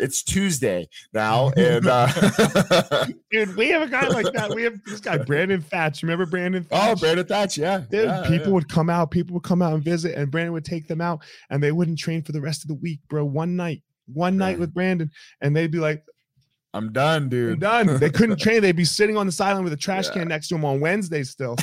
it's 0.00 0.22
Tuesday 0.22 0.88
now, 1.12 1.50
and 1.56 1.86
uh, 1.86 2.08
Dude, 3.30 3.56
we 3.56 3.68
have 3.68 3.82
a 3.82 3.88
guy 3.88 4.08
like 4.08 4.32
that. 4.32 4.52
We 4.54 4.62
have 4.64 4.82
this 4.84 5.00
guy, 5.00 5.18
Brandon 5.18 5.60
Thatch. 5.60 6.02
Remember 6.02 6.26
Brandon 6.26 6.66
oh, 6.70 6.96
Brandon 6.96 7.26
Thatch, 7.26 7.58
yeah, 7.58 7.78
Dude, 7.90 8.06
yeah, 8.06 8.22
people 8.22 8.48
yeah. 8.48 8.54
would 8.54 8.68
come 8.68 8.90
out, 8.90 9.10
people 9.10 9.34
would 9.34 9.42
come 9.42 9.62
out 9.62 9.74
and 9.74 9.82
visit, 9.82 10.16
and 10.16 10.30
Brandon 10.30 10.52
would 10.52 10.64
take 10.64 10.88
them 10.88 11.00
out, 11.00 11.22
and 11.50 11.62
they 11.62 11.72
wouldn't 11.72 11.98
train 11.98 12.22
for 12.22 12.32
the 12.32 12.40
rest 12.40 12.62
of 12.62 12.68
the 12.68 12.74
week, 12.74 13.00
bro. 13.08 13.24
One 13.24 13.56
night, 13.56 13.82
one 14.06 14.36
night 14.36 14.58
with 14.58 14.74
Brandon, 14.74 15.10
and 15.40 15.54
they'd 15.54 15.70
be 15.70 15.78
like, 15.78 16.04
I'm 16.72 16.92
done, 16.92 17.28
"You're 17.32 17.50
dude. 17.50 17.60
done." 17.60 17.98
They 17.98 18.10
couldn't 18.10 18.40
train. 18.40 18.62
They'd 18.62 18.76
be 18.76 18.84
sitting 18.84 19.16
on 19.16 19.26
the 19.26 19.32
sideline 19.32 19.64
with 19.64 19.72
a 19.72 19.76
trash 19.76 20.06
Yeah. 20.06 20.12
can 20.12 20.28
next 20.28 20.48
to 20.48 20.54
him 20.54 20.64
on 20.64 20.80
Wednesday 20.80 21.22
still. 21.24 21.56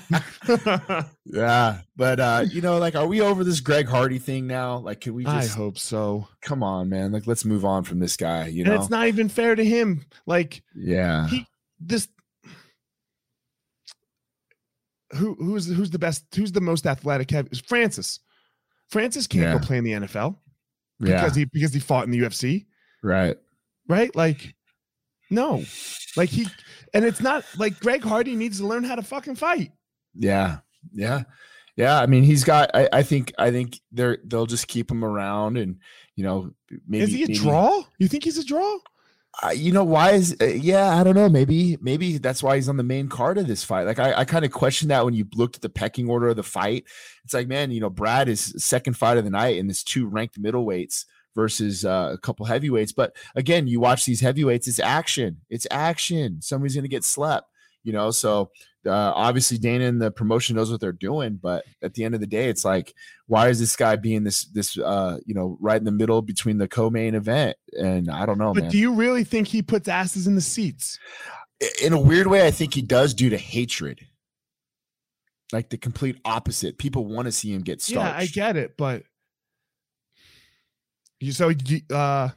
Yeah, 1.24 1.80
but 1.96 2.20
uh, 2.20 2.44
you 2.48 2.60
know, 2.60 2.78
like, 2.78 2.94
are 2.96 3.06
we 3.06 3.20
over 3.20 3.44
this 3.44 3.60
Greg 3.60 3.88
Hardy 3.88 4.18
thing 4.18 4.46
now? 4.46 4.78
Like, 4.78 5.00
can 5.00 5.14
we 5.14 5.24
I 5.24 5.42
just 5.42 5.54
hope 5.56 5.78
so. 5.78 6.28
come 6.42 6.62
on, 6.62 6.88
man? 6.88 7.12
Like, 7.12 7.26
let's 7.26 7.44
move 7.44 7.64
on 7.64 7.84
from 7.84 8.00
this 8.00 8.16
guy. 8.16 8.48
You 8.48 8.64
And 8.64 8.72
know? 8.74 8.80
it's 8.80 8.90
not 8.90 9.06
even 9.08 9.28
fair 9.28 9.54
to 9.54 9.64
him. 9.64 10.04
Like 10.26 10.62
yeah, 10.74 11.28
he 11.28 11.46
this 11.80 12.08
who 15.12 15.34
who's 15.34 15.66
who's 15.66 15.90
the 15.90 15.98
best 15.98 16.24
who's 16.34 16.52
the 16.52 16.60
most 16.60 16.86
athletic 16.86 17.30
heavy 17.30 17.50
Francis. 17.66 18.20
Francis 18.90 19.26
can't 19.26 19.44
Yeah. 19.44 19.52
go 19.54 19.58
play 19.58 19.78
in 19.78 19.84
the 19.84 19.92
NFL 19.92 20.36
yeah, 21.00 21.20
because 21.22 21.34
he 21.36 21.44
because 21.46 21.72
he 21.72 21.80
fought 21.80 22.04
in 22.04 22.10
the 22.10 22.20
UFC, 22.20 22.66
right. 23.02 23.36
right? 23.88 24.14
Like 24.14 24.54
no. 25.30 25.64
Like 26.16 26.28
he 26.28 26.46
and 26.94 27.04
it's 27.04 27.20
not 27.20 27.44
like 27.56 27.78
Greg 27.80 28.02
Hardy 28.02 28.36
needs 28.36 28.58
to 28.58 28.66
learn 28.66 28.84
how 28.84 28.96
to 28.96 29.02
fucking 29.02 29.36
fight. 29.36 29.72
Yeah, 30.14 30.58
yeah, 30.92 31.22
yeah. 31.76 32.00
I 32.00 32.06
mean, 32.06 32.22
he's 32.22 32.44
got. 32.44 32.70
I, 32.74 32.88
I 32.92 33.02
think. 33.02 33.32
I 33.38 33.50
think 33.50 33.80
they're. 33.90 34.18
They'll 34.24 34.46
just 34.46 34.68
keep 34.68 34.90
him 34.90 35.04
around, 35.04 35.56
and 35.56 35.78
you 36.16 36.24
know, 36.24 36.52
maybe. 36.86 37.04
is 37.04 37.10
he 37.10 37.24
a 37.24 37.26
maybe- 37.28 37.38
draw? 37.38 37.82
You 37.98 38.08
think 38.08 38.24
he's 38.24 38.38
a 38.38 38.44
draw? 38.44 38.78
Uh, 39.42 39.48
you 39.48 39.72
know 39.72 39.82
why 39.82 40.10
is 40.10 40.36
uh, 40.42 40.44
yeah 40.44 40.94
i 41.00 41.02
don't 41.02 41.14
know 41.14 41.26
maybe 41.26 41.78
maybe 41.80 42.18
that's 42.18 42.42
why 42.42 42.54
he's 42.54 42.68
on 42.68 42.76
the 42.76 42.82
main 42.82 43.08
card 43.08 43.38
of 43.38 43.46
this 43.46 43.64
fight 43.64 43.86
like 43.86 43.98
i, 43.98 44.12
I 44.12 44.24
kind 44.26 44.44
of 44.44 44.52
question 44.52 44.88
that 44.88 45.06
when 45.06 45.14
you 45.14 45.26
looked 45.34 45.56
at 45.56 45.62
the 45.62 45.70
pecking 45.70 46.06
order 46.10 46.28
of 46.28 46.36
the 46.36 46.42
fight 46.42 46.84
it's 47.24 47.32
like 47.32 47.48
man 47.48 47.70
you 47.70 47.80
know 47.80 47.88
brad 47.88 48.28
is 48.28 48.52
second 48.58 48.94
fight 48.94 49.16
of 49.16 49.24
the 49.24 49.30
night 49.30 49.58
and 49.58 49.70
there's 49.70 49.82
two 49.82 50.06
ranked 50.06 50.40
middleweights 50.40 51.06
versus 51.34 51.82
uh, 51.86 52.10
a 52.12 52.18
couple 52.18 52.44
heavyweights 52.44 52.92
but 52.92 53.16
again 53.34 53.66
you 53.66 53.80
watch 53.80 54.04
these 54.04 54.20
heavyweights 54.20 54.68
it's 54.68 54.78
action 54.78 55.40
it's 55.48 55.66
action 55.70 56.42
somebody's 56.42 56.76
gonna 56.76 56.86
get 56.86 57.02
slept 57.02 57.48
you 57.84 57.92
know 57.94 58.10
so 58.10 58.50
uh, 58.86 59.12
obviously 59.14 59.58
dana 59.58 59.84
and 59.84 60.00
the 60.00 60.10
promotion 60.10 60.56
knows 60.56 60.70
what 60.70 60.80
they're 60.80 60.92
doing 60.92 61.38
but 61.40 61.64
at 61.82 61.94
the 61.94 62.04
end 62.04 62.14
of 62.14 62.20
the 62.20 62.26
day 62.26 62.48
it's 62.48 62.64
like 62.64 62.94
why 63.26 63.48
is 63.48 63.60
this 63.60 63.76
guy 63.76 63.96
being 63.96 64.24
this 64.24 64.44
this 64.46 64.76
uh 64.78 65.18
you 65.24 65.34
know 65.34 65.56
right 65.60 65.78
in 65.78 65.84
the 65.84 65.92
middle 65.92 66.20
between 66.20 66.58
the 66.58 66.68
co-main 66.68 67.14
event 67.14 67.56
and 67.78 68.10
i 68.10 68.26
don't 68.26 68.38
know 68.38 68.52
but 68.52 68.64
man 68.64 68.70
do 68.70 68.78
you 68.78 68.92
really 68.92 69.24
think 69.24 69.46
he 69.46 69.62
puts 69.62 69.88
asses 69.88 70.26
in 70.26 70.34
the 70.34 70.40
seats? 70.40 70.98
in 71.82 71.92
a 71.92 72.00
weird 72.00 72.26
way, 72.26 72.46
I 72.46 72.50
think 72.50 72.74
he 72.74 72.82
does 72.82 73.14
due 73.14 73.30
to 73.30 73.38
hatred. 73.38 74.00
Like 75.52 75.68
the 75.68 75.76
complete 75.76 76.18
opposite. 76.24 76.78
People 76.78 77.06
want 77.06 77.26
to 77.26 77.32
see 77.32 77.52
him 77.52 77.62
get 77.62 77.82
starched. 77.82 78.14
Yeah, 78.14 78.16
I 78.16 78.26
get 78.26 78.56
it, 78.56 78.76
but 78.76 79.02
you 81.20 81.32
so 81.32 81.50
you, 81.50 81.80
uh 81.92 82.30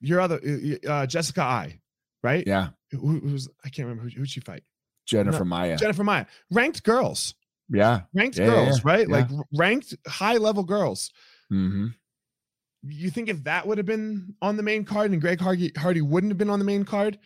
your 0.00 0.20
other 0.20 0.38
uh, 0.46 0.88
uh, 0.88 1.06
Jessica 1.06 1.42
Eye, 1.42 1.80
right? 2.22 2.44
Yeah, 2.46 2.68
Who, 2.96 3.20
who's 3.20 3.48
I 3.64 3.68
can't 3.68 3.86
remember 3.88 4.08
who 4.08 4.16
who'd 4.20 4.30
she 4.30 4.40
fight. 4.40 4.62
Jennifer 5.06 5.44
Maia. 5.44 5.76
Jennifer 5.76 6.02
Maia, 6.04 6.24
ranked 6.50 6.82
girls, 6.82 7.34
yeah. 7.68 8.02
ranked 8.14 8.38
Yeah, 8.38 8.46
girls, 8.46 8.78
yeah, 8.78 8.82
right? 8.84 9.08
yeah. 9.08 9.14
Like 9.16 9.28
ranked 9.54 9.94
high 10.06 10.38
level 10.38 10.62
girls. 10.64 11.10
hmm 11.50 11.88
You 12.82 13.10
think 13.10 13.28
if 13.28 13.44
that 13.44 13.66
would 13.66 13.76
have 13.78 13.86
been 13.86 14.34
on 14.40 14.56
the 14.56 14.62
main 14.62 14.84
card 14.84 15.10
and 15.10 15.20
Greg 15.20 15.40
Hardy, 15.40 15.72
Hardy 15.76 16.00
wouldn't 16.00 16.30
have 16.30 16.38
been 16.38 16.50
on 16.50 16.58
the 16.58 16.64
main 16.64 16.84
card, 16.84 17.18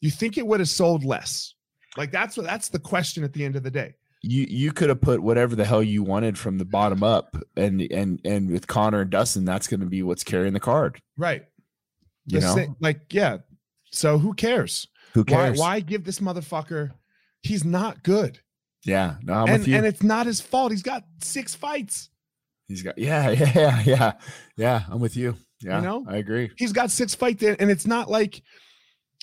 you 0.00 0.10
think 0.10 0.38
it 0.38 0.46
would 0.46 0.60
have 0.60 0.68
sold 0.68 1.04
less? 1.04 1.54
Like 1.96 2.10
that's 2.10 2.36
what 2.36 2.46
that's 2.46 2.68
the 2.68 2.78
question 2.78 3.22
at 3.24 3.32
the 3.32 3.44
end 3.44 3.56
of 3.56 3.62
the 3.62 3.70
day. 3.70 3.94
You 4.22 4.46
you 4.48 4.72
could 4.72 4.88
have 4.88 5.00
put 5.00 5.22
whatever 5.22 5.54
the 5.54 5.64
hell 5.64 5.82
you 5.82 6.02
wanted 6.02 6.38
from 6.38 6.56
the 6.58 6.64
bottom 6.64 7.02
up, 7.02 7.36
and 7.56 7.80
and 7.92 8.20
and 8.24 8.50
with 8.50 8.66
Conor 8.66 9.02
and 9.02 9.10
Dustin, 9.10 9.44
that's 9.44 9.66
going 9.68 9.80
to 9.80 9.86
be 9.86 10.02
what's 10.02 10.24
carrying 10.24 10.54
the 10.54 10.60
card. 10.60 11.00
Right. 11.18 11.44
You 12.26 12.40
The 12.40 12.46
know, 12.46 12.56
sa- 12.56 12.72
like 12.80 13.12
yeah. 13.12 13.38
So 13.92 14.18
who 14.18 14.34
cares? 14.34 14.88
Who 15.16 15.22
Why 15.22 15.46
cares? 15.46 15.58
why 15.58 15.80
give 15.80 16.04
this 16.04 16.18
motherfucker? 16.18 16.90
He's 17.42 17.64
not 17.64 18.02
good. 18.02 18.38
Yeah, 18.84 19.16
no, 19.22 19.32
I'm 19.32 19.48
and 19.48 19.58
with 19.60 19.68
you. 19.68 19.76
and 19.76 19.86
it's 19.86 20.02
not 20.02 20.26
his 20.26 20.42
fault. 20.42 20.72
He's 20.72 20.82
got 20.82 21.04
six 21.22 21.54
fights. 21.54 22.10
He's 22.68 22.82
got 22.82 22.98
yeah, 22.98 23.30
yeah, 23.30 23.52
yeah, 23.54 23.82
yeah, 23.84 24.12
yeah. 24.58 24.82
I'm 24.90 25.00
with 25.00 25.16
you. 25.16 25.36
Yeah, 25.62 25.80
know? 25.80 26.04
I 26.06 26.16
agree. 26.16 26.50
He's 26.58 26.72
got 26.72 26.90
six 26.90 27.14
fights, 27.14 27.42
and 27.42 27.70
it's 27.70 27.86
not 27.86 28.10
like, 28.10 28.42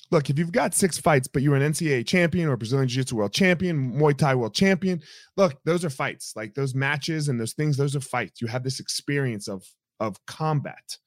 look, 0.10 0.32
if 0.32 0.39
you've 0.39 0.52
got 0.52 0.74
six 0.74 0.98
fights, 0.98 1.28
but 1.28 1.44
you're 1.44 1.56
an 1.56 1.62
NCAA 1.62 2.08
champion 2.08 2.50
or 2.50 2.58
Brazilian 2.58 2.88
Jiu 2.88 3.04
Jitsu 3.04 3.16
world 3.18 3.34
champion, 3.34 3.94
Muay 3.94 4.18
Thai 4.18 4.34
world 4.34 4.56
champion, 4.56 5.00
look, 5.38 5.54
those 5.64 5.86
are 5.86 5.91
fights. 5.91 6.34
Like 6.36 6.56
those 6.56 6.74
matches 6.74 7.30
and 7.30 7.39
those 7.39 7.54
things, 7.54 7.78
those 7.78 7.96
are 7.96 8.02
fights. 8.02 8.41
You 8.41 8.48
have 8.48 8.64
this 8.64 8.80
experience 8.80 9.48
of 9.48 9.64
of 10.00 10.18
combat. 10.26 10.98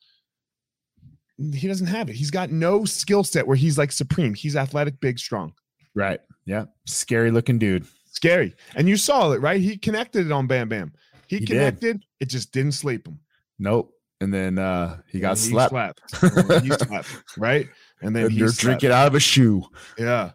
He 1.55 1.68
doesn't 1.68 1.87
have 1.89 2.09
it. 2.09 2.16
He's 2.16 2.30
got 2.30 2.51
no 2.51 2.84
skill 2.84 3.22
set 3.24 3.47
where 3.47 3.57
he's 3.57 3.76
like 3.78 3.93
supreme. 3.93 4.34
He's 4.34 4.57
athletic, 4.57 5.01
big, 5.01 5.18
strong, 5.18 5.53
Right. 5.95 6.20
Yeah. 6.47 6.66
Scary 6.87 7.30
looking 7.30 7.59
dude. 7.59 7.87
scary. 8.12 8.55
And 8.74 8.89
you 8.89 8.97
saw 8.97 9.32
it, 9.32 9.41
right? 9.41 9.61
He 9.61 9.76
connected 9.76 10.26
it 10.26 10.32
on 10.32 10.47
Bam 10.47 10.68
Bam. 10.68 10.93
He, 11.26 11.39
He 11.39 11.45
did. 11.45 11.49
connected. 11.55 12.03
It 12.20 12.28
just 12.30 12.53
didn't 12.53 12.72
sleep 12.72 13.07
him. 13.07 13.18
Nope. 13.59 13.93
and 14.20 14.32
then 14.32 14.59
uh 14.59 14.99
he 15.09 15.18
got 15.20 15.37
he 15.39 15.51
slept. 15.51 15.70
slept. 15.70 16.62
He 16.64 16.70
slept, 16.87 17.09
right? 17.37 17.68
And 18.01 18.14
then 18.16 18.34
they're 18.34 18.49
drinking 18.49 18.91
out 18.93 19.07
of 19.07 19.14
a 19.14 19.20
shoe. 19.20 19.64
Yeah. 19.99 20.30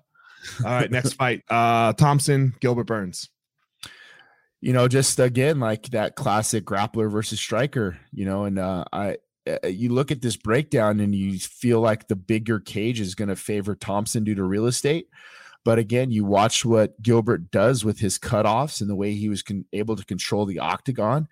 All 0.66 0.72
right, 0.72 0.92
next 0.92 1.14
fight. 1.14 1.44
Uh 1.50 1.94
Thompson, 1.94 2.54
Gilbert 2.60 2.86
Burns. 2.88 3.30
you 4.60 4.74
know, 4.74 4.88
just 4.88 5.20
again 5.20 5.60
like 5.60 5.84
that 5.90 6.16
classic 6.16 6.66
grappler 6.66 7.10
versus 7.12 7.40
striker, 7.40 7.98
you 8.12 8.26
know, 8.26 8.44
and 8.46 8.60
uh, 8.60 8.84
I 8.94 9.18
uh, 9.48 9.68
you 9.68 9.90
look 9.90 10.12
at 10.12 10.22
this 10.22 10.38
breakdown 10.38 11.00
and 11.00 11.16
you 11.16 11.40
feel 11.40 11.80
like 11.80 12.08
the 12.08 12.16
bigger 12.16 12.60
cage 12.60 13.00
is 13.00 13.16
going 13.16 13.30
to 13.30 13.36
favor 13.36 13.76
Thompson 13.76 14.24
due 14.24 14.36
to 14.36 14.44
real 14.44 14.68
estate. 14.68 15.08
But 15.64 15.78
again, 15.78 16.10
you 16.12 16.26
watch 16.26 16.66
what 16.66 17.00
Gilbert 17.02 17.52
does 17.52 17.86
with 17.86 18.00
his 18.00 18.18
cutoffs 18.18 18.82
and 18.82 18.90
the 18.90 18.96
way 18.96 19.14
he 19.14 19.30
was 19.30 19.44
con- 19.44 19.66
able 19.74 19.96
to 19.96 20.06
control 20.06 20.46
the 20.46 20.58
octagon, 20.60 21.28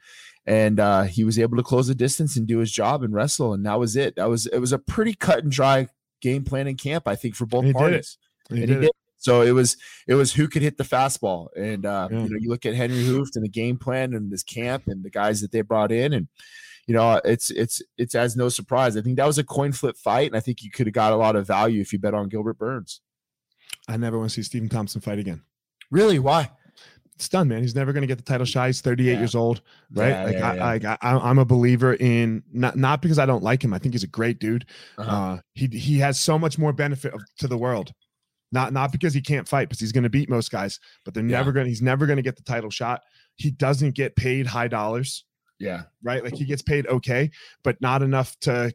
and 0.45 0.80
uh, 0.80 1.03
he 1.03 1.24
was 1.24 1.39
able 1.39 1.57
to 1.57 1.64
close 1.64 1.88
the 1.88 1.95
distance 1.95 2.36
and 2.38 2.45
do 2.45 2.60
his 2.60 2.72
job 2.72 3.01
and 3.01 3.12
wrestle, 3.14 3.53
and 3.53 3.66
that 3.66 3.80
was 3.80 3.95
it. 3.95 4.16
That 4.18 4.30
was 4.30 4.45
it 4.45 4.60
was 4.60 4.72
a 4.72 4.78
pretty 4.78 5.16
cut 5.16 5.39
and 5.43 5.51
dry 5.51 5.88
game 6.22 6.43
plan 6.43 6.68
in 6.68 6.76
camp, 6.78 7.07
I 7.07 7.16
think, 7.16 7.34
for 7.36 7.47
both 7.47 7.64
He 7.66 7.72
did 7.72 7.78
parties 7.78 8.18
He 8.49 8.57
and 8.57 8.68
did 8.68 8.82
he 8.82 8.88
it. 8.88 8.91
So 9.18 9.41
it 9.41 9.51
was 9.51 9.78
it 10.07 10.14
was 10.14 10.32
who 10.34 10.47
could 10.47 10.62
hit 10.62 10.78
the 10.78 10.84
fastball, 10.84 11.47
and 11.57 11.86
uh, 11.88 12.07
Yeah. 12.12 12.24
you 12.24 12.30
know 12.30 12.38
you 12.39 12.49
look 12.49 12.68
at 12.68 12.76
Henry 12.76 13.03
Hooft 13.03 13.36
and 13.36 13.43
the 13.43 13.49
game 13.49 13.78
plan 13.78 14.14
and 14.14 14.32
this 14.32 14.43
camp 14.43 14.84
and 14.88 15.03
the 15.03 15.10
guys 15.10 15.41
that 15.41 15.51
they 15.51 15.62
brought 15.62 15.91
in, 15.91 16.14
and 16.14 16.28
you 16.90 16.96
know 16.96 17.22
it's 17.24 17.52
it's 17.52 17.82
it's 18.00 18.16
as 18.16 18.36
no 18.36 18.50
surprise. 18.50 18.98
I 18.98 19.02
think 19.02 19.18
that 19.18 19.28
was 19.28 19.38
a 19.38 19.44
coin 19.44 19.72
flip 19.72 19.96
fight, 19.96 20.26
and 20.28 20.36
I 20.36 20.40
think 20.40 20.64
you 20.64 20.72
could 20.72 20.88
have 20.88 20.94
got 20.96 21.14
a 21.14 21.16
lot 21.16 21.36
of 21.36 21.46
value 21.46 21.80
if 21.82 21.94
you 21.94 22.00
bet 22.00 22.16
on 22.16 22.28
Gilbert 22.30 22.58
Burns. 22.58 23.02
I 23.88 23.96
never 23.96 24.18
want 24.18 24.32
to 24.32 24.34
see 24.34 24.42
Stephen 24.42 24.70
Thompson 24.70 25.00
fight 25.00 25.20
again. 25.20 25.44
Really? 25.92 26.18
Why? 26.18 26.50
It's 27.16 27.30
done, 27.30 27.48
man. 27.50 27.62
He's 27.62 27.76
never 27.76 27.92
going 27.94 28.02
to 28.02 28.08
get 28.08 28.18
the 28.18 28.24
title 28.24 28.46
shot. 28.46 28.68
He's 28.68 28.82
38 28.82 29.12
Yeah. 29.12 29.18
years 29.20 29.36
old, 29.36 29.62
right? 29.94 30.10
Yeah, 30.10 30.24
like 30.24 30.34
yeah, 30.36 30.50
I, 30.52 30.74
yeah. 30.76 30.98
I, 31.02 31.10
I, 31.12 31.30
I'm 31.30 31.38
a 31.38 31.46
believer 31.46 31.94
in 31.96 32.42
not 32.52 32.76
not 32.76 33.02
because 33.04 33.20
I 33.20 33.26
don't 33.28 33.44
like 33.44 33.64
him. 33.64 33.72
I 33.74 33.78
think 33.78 33.94
he's 33.94 34.04
a 34.04 34.08
great 34.08 34.40
dude. 34.40 34.66
Uh-huh. 34.98 35.16
Uh, 35.16 35.40
he 35.54 35.68
he 35.68 36.00
has 36.00 36.18
so 36.20 36.40
much 36.40 36.58
more 36.58 36.74
benefit 36.74 37.14
of, 37.14 37.22
to 37.40 37.48
the 37.48 37.58
world. 37.58 37.92
Not 38.52 38.74
not 38.74 38.92
because 38.92 39.14
he 39.14 39.22
can't 39.22 39.48
fight, 39.48 39.70
because 39.70 39.80
he's 39.80 39.92
going 39.92 40.06
to 40.06 40.10
beat 40.10 40.28
most 40.30 40.50
guys, 40.50 40.80
but 41.06 41.14
they're 41.14 41.24
Yeah. 41.24 41.38
never 41.38 41.52
going. 41.52 41.68
He's 41.68 41.82
never 41.84 42.06
going 42.08 42.18
to 42.18 42.24
get 42.24 42.36
the 42.36 42.44
title 42.44 42.72
shot. 42.72 43.02
He 43.36 43.52
doesn't 43.52 43.94
get 43.96 44.16
paid 44.16 44.48
high 44.48 44.68
dollars, 44.70 45.26
yeah, 45.60 45.84
right? 46.03 46.24
Like 46.24 46.36
he 46.36 46.45
gets 46.45 46.62
paid 46.62 46.88
okay, 46.88 47.32
but 47.64 47.80
not 47.82 48.01
enough 48.01 48.38
to. 48.41 48.74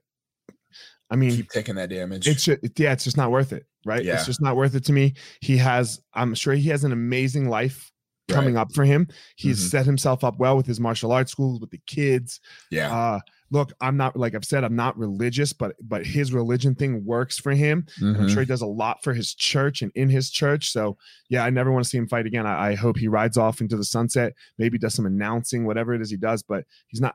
I 1.11 1.17
mean, 1.17 1.31
keep 1.37 1.51
taking 1.51 1.75
that 1.77 1.91
damage. 1.91 2.27
it's 2.27 2.45
ju- 2.45 2.59
yeah, 2.77 2.93
it's 2.93 3.05
just 3.05 3.17
not 3.17 3.31
worth 3.31 3.53
it, 3.53 3.67
right? 3.85 4.03
Yeah. 4.05 4.15
It's 4.15 4.27
just 4.27 4.41
not 4.41 4.57
worth 4.57 4.75
it 4.75 4.85
to 4.87 4.93
me. 4.93 5.15
He 5.41 5.57
has, 5.59 6.01
I'm 6.15 6.35
sure 6.35 6.55
he 6.55 6.69
has 6.71 6.83
an 6.83 6.93
amazing 6.93 7.49
life 7.49 7.93
coming 8.29 8.57
up 8.57 8.73
for 8.75 8.85
him. 8.85 9.07
He's 9.37 9.59
Mhm. 9.61 9.71
set 9.71 9.87
himself 9.87 10.25
up 10.25 10.39
well 10.39 10.57
with 10.57 10.67
his 10.67 10.81
martial 10.81 11.13
arts 11.13 11.31
schools, 11.31 11.61
with 11.61 11.71
the 11.71 11.81
kids. 11.87 12.41
yeah, 12.71 12.91
Uh, 12.93 13.21
look, 13.51 13.73
I'm 13.81 13.97
not 13.97 14.17
like 14.17 14.35
I've 14.35 14.45
said, 14.45 14.65
I'm 14.65 14.75
not 14.77 14.97
religious, 14.99 15.53
but 15.53 15.77
but 15.83 16.05
his 16.07 16.33
religion 16.33 16.75
thing 16.75 17.05
works 17.05 17.39
for 17.39 17.53
him. 17.53 17.87
I'm 18.01 18.15
Mhm. 18.15 18.31
sure 18.31 18.41
he 18.43 18.47
does 18.47 18.63
a 18.63 18.67
lot 18.67 19.03
for 19.05 19.13
his 19.15 19.35
church 19.35 19.83
and 19.83 19.93
in 19.95 20.09
his 20.09 20.31
church. 20.31 20.71
So 20.73 20.97
yeah, 21.29 21.45
I 21.45 21.51
never 21.51 21.71
want 21.71 21.85
to 21.85 21.89
see 21.89 21.99
him 21.99 22.09
fight 22.09 22.27
again. 22.27 22.47
I, 22.47 22.71
I 22.71 22.75
hope 22.75 22.97
he 22.99 23.07
rides 23.09 23.37
off 23.37 23.61
into 23.61 23.77
the 23.77 23.85
sunset, 23.85 24.33
maybe 24.59 24.79
does 24.79 24.95
some 24.95 25.07
announcing, 25.07 25.65
whatever 25.67 25.95
it 25.95 26.01
is 26.01 26.11
he 26.11 26.17
does, 26.17 26.43
but 26.43 26.65
he's 26.89 27.01
not 27.01 27.15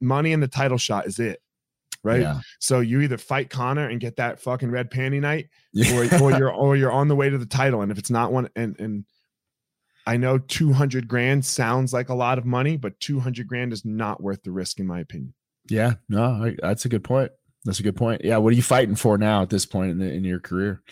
money 0.00 0.32
in 0.32 0.40
the 0.40 0.48
title 0.48 0.78
shot 0.78 1.06
is 1.06 1.18
it. 1.18 1.40
Right. 2.04 2.20
Yeah. 2.22 2.40
So 2.60 2.80
you 2.80 3.00
either 3.00 3.18
fight 3.18 3.50
Conor 3.50 3.88
and 3.88 4.00
get 4.00 4.16
that 4.16 4.40
fucking 4.40 4.70
red 4.70 4.90
panty 4.90 5.20
night, 5.20 5.48
Yeah. 5.72 5.96
or, 5.98 6.22
or 6.22 6.30
you're 6.38 6.52
or 6.64 6.76
you're 6.76 6.92
on 6.92 7.08
the 7.08 7.16
way 7.16 7.28
to 7.28 7.36
the 7.38 7.44
title. 7.46 7.82
And 7.82 7.90
if 7.92 7.98
it's 7.98 8.10
not 8.10 8.32
one, 8.32 8.48
and 8.56 8.78
and 8.78 9.04
I 10.06 10.16
know 10.16 10.38
200 10.38 11.06
grand 11.06 11.44
sounds 11.44 11.92
like 11.92 12.08
a 12.08 12.14
lot 12.14 12.38
of 12.38 12.46
money, 12.46 12.76
but 12.78 12.98
200 13.00 13.46
grand 13.46 13.72
is 13.74 13.84
not 13.84 14.22
worth 14.22 14.42
the 14.42 14.50
risk, 14.52 14.78
in 14.80 14.86
my 14.86 15.00
opinion. 15.00 15.34
Yeah, 15.68 15.94
no, 16.08 16.22
I, 16.24 16.56
that's 16.60 16.84
a 16.84 16.88
good 16.88 17.04
point. 17.04 17.30
That's 17.64 17.80
a 17.80 17.82
good 17.82 17.96
point. 17.96 18.22
Yeah, 18.24 18.38
what 18.38 18.52
are 18.52 18.56
you 18.56 18.62
fighting 18.62 18.94
for 18.94 19.18
now 19.18 19.42
at 19.42 19.50
this 19.50 19.66
point 19.66 19.90
in, 19.90 19.98
the, 19.98 20.10
in 20.12 20.24
your 20.24 20.40
career? 20.40 20.82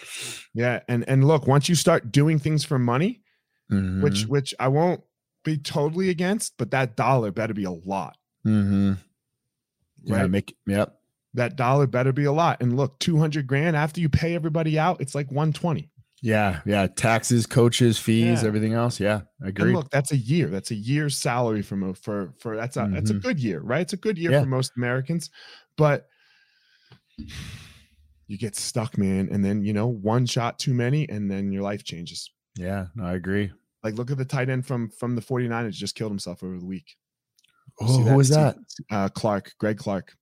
Yeah, 0.55 0.81
and 0.89 1.09
and 1.09 1.24
look, 1.27 1.47
once 1.47 1.68
you 1.68 1.74
start 1.74 2.11
doing 2.12 2.39
things 2.39 2.64
for 2.64 2.79
money, 2.79 3.22
which 3.70 4.24
Mhm. 4.24 4.27
which 4.29 4.55
I 4.61 4.68
won't 4.68 5.03
be 5.45 5.57
totally 5.59 6.11
against, 6.11 6.55
but 6.59 6.70
that 6.72 6.97
dollar 6.97 7.31
better 7.31 7.55
be 7.55 7.64
a 7.64 7.70
lot. 7.70 8.16
Mm-hmm. 8.47 8.95
yeah, 10.05 10.16
Right. 10.16 10.31
make 10.31 10.57
yep. 10.66 10.99
That 11.35 11.57
dollar 11.57 11.87
better 11.87 12.12
be 12.12 12.24
a 12.24 12.33
lot. 12.33 12.61
And 12.62 12.77
look, 12.77 12.99
200 12.99 13.47
grand 13.47 13.77
after 13.77 14.01
you 14.01 14.09
pay 14.09 14.35
everybody 14.35 14.79
out, 14.79 15.01
it's 15.01 15.14
like 15.14 15.31
120. 15.31 15.91
Yeah, 16.22 16.60
yeah. 16.64 16.86
Taxes, 16.86 17.44
coaches, 17.46 17.98
fees, 17.98 18.42
Yeah. 18.42 18.48
everything 18.48 18.72
else. 18.72 18.98
Yeah, 18.98 19.22
I 19.44 19.48
agree. 19.48 19.64
And 19.70 19.74
look, 19.76 19.90
that's 19.90 20.12
a 20.12 20.16
year. 20.16 20.48
That's 20.48 20.70
a 20.70 20.74
year's 20.74 21.16
salary 21.16 21.62
for 21.62 21.76
mo- 21.76 21.92
for 21.94 22.32
for 22.38 22.56
that's 22.56 22.76
a 22.78 22.88
that's 22.90 23.10
a 23.10 23.14
Mhm. 23.14 23.22
good 23.22 23.38
year, 23.40 23.60
right? 23.60 23.82
It's 23.82 23.92
a 23.92 23.98
good 23.98 24.16
year 24.18 24.30
Yeah. 24.32 24.40
for 24.40 24.46
most 24.46 24.72
Americans, 24.76 25.28
but 25.76 26.08
you 28.28 28.38
get 28.38 28.56
stuck, 28.56 28.98
man, 28.98 29.28
and 29.30 29.44
then 29.44 29.62
you 29.64 29.72
know 29.72 29.86
one 29.86 30.26
shot 30.26 30.58
too 30.58 30.74
many, 30.74 31.08
and 31.08 31.30
then 31.30 31.52
your 31.52 31.62
life 31.62 31.84
changes. 31.84 32.30
yeah, 32.58 32.86
no, 32.94 33.04
I 33.04 33.14
agree. 33.14 33.52
Like 33.84 33.94
look 33.94 34.10
at 34.10 34.16
the 34.18 34.24
tight 34.24 34.48
end 34.48 34.66
from 34.66 34.88
from 34.88 35.14
the 35.14 35.22
49ers 35.22 35.74
just 35.76 35.94
killed 35.94 36.10
himself 36.10 36.42
over 36.42 36.58
the 36.58 36.64
week. 36.66 36.96
Oh, 37.80 38.02
who 38.02 38.16
was 38.16 38.30
that? 38.30 38.56
Uh, 38.90 39.08
Clark, 39.10 39.52
Greg 39.58 39.76
Clark. 39.76 40.16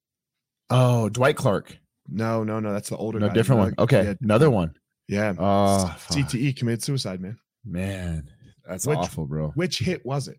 Oh, 0.71 1.09
Dwight 1.09 1.37
Clark. 1.37 1.79
No, 2.09 2.43
no, 2.43 2.59
no, 2.59 2.73
that's 2.73 2.89
the 2.89 2.97
older 2.97 3.21
No, 3.21 3.29
guy. 3.29 3.35
different 3.35 3.61
one. 3.61 3.75
Okay, 3.79 4.05
yeah, 4.05 4.15
another 4.21 4.51
one. 4.51 4.75
Yeah. 5.09 5.35
Oh, 5.39 5.87
fuck. 5.99 6.17
CTE 6.17 6.57
committed 6.57 6.83
suicide, 6.83 7.21
man. 7.21 7.39
man, 7.65 8.31
that's 8.67 8.87
Which- 8.87 8.99
awful, 8.99 9.27
bro. 9.27 9.51
Which 9.51 9.79
hit 9.81 10.05
was 10.05 10.29
it? 10.29 10.39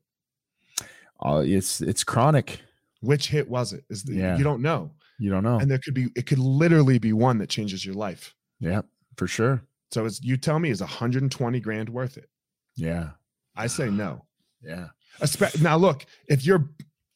Oh, 1.20 1.40
it's 1.40 1.82
it's 1.82 2.04
chronic. 2.04 2.60
Which 3.02 3.30
hit 3.30 3.50
was 3.50 3.74
it? 3.74 3.84
Is 3.90 4.04
the, 4.04 4.16
Yeah. 4.16 4.38
you 4.38 4.44
don't 4.44 4.62
know, 4.62 4.92
You 5.20 5.30
don't 5.30 5.44
know. 5.44 5.60
and 5.60 5.70
there 5.70 5.78
could 5.78 5.94
be 5.94 6.08
it 6.16 6.26
could 6.26 6.40
literally 6.40 6.98
be 7.00 7.14
one 7.14 7.38
that 7.38 7.50
changes 7.50 7.86
your 7.86 7.96
life. 7.96 8.34
yeah, 8.60 8.82
for 9.18 9.28
sure. 9.28 9.62
So 9.92 10.06
it's 10.06 10.22
you 10.24 10.36
tell 10.38 10.60
me 10.60 10.72
is 10.72 10.82
120 10.82 11.60
grand 11.60 11.90
worth 11.90 12.18
it? 12.18 12.30
Yeah, 12.76 13.12
I 13.56 13.68
say 13.68 13.90
no. 13.90 14.26
yeah. 14.62 14.88
Espe- 15.22 15.62
now 15.62 15.78
look, 15.78 16.06
if 16.28 16.46
you're, 16.46 16.70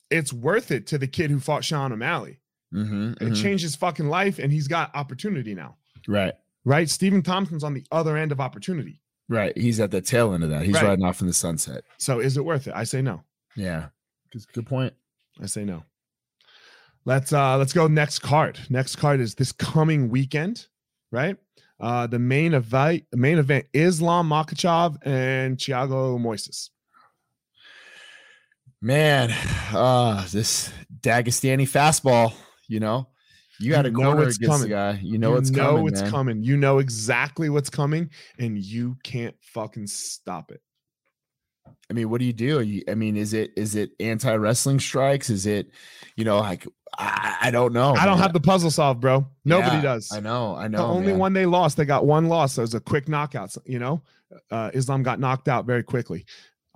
it's 0.10 0.32
worth 0.32 0.72
it 0.72 0.88
to 0.88 0.98
the 0.98 1.08
kid 1.08 1.30
who 1.30 1.40
fought 1.40 1.66
Sean 1.66 1.92
O'Malley. 1.92 2.40
Mm-hmm, 2.74 3.22
It 3.26 3.36
changed 3.36 3.64
his 3.64 3.76
fucking 3.76 4.08
life, 4.08 4.40
and 4.40 4.50
he's 4.54 4.68
got 4.70 4.96
opportunity 4.96 5.54
now. 5.56 5.76
Right, 6.08 6.34
Right? 6.66 6.90
Stephen 6.90 7.22
Thompson's 7.22 7.64
on 7.64 7.74
the 7.74 7.86
other 7.92 8.18
end 8.18 8.32
of 8.32 8.40
opportunity. 8.40 9.02
right. 9.30 9.56
He's 9.58 9.80
at 9.80 9.92
the 9.92 10.02
tail 10.02 10.34
end 10.34 10.44
of 10.44 10.50
that. 10.50 10.64
He's 10.64 10.74
Right. 10.76 10.84
riding 10.86 11.06
off 11.06 11.22
in 11.22 11.28
the 11.28 11.34
sunset. 11.34 11.84
So 11.98 12.20
is 12.20 12.36
it 12.38 12.44
worth 12.46 12.68
it? 12.68 12.74
I 12.76 12.84
say 12.84 13.02
no. 13.02 13.24
Yeah, 13.56 13.90
good, 14.32 14.44
good 14.54 14.66
point. 14.68 14.94
I 15.42 15.46
say 15.46 15.64
no. 15.66 15.84
Let's 17.06 17.32
uh 17.34 17.58
let's 17.58 17.74
go 17.74 17.88
next 17.88 18.20
card. 18.20 18.60
Next 18.70 18.98
card 18.98 19.20
is 19.20 19.36
this 19.36 19.52
coming 19.52 20.10
weekend, 20.10 20.68
right? 21.12 21.38
Uh 21.80 22.08
the 22.08 22.20
main 22.20 22.54
event 22.54 23.04
main 23.14 23.38
event 23.40 23.66
Islam 23.74 24.28
Makhachev 24.30 24.98
and 25.06 25.58
Thiago 25.58 26.20
Moises. 26.20 26.70
Man, 28.82 29.32
uh, 29.74 30.26
this 30.32 30.72
Dagestani 31.02 31.64
fastball. 31.64 32.34
You 32.68 32.80
know, 32.80 33.08
you 33.60 33.72
got 33.72 33.84
to 33.84 33.92
know 33.92 34.20
it's 34.22 34.38
coming. 34.38 34.70
guy. 34.70 35.00
You 35.02 35.18
know 35.18 35.32
you 35.32 35.38
it's 35.38 35.52
know 35.52 35.76
coming. 35.76 35.88
it's 35.88 36.02
man. 36.02 36.12
coming. 36.12 36.44
You 36.44 36.58
know 36.58 36.80
exactly 36.80 37.50
what's 37.50 37.70
coming, 37.70 38.10
and 38.38 38.58
you 38.58 38.98
can't 39.04 39.36
fucking 39.42 39.88
stop 39.88 40.52
it. 40.52 40.62
I 41.90 41.94
mean, 41.94 42.10
what 42.10 42.20
do 42.20 42.26
you 42.26 42.34
do? 42.34 42.62
You, 42.62 42.84
I 42.88 42.96
mean, 42.96 43.18
is 43.18 43.34
it 43.34 43.52
is 43.58 43.76
it 43.76 43.92
anti 44.00 44.34
wrestling 44.34 44.80
strikes? 44.80 45.30
Is 45.30 45.46
it, 45.46 45.72
you 46.16 46.24
know, 46.24 46.40
like 46.40 46.66
I, 46.98 47.38
I 47.44 47.52
don't 47.52 47.74
know. 47.74 47.94
I 47.94 48.06
don't 48.06 48.16
man. 48.16 48.24
have 48.24 48.34
the 48.34 48.40
puzzle 48.40 48.72
solved, 48.72 49.02
bro. 49.02 49.28
Nobody 49.46 49.78
Yeah, 49.78 49.82
does. 49.82 50.12
I 50.12 50.20
know. 50.20 50.56
I 50.56 50.68
know. 50.68 50.78
the 50.80 50.84
only 50.84 51.08
man. 51.08 51.20
one 51.20 51.34
they 51.34 51.46
lost, 51.46 51.78
they 51.78 51.86
got 51.86 52.06
one 52.06 52.28
loss. 52.28 52.54
So 52.54 52.62
it 52.62 52.64
was 52.64 52.74
a 52.76 52.80
quick 52.80 53.08
knockout. 53.08 53.56
You 53.66 53.80
know, 53.80 54.02
uh, 54.52 54.72
Islam 54.74 55.04
got 55.04 55.20
knocked 55.20 55.48
out 55.48 55.66
very 55.66 55.84
quickly. 55.84 56.26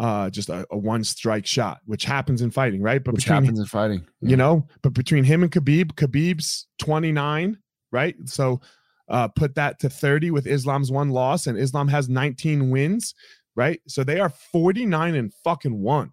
Uh, 0.03 0.29
just 0.29 0.49
a, 0.49 0.67
a 0.69 0.77
one 0.77 1.01
strike 1.01 1.45
shot, 1.45 1.79
which 1.85 2.03
happens 2.03 2.41
in 2.41 2.51
fighting, 2.51 2.81
right? 2.81 3.01
But 3.01 3.13
which 3.13 3.23
between 3.23 3.43
happens 3.43 3.59
in 3.59 3.65
fighting. 3.65 4.05
you 4.19 4.35
know, 4.35 4.67
but 4.81 4.93
between 4.93 5.23
him 5.23 5.43
and 5.43 5.49
Khabib, 5.49 5.93
Khabib's 5.93 6.67
29, 6.79 7.57
right? 7.89 8.15
So 8.25 8.59
uh, 9.07 9.29
put 9.29 9.55
that 9.55 9.79
to 9.79 9.89
30 9.89 10.31
with 10.31 10.45
Islam's 10.45 10.91
one 10.91 11.09
loss, 11.09 11.47
and 11.47 11.57
Islam 11.57 11.87
has 11.87 12.09
19 12.09 12.69
wins, 12.69 13.15
right? 13.55 13.79
So 13.87 14.03
they 14.03 14.19
are 14.19 14.27
49 14.27 15.15
and 15.15 15.33
fucking 15.41 15.81
one. 15.81 16.11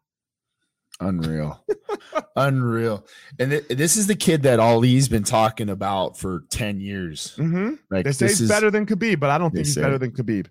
Unreal. 1.01 1.65
Unreal. 2.37 3.05
And 3.41 3.51
th- 3.51 3.67
this 3.69 3.97
is 3.97 4.07
the 4.07 4.15
kid 4.15 4.45
that 4.45 4.61
Ali's 4.61 5.09
been 5.09 5.25
talking 5.25 5.69
about 5.69 6.17
for 6.17 6.45
10 6.51 6.81
years. 6.81 7.35
Mm-hmm. 7.39 7.75
Like 7.91 8.05
They 8.05 8.13
say 8.13 8.27
this 8.27 8.39
he's 8.39 8.43
is 8.43 8.49
better 8.49 8.71
than 8.71 8.87
Khabib, 8.87 9.19
but 9.19 9.31
I 9.31 9.39
don't 9.39 9.51
think 9.51 9.67
he's 9.67 9.75
say. 9.75 9.83
better 9.83 9.99
than 9.99 10.13
Khabib. 10.13 10.47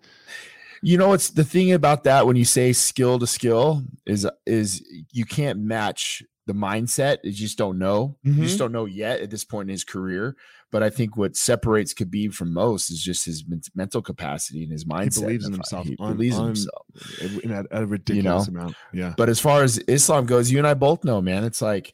You 0.81 0.97
know 0.97 1.09
what's 1.09 1.29
the 1.31 1.43
thing 1.43 1.71
about 1.73 2.03
that 2.05 2.25
when 2.27 2.35
you 2.35 2.45
say 2.45 2.73
skill 2.73 3.19
to 3.19 3.27
skill 3.27 3.83
is 4.05 4.27
is 4.45 4.83
you 5.11 5.25
can't 5.25 5.59
match 5.59 6.23
the 6.47 6.53
mindset 6.53 7.17
you 7.23 7.31
just 7.31 7.57
don't 7.57 7.77
know 7.77 8.17
you 8.23 8.33
Mhm. 8.33 8.43
just 8.43 8.57
don't 8.57 8.71
know 8.71 8.85
yet 8.85 9.19
at 9.21 9.29
this 9.29 9.43
point 9.45 9.69
in 9.69 9.73
his 9.73 9.83
career 9.83 10.35
but 10.71 10.81
i 10.81 10.89
think 10.89 11.15
what 11.15 11.35
separates 11.35 11.93
khabib 11.93 12.33
from 12.33 12.51
most 12.53 12.89
is 12.89 13.01
just 13.03 13.25
his 13.25 13.43
mental 13.75 14.01
capacity 14.01 14.63
and 14.63 14.71
his 14.71 14.83
mindset 14.85 15.21
believes 15.21 15.45
in 15.45 15.53
himself 15.53 15.85
he 15.85 15.95
un- 15.99 16.13
believes 16.13 16.37
in 16.37 16.45
himself 16.45 16.85
In 17.43 17.51
a, 17.51 17.63
a 17.71 17.85
ridiculous 17.85 18.47
amount. 18.47 18.75
Yeah. 18.93 19.13
but 19.15 19.29
as 19.29 19.39
far 19.39 19.61
as 19.63 19.77
islam 19.87 20.25
goes 20.25 20.49
you 20.51 20.57
and 20.57 20.65
i 20.67 20.73
both 20.73 21.03
know 21.03 21.21
man 21.21 21.43
it's 21.43 21.61
like 21.61 21.93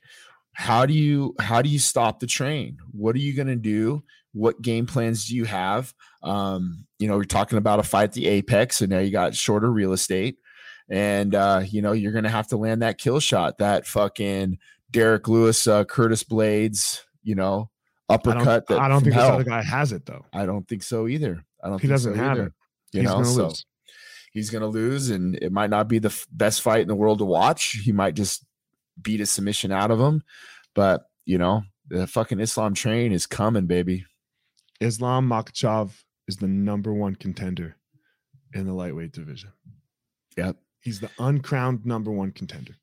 how 0.54 0.86
do 0.86 0.94
you 0.94 1.36
how 1.40 1.62
do 1.62 1.68
you 1.68 1.80
stop 1.80 2.22
the 2.22 2.28
train? 2.28 2.78
What 2.94 3.14
are 3.18 3.20
you 3.20 3.34
going 3.34 3.50
to 3.50 3.58
do? 3.58 4.04
What 4.32 4.62
game 4.62 4.86
plans 4.86 5.28
do 5.28 5.36
you 5.36 5.44
have? 5.44 5.94
Um, 6.26 6.86
you 7.00 7.08
know, 7.08 7.18
we're 7.18 7.24
talking 7.24 7.58
about 7.58 7.80
a 7.80 7.84
fight 7.84 8.06
at 8.06 8.14
the 8.14 8.28
apex, 8.28 8.82
and 8.82 8.90
now 8.90 9.00
you 9.00 9.12
got 9.12 9.36
shorter 9.36 9.72
real 9.72 9.94
estate, 9.94 10.38
and 10.90 11.34
uh, 11.36 11.62
you 11.66 11.82
know 11.82 11.92
you're 11.92 12.12
going 12.12 12.24
to 12.24 12.30
have 12.30 12.48
to 12.48 12.58
land 12.58 12.82
that 12.82 12.98
kill 12.98 13.20
shot, 13.20 13.60
that 13.60 13.86
fucking 13.86 14.58
Derrick 14.92 15.28
Lewis, 15.28 15.68
uh, 15.68 15.84
Curtis 15.86 16.24
Blaydes, 16.24 17.02
you 17.24 17.36
know, 17.36 17.70
uppercut. 18.10 18.66
I 18.70 18.74
don't, 18.74 18.84
I 18.84 18.88
don't 18.88 19.02
think 19.02 19.14
hell. 19.14 19.26
this 19.28 19.34
other 19.34 19.44
guy 19.44 19.62
has 19.62 19.92
it 19.92 20.06
though. 20.06 20.26
I 20.34 20.46
don't 20.46 20.68
think 20.68 20.84
so 20.84 21.08
either. 21.08 21.44
I 21.64 21.70
don't. 21.70 21.82
He 21.82 21.88
doesn't 21.88 22.16
so 22.16 22.20
have 22.20 22.38
either. 22.38 22.48
it. 22.48 22.54
You 22.94 23.02
He's 23.02 23.10
know, 23.10 23.16
gonna 23.16 23.26
so 23.26 23.48
lose. 23.48 23.66
he's 24.32 24.50
going 24.50 24.62
to 24.62 24.68
lose, 24.68 25.10
and 25.10 25.36
it 25.36 25.52
might 25.52 25.70
not 25.70 25.88
be 25.88 26.00
the 26.00 26.10
f- 26.10 26.26
best 26.32 26.62
fight 26.62 26.82
in 26.82 26.88
the 26.88 26.96
world 26.96 27.20
to 27.20 27.26
watch. 27.26 27.72
He 27.84 27.92
might 27.92 28.16
just 28.16 28.46
beat 29.02 29.22
a 29.22 29.26
submission 29.26 29.72
out 29.72 29.92
of 29.92 30.00
him, 30.00 30.24
but 30.74 31.06
you 31.26 31.38
know, 31.38 31.64
the 31.90 32.08
fucking 32.08 32.40
Islam 32.40 32.74
train 32.74 33.12
is 33.12 33.28
coming, 33.28 33.66
baby. 33.66 34.06
Islam 34.80 35.30
Makhachev 35.30 35.92
is 36.28 36.38
the 36.38 36.48
number 36.48 36.94
one 36.94 37.16
contender 37.16 37.76
in 38.54 38.66
the 38.66 38.74
lightweight 38.74 39.12
division. 39.12 39.52
Yep. 40.38 40.58
He's 40.82 41.00
the 41.00 41.10
uncrowned 41.20 41.86
number 41.86 42.12
one 42.12 42.32
contender. 42.32 42.76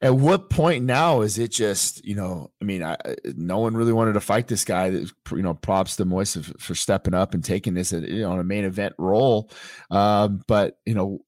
At 0.00 0.14
what 0.14 0.50
point 0.50 0.84
now 0.84 1.22
is 1.22 1.38
it 1.38 1.50
just 1.50 2.04
you 2.04 2.14
know? 2.14 2.52
I 2.62 2.64
mean, 2.64 2.84
I, 2.84 2.96
no 3.34 3.58
one 3.58 3.76
really 3.76 3.92
wanted 3.92 4.12
to 4.12 4.20
fight 4.20 4.46
this 4.46 4.64
guy. 4.64 4.86
You 4.86 5.08
know, 5.30 5.54
props 5.54 5.96
to 5.96 6.04
Moise 6.04 6.34
for, 6.34 6.42
for 6.58 6.74
stepping 6.76 7.14
up 7.14 7.34
and 7.34 7.42
taking 7.42 7.74
this 7.74 7.90
you 7.90 8.20
know, 8.20 8.30
on 8.30 8.38
a 8.38 8.44
main 8.44 8.64
event 8.64 8.94
role. 8.98 9.50
Um, 9.90 10.42
but 10.46 10.78
you 10.86 10.94
know, 10.94 11.24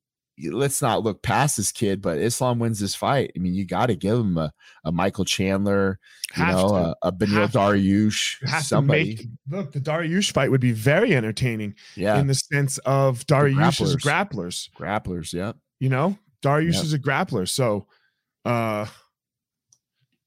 let's 0.48 0.80
not 0.80 1.02
look 1.02 1.22
past 1.22 1.56
this 1.56 1.72
kid. 1.72 2.00
But 2.00 2.18
Islam 2.18 2.58
wins 2.58 2.80
this 2.80 2.94
fight. 2.94 3.32
I 3.36 3.38
mean, 3.38 3.54
you 3.54 3.64
got 3.66 3.86
to 3.86 3.96
give 3.96 4.18
him 4.18 4.38
a, 4.38 4.52
a 4.84 4.92
Michael 4.92 5.24
Chandler, 5.24 5.98
you 6.36 6.44
Have 6.44 6.56
know, 6.56 6.68
to. 6.68 6.74
a, 6.74 6.94
a 7.02 7.12
Beneil. 7.12 7.48
Dariush, 7.48 8.62
somebody. 8.62 9.16
make 9.16 9.26
look. 9.50 9.72
The 9.72 9.80
Dariush 9.80 10.32
fight 10.32 10.50
would 10.50 10.60
be 10.60 10.72
very 10.72 11.14
entertaining 11.14 11.74
yeah, 11.96 12.18
in 12.18 12.26
the 12.26 12.34
sense 12.34 12.78
of 12.78 13.26
Dariush's 13.26 13.96
grapplers. 13.96 14.68
grapplers. 14.78 15.32
Yeah, 15.32 15.52
You 15.78 15.88
know, 15.90 16.16
Dariush 16.42 16.74
Yep. 16.74 16.84
is 16.84 16.92
a 16.94 16.98
grappler, 16.98 17.48
so 17.48 17.86
uh 18.44 18.86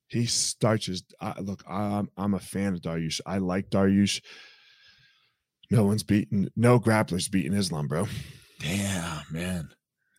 he 0.08 0.28
starches. 0.28 1.04
I, 1.20 1.40
look, 1.40 1.64
I'm 1.68 2.10
I'm 2.16 2.36
a 2.36 2.40
fan 2.40 2.74
of 2.74 2.82
Dariush. 2.82 3.20
I 3.26 3.40
like 3.40 3.70
Dariush. 3.72 4.22
No 5.72 5.86
one's 5.86 6.04
beaten. 6.04 6.52
No 6.56 6.80
grapplers 6.80 7.32
beating 7.32 7.54
Islam, 7.54 7.88
bro. 7.88 8.06
damn 8.60 9.24
man, 9.32 9.70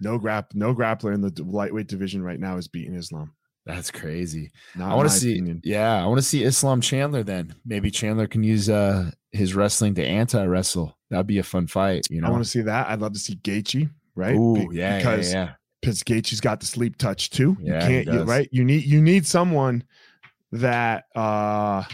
No 0.01 0.19
grap. 0.19 0.47
No 0.55 0.75
grappler 0.75 1.15
in 1.15 1.21
the 1.21 1.33
lightweight 1.45 1.87
division 1.87 2.23
right 2.23 2.41
now 2.41 2.57
is 2.57 2.69
beating 2.69 2.95
Islam. 2.95 3.33
that's 3.67 3.91
crazy. 3.91 4.51
Not 4.77 4.93
I 4.93 4.95
want 4.95 5.09
to 5.09 5.15
see. 5.15 5.33
opinion. 5.33 5.61
Yeah, 5.65 6.03
I 6.03 6.07
want 6.07 6.19
to 6.19 6.23
see 6.23 6.45
Islam 6.45 6.81
Chandler. 6.81 7.23
Then 7.23 7.55
maybe 7.65 7.91
Chandler 7.91 8.27
can 8.27 8.43
use 8.43 8.69
uh 8.69 9.11
his 9.33 9.55
wrestling 9.55 9.95
to 9.95 10.05
anti 10.05 10.45
wrestle. 10.45 10.97
That'd 11.11 11.27
be 11.27 11.39
a 11.39 11.43
fun 11.43 11.67
fight. 11.67 12.07
You 12.11 12.21
know. 12.21 12.29
I 12.29 12.31
want 12.31 12.45
to 12.45 12.51
see 12.51 12.63
that. 12.63 12.89
I'd 12.89 13.01
love 13.01 13.13
to 13.15 13.19
see 13.19 13.37
Gaethje, 13.37 13.89
right? 14.15 14.37
Ooh, 14.37 14.69
Be- 14.69 14.77
yeah, 14.77 14.99
because 14.99 15.33
yeah, 15.33 15.45
yeah. 15.45 15.53
because 15.81 16.03
Gaethje's 16.03 16.41
got 16.41 16.61
the 16.61 16.67
sleep 16.67 16.99
touch 16.99 17.31
too. 17.31 17.57
Yeah, 17.61 17.89
you 17.89 18.05
can't, 18.05 18.15
you, 18.15 18.23
right? 18.25 18.49
You 18.53 18.65
need 18.65 18.85
you 18.85 19.01
need 19.01 19.27
someone 19.27 19.85
that 20.53 21.05
uh 21.15 21.85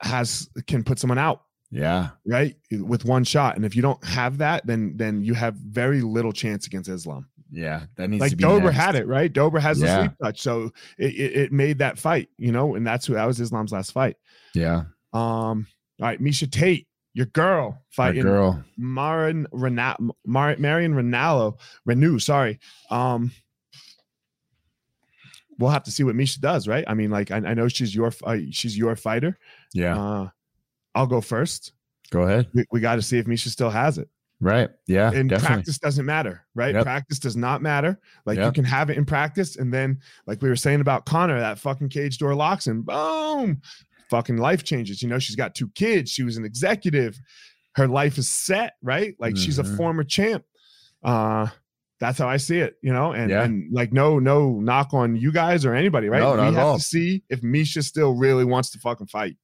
has 0.00 0.48
can 0.66 0.82
put 0.82 0.98
someone 0.98 1.18
out, 1.18 1.42
Yeah, 1.74 2.10
right, 2.26 2.54
with 2.70 3.04
one 3.06 3.24
shot. 3.24 3.56
And 3.56 3.64
if 3.64 3.74
you 3.74 3.80
don't 3.80 4.04
have 4.04 4.38
that, 4.38 4.66
then 4.66 4.92
then 4.96 5.24
you 5.24 5.32
have 5.34 5.54
very 5.54 6.02
little 6.02 6.32
chance 6.32 6.66
against 6.66 6.88
Islam. 6.90 7.28
yeah. 7.50 7.84
That 7.96 8.10
needs 8.10 8.20
Like 8.20 8.30
to 8.32 8.36
be 8.36 8.42
Dober 8.44 8.66
next. 8.66 8.76
had 8.76 8.94
it, 8.94 9.06
right? 9.06 9.32
Dober 9.32 9.58
has 9.58 9.78
the 9.80 9.86
Yeah. 9.86 9.98
sleep 10.00 10.12
touch, 10.22 10.40
so 10.42 10.70
it, 10.98 11.14
it, 11.14 11.36
it 11.44 11.52
made 11.52 11.78
that 11.78 11.98
fight, 11.98 12.28
you 12.36 12.52
know, 12.52 12.74
and 12.74 12.86
that's 12.86 13.06
who 13.06 13.14
that 13.14 13.24
was 13.24 13.40
Islam's 13.40 13.72
last 13.72 13.92
fight. 13.92 14.16
Yeah, 14.54 14.84
Um, 15.14 15.66
all 16.00 16.08
right, 16.08 16.20
Miesha 16.20 16.50
Tate, 16.50 16.86
your 17.14 17.26
girl 17.26 17.82
fighting 17.90 18.22
girl. 18.22 18.62
Marin 18.76 19.46
Rena- 19.52 19.96
Mar- 20.26 20.56
Marion 20.58 20.92
Renalo, 20.94 21.58
Renew, 21.86 22.18
sorry. 22.18 22.58
Um, 22.90 23.32
we'll 25.58 25.70
have 25.70 25.84
to 25.84 25.90
see 25.90 26.04
what 26.04 26.14
Miesha 26.16 26.40
does, 26.40 26.66
right? 26.68 26.84
I 26.86 26.94
mean, 26.94 27.10
like 27.10 27.30
I, 27.30 27.36
I 27.36 27.54
know 27.54 27.68
she's 27.68 27.94
your 27.94 28.12
uh, 28.24 28.36
she's 28.50 28.76
your 28.76 28.96
fighter. 28.96 29.38
Yeah, 29.74 29.98
Uh, 29.98 30.28
I'll 30.94 31.06
go 31.06 31.20
first. 31.20 31.72
go 32.10 32.22
ahead. 32.22 32.48
We, 32.54 32.64
we 32.72 32.80
got 32.80 32.96
to 32.96 33.02
see 33.02 33.18
if 33.18 33.26
Miesha 33.26 33.48
still 33.48 33.70
has 33.70 33.98
it. 33.98 34.08
Right. 34.40 34.70
Yeah, 34.88 35.10
And 35.12 35.30
definitely. 35.30 35.54
practice 35.56 35.78
doesn't 35.78 36.04
matter, 36.04 36.44
right? 36.56 36.74
Yep. 36.74 36.82
Practice 36.84 37.18
does 37.20 37.36
not 37.36 37.62
matter. 37.62 38.00
Like 38.26 38.38
you 38.38 38.50
can 38.50 38.64
have 38.64 38.90
it 38.90 38.96
in 38.98 39.04
practice, 39.04 39.54
and 39.56 39.72
then 39.72 40.00
like 40.26 40.42
we 40.42 40.48
were 40.48 40.56
saying 40.56 40.80
about 40.80 41.06
Conor, 41.06 41.38
that 41.38 41.58
fucking 41.60 41.90
cage 41.90 42.18
door 42.18 42.34
locks 42.34 42.66
and 42.66 42.84
boom, 42.84 43.62
fucking 44.10 44.38
life 44.38 44.64
changes. 44.64 45.00
You 45.00 45.08
know, 45.08 45.20
she's 45.20 45.36
got 45.36 45.54
two 45.54 45.68
kids. 45.76 46.10
She 46.10 46.24
was 46.24 46.36
an 46.36 46.44
executive. 46.44 47.16
Her 47.76 47.86
life 47.86 48.18
is 48.18 48.28
set, 48.28 48.72
right? 48.82 49.14
Like 49.20 49.36
she's 49.36 49.60
a 49.60 49.62
Mhm. 49.62 49.76
former 49.76 50.02
champ. 50.04 50.44
Uh 51.04 51.46
that's 52.00 52.18
how 52.18 52.28
I 52.28 52.36
see 52.36 52.58
it, 52.58 52.74
you 52.82 52.92
know, 52.92 53.12
and, 53.12 53.30
Yeah. 53.30 53.44
and 53.44 53.72
like 53.72 53.92
no, 53.92 54.18
no 54.18 54.58
knock 54.58 54.92
on 54.92 55.14
you 55.14 55.30
guys 55.30 55.64
or 55.64 55.72
anybody, 55.72 56.08
right? 56.08 56.18
No, 56.18 56.34
not 56.34 56.50
we 56.50 56.56
have 56.56 56.66
all. 56.66 56.76
to 56.78 56.82
see 56.82 57.22
if 57.30 57.42
Miesha 57.42 57.84
still 57.84 58.16
really 58.16 58.44
wants 58.44 58.70
to 58.70 58.80
fucking 58.80 59.06
fight. 59.06 59.36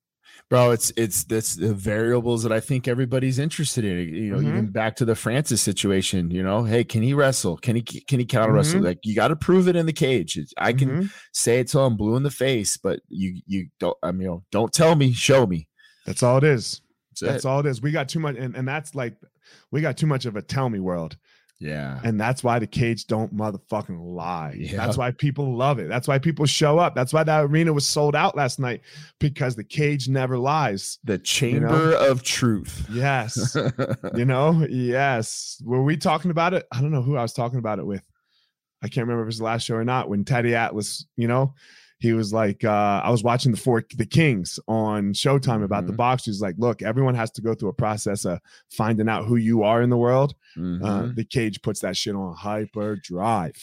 Bro 0.48 0.70
it's 0.70 0.92
it's 0.96 1.24
that's 1.24 1.56
the 1.56 1.74
variables 1.74 2.42
that 2.42 2.52
i 2.52 2.60
think 2.60 2.86
everybody's 2.88 3.38
interested 3.38 3.84
in 3.84 4.14
you 4.14 4.30
know 4.32 4.38
Mhm. 4.38 4.48
even 4.48 4.66
back 4.68 4.96
to 4.96 5.04
the 5.04 5.14
francis 5.14 5.60
situation 5.60 6.30
you 6.30 6.42
know 6.42 6.64
hey 6.64 6.84
can 6.84 7.02
he 7.02 7.14
wrestle 7.14 7.56
can 7.56 7.76
he 7.76 7.82
can 7.82 8.18
he 8.18 8.24
counter 8.26 8.52
wrestle 8.52 8.80
Mhm. 8.80 8.84
like 8.84 8.98
you 9.04 9.14
got 9.14 9.28
to 9.28 9.36
prove 9.36 9.68
it 9.68 9.76
in 9.76 9.86
the 9.86 9.92
cage 9.92 10.36
It's- 10.36 10.52
i 10.58 10.72
can 10.72 10.88
Mhm. 10.88 11.10
say 11.32 11.60
it 11.60 11.68
till 11.68 11.84
i'm 11.84 11.96
blue 11.96 12.16
in 12.16 12.22
the 12.22 12.30
face 12.30 12.76
but 12.76 13.00
you 13.08 13.40
you 13.46 13.68
don't 13.80 13.96
i 14.02 14.10
mean 14.12 14.22
you 14.22 14.28
know, 14.28 14.44
don't 14.50 14.72
tell 14.72 14.94
me 14.94 15.12
show 15.12 15.46
me 15.46 15.68
That's 16.06 16.22
all 16.22 16.38
it 16.38 16.44
is. 16.44 16.80
that's, 17.10 17.20
That's 17.20 17.44
it 17.44 17.48
all 17.48 17.60
it 17.60 17.66
is. 17.66 17.82
We 17.82 17.90
got 17.90 18.08
too 18.08 18.20
much, 18.20 18.36
and, 18.38 18.54
and 18.56 18.66
that's 18.66 18.94
like 18.94 19.14
we 19.72 19.80
got 19.80 19.96
too 19.96 20.06
much 20.06 20.24
of 20.24 20.36
a 20.36 20.42
tell 20.42 20.68
me 20.70 20.78
world. 20.78 21.16
Yeah 21.60 22.00
And 22.04 22.20
that's 22.20 22.44
why 22.44 22.58
the 22.58 22.66
cage 22.66 23.06
don't 23.06 23.36
motherfucking 23.36 23.98
lie. 24.14 24.54
Yeah. 24.56 24.76
That's 24.76 24.96
why 24.96 25.10
people 25.10 25.56
love 25.56 25.78
it. 25.78 25.88
That's 25.88 26.06
why 26.06 26.18
people 26.18 26.46
show 26.46 26.78
up. 26.78 26.94
That's 26.94 27.12
why 27.12 27.24
that 27.24 27.44
arena 27.44 27.72
was 27.72 27.86
sold 27.86 28.14
out 28.14 28.36
last 28.36 28.58
night 28.60 28.82
because 29.18 29.56
the 29.56 29.64
cage 29.64 30.08
never 30.08 30.38
lies. 30.38 30.98
the 31.04 31.18
chamber 31.18 31.94
of 31.94 32.22
truth 32.22 32.86
Yes. 32.90 33.56
you 34.14 34.24
know, 34.24 34.66
yes. 34.68 35.60
Were 35.64 35.82
we 35.82 35.96
talking 35.96 36.30
about 36.30 36.54
it? 36.54 36.66
I 36.72 36.80
don't 36.80 36.92
know 36.92 37.02
who 37.02 37.16
I 37.16 37.22
was 37.22 37.32
talking 37.32 37.58
about 37.58 37.78
it 37.78 37.86
with. 37.86 38.02
I 38.82 38.86
can't 38.88 39.06
remember 39.06 39.22
if 39.22 39.26
it 39.26 39.34
was 39.34 39.38
the 39.38 39.44
last 39.44 39.64
show 39.64 39.74
or 39.74 39.84
not. 39.84 40.08
When 40.08 40.24
Teddy 40.24 40.54
Atlas, 40.54 41.04
you 41.16 41.26
know, 41.26 41.54
he 42.00 42.12
was 42.12 42.32
like, 42.32 42.64
uh, 42.64 43.00
I 43.04 43.10
was 43.10 43.22
watching 43.24 43.50
the 43.52 43.58
four 43.58 43.82
the 43.96 44.06
Kings 44.06 44.60
on 44.68 45.12
Showtime 45.12 45.64
about 45.64 45.86
the 45.86 45.92
Mhm. 45.92 45.96
box. 45.96 46.24
He's 46.26 46.40
like, 46.40 46.54
look, 46.58 46.80
everyone 46.82 47.14
has 47.16 47.30
to 47.32 47.42
go 47.42 47.54
through 47.54 47.70
a 47.70 47.74
process 47.74 48.24
of 48.24 48.38
finding 48.70 49.08
out 49.08 49.26
who 49.26 49.36
you 49.36 49.62
are 49.64 49.82
in 49.82 49.90
the 49.90 49.96
world. 49.96 50.34
Uh, 50.56 50.60
Mhm. 50.60 51.14
the 51.16 51.24
cage 51.24 51.60
puts 51.62 51.80
that 51.80 51.96
shit 51.96 52.14
on 52.14 52.34
hyperdrive. 52.36 53.56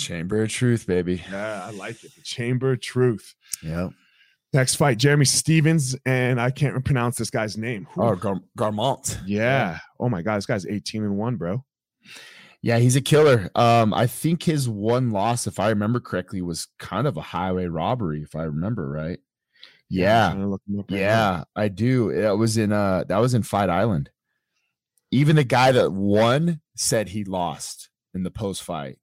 chamber 0.00 0.44
of 0.44 0.48
truth 0.48 0.86
baby 0.86 1.24
Yeah, 1.28 1.64
I 1.66 1.70
like 1.70 2.04
it. 2.04 2.14
The 2.14 2.22
Chamber 2.22 2.70
of 2.72 2.80
Truth. 2.80 3.34
yeah 3.62 3.88
Next 4.52 4.76
fight, 4.76 4.96
Jeremy 4.96 5.24
Stephens, 5.24 5.96
and 6.06 6.40
I 6.40 6.50
can't 6.52 6.82
pronounce 6.84 7.16
this 7.16 7.30
guy's 7.30 7.58
name. 7.58 7.86
oh 7.96 8.14
Gar- 8.14 8.40
garmont 8.56 9.20
yeah. 9.26 9.78
Oh 9.98 10.08
my 10.08 10.22
god, 10.22 10.36
this 10.36 10.46
guy's 10.46 10.66
18 10.66 11.02
and 11.02 11.16
1, 11.18 11.34
bro. 11.36 11.64
Yeah, 12.62 12.78
he's 12.78 12.96
a 12.96 13.00
killer. 13.00 13.50
Um, 13.54 13.94
I 13.94 14.06
think 14.06 14.42
his 14.42 14.68
one 14.68 15.10
loss, 15.12 15.46
if 15.46 15.60
I 15.60 15.68
remember 15.68 16.00
correctly, 16.00 16.42
was 16.42 16.66
kind 16.78 17.06
of 17.06 17.16
a 17.16 17.20
highway 17.22 17.66
robbery, 17.66 18.22
if 18.22 18.34
I 18.34 18.42
remember 18.44 18.88
right. 18.88 19.20
Yeah, 19.90 20.30
trying 20.30 20.40
to 20.42 20.48
look 20.48 20.62
him 20.68 20.80
up 20.80 20.90
right 20.90 20.96
now. 20.98 21.02
yeah, 21.06 21.44
I 21.56 21.68
do. 21.68 22.10
It 22.10 22.36
was 22.36 22.56
in 22.58 22.72
uh 22.72 23.04
that 23.08 23.18
was 23.18 23.32
in 23.34 23.42
Fight 23.42 23.70
Island. 23.70 24.10
Even 25.10 25.36
the 25.36 25.44
guy 25.44 25.72
that 25.72 25.90
won 25.92 26.60
said 26.76 27.08
he 27.08 27.24
lost 27.24 27.88
in 28.12 28.22
the 28.22 28.30
post 28.30 28.62
fight. 28.62 28.98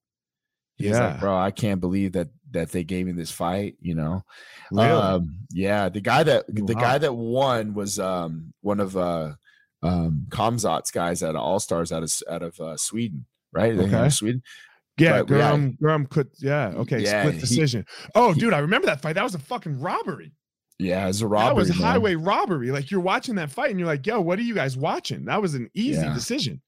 He's 0.77 0.89
Yeah. 0.91 1.07
like, 1.07 1.19
bro, 1.21 1.35
I 1.35 1.49
can't 1.51 1.81
believe 1.81 2.11
that 2.11 2.27
that 2.51 2.71
they 2.71 2.83
gave 2.83 3.05
me 3.07 3.13
this 3.13 3.31
fight, 3.31 3.77
you 3.81 3.95
know. 3.95 4.23
Really? 4.71 4.87
Um, 4.89 5.39
yeah, 5.51 5.89
the 5.89 6.01
guy 6.01 6.21
that 6.23 6.45
the 6.47 6.75
guy 6.75 6.97
that 6.99 7.13
won 7.13 7.73
was 7.73 7.97
um 7.97 8.53
one 8.61 8.79
of 8.79 8.95
uh 8.95 9.33
um 9.81 10.27
Khamzat's 10.29 10.91
guys 10.91 11.23
at 11.23 11.35
All 11.35 11.59
Stars 11.59 11.91
out 11.91 12.03
of 12.03 12.13
out 12.29 12.43
of 12.43 12.59
uh, 12.59 12.77
Sweden, 12.77 13.25
right? 13.55 13.77
Okay. 13.77 14.09
Sweden. 14.09 14.43
yeah, 14.97 15.23
but 15.23 15.29
yeah. 15.31 15.37
Grum, 15.49 15.77
Grum 15.81 16.05
could, 16.07 16.29
yeah, 16.39 16.67
okay, 16.75 16.99
Yeah, 17.01 17.21
split 17.23 17.35
he- 17.35 17.39
decision. 17.41 17.85
oh, 18.13 18.33
he- 18.33 18.39
dude, 18.41 18.53
I 18.53 18.59
remember 18.59 18.87
that 18.87 19.01
fight. 19.01 19.13
That 19.13 19.23
was 19.23 19.35
a 19.35 19.39
fucking 19.39 19.79
robbery. 19.79 20.33
Yeah, 20.77 21.07
it's 21.07 21.21
a 21.21 21.27
robbery. 21.27 21.49
that 21.49 21.55
was 21.55 21.69
man. 21.69 21.77
highway 21.77 22.15
robbery. 22.15 22.71
Like 22.71 22.91
you're 22.91 22.99
watching 22.99 23.35
that 23.35 23.49
fight 23.49 23.69
and 23.71 23.79
you're 23.79 23.87
like, 23.87 24.05
yo, 24.05 24.19
what 24.19 24.37
are 24.39 24.43
you 24.43 24.53
guys 24.53 24.75
watching? 24.77 25.25
That 25.25 25.41
was 25.41 25.53
an 25.55 25.69
easy 25.73 26.01
Yeah. 26.01 26.13
decision. 26.13 26.61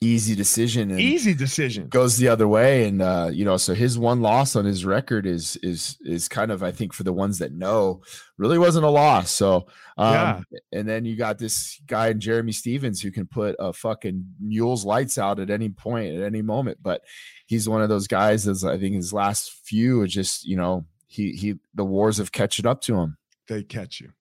Easy 0.00 0.36
decision 0.36 0.92
and 0.92 1.00
Easy 1.00 1.34
decision. 1.34 1.88
goes 1.88 2.18
the 2.18 2.28
other 2.28 2.46
way. 2.46 2.86
And 2.86 3.02
uh, 3.02 3.30
you 3.32 3.44
know, 3.44 3.56
so 3.56 3.74
his 3.74 3.98
one 3.98 4.20
loss 4.22 4.54
on 4.54 4.64
his 4.64 4.84
record 4.84 5.26
is 5.26 5.56
is 5.56 5.98
is 6.02 6.28
kind 6.28 6.52
of, 6.52 6.62
I 6.62 6.70
think, 6.70 6.92
for 6.92 7.02
the 7.02 7.12
ones 7.12 7.38
that 7.40 7.52
know, 7.52 8.02
really 8.36 8.58
wasn't 8.58 8.84
a 8.84 8.90
loss. 8.90 9.32
So 9.32 9.66
um 9.96 10.12
Yeah. 10.14 10.40
and 10.72 10.88
then 10.88 11.04
you 11.04 11.16
got 11.16 11.38
this 11.38 11.80
guy 11.86 12.08
in 12.10 12.20
Jeremy 12.20 12.52
Stephens 12.52 13.00
who 13.02 13.10
can 13.10 13.26
put 13.26 13.56
a 13.58 13.72
fucking 13.72 14.24
mule's 14.40 14.84
lights 14.84 15.18
out 15.18 15.40
at 15.40 15.50
any 15.50 15.68
point, 15.68 16.14
at 16.16 16.22
any 16.22 16.42
moment. 16.42 16.78
But 16.80 17.02
he's 17.46 17.68
one 17.68 17.82
of 17.82 17.88
those 17.88 18.06
guys 18.06 18.44
that's 18.44 18.62
I 18.62 18.78
think 18.78 18.94
his 18.94 19.12
last 19.12 19.50
few 19.64 20.02
is 20.04 20.12
just, 20.12 20.46
you 20.46 20.56
know, 20.56 20.86
he 21.08 21.32
he 21.32 21.56
the 21.74 21.84
wars 21.84 22.20
of 22.20 22.30
catching 22.30 22.66
up 22.66 22.82
to 22.82 22.94
him. 22.98 23.16
They 23.48 23.64
catch 23.64 24.00
you. 24.00 24.12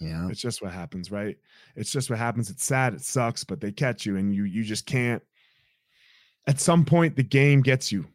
Yeah. 0.00 0.28
It's 0.28 0.40
just 0.40 0.62
what 0.62 0.72
happens, 0.72 1.10
right? 1.10 1.36
It's 1.76 1.90
just 1.90 2.08
what 2.10 2.18
happens. 2.18 2.50
It's 2.50 2.64
sad, 2.64 2.94
it 2.94 3.00
sucks, 3.02 3.44
but 3.44 3.60
they 3.60 3.72
catch 3.72 4.06
you 4.06 4.16
and 4.16 4.34
you 4.34 4.44
you 4.44 4.62
just 4.64 4.86
can't 4.86 5.22
at 6.46 6.60
some 6.60 6.84
point 6.84 7.16
the 7.16 7.22
game 7.22 7.62
gets 7.62 7.90
you. 7.92 8.06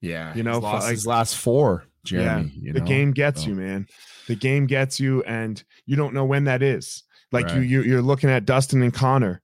Yeah. 0.00 0.34
You 0.34 0.42
know, 0.42 0.54
He's 0.54 0.62
lost 0.62 0.84
like- 0.84 0.92
his 0.92 1.06
last 1.06 1.36
four, 1.36 1.84
Jeremy. 2.04 2.52
you 2.54 2.72
the 2.72 2.80
game 2.80 3.12
gets 3.12 3.42
so. 3.42 3.48
you, 3.48 3.54
man. 3.54 3.86
The 4.28 4.36
game 4.36 4.66
gets 4.66 5.00
you 5.00 5.22
and 5.24 5.62
you 5.86 5.96
don't 5.96 6.14
know 6.14 6.24
when 6.24 6.44
that 6.44 6.62
is. 6.62 7.02
Like 7.32 7.50
you, 7.54 7.60
you 7.60 7.82
you're 7.82 8.02
looking 8.02 8.28
at 8.30 8.44
Dustin 8.44 8.82
and 8.82 8.92
Conor, 8.92 9.40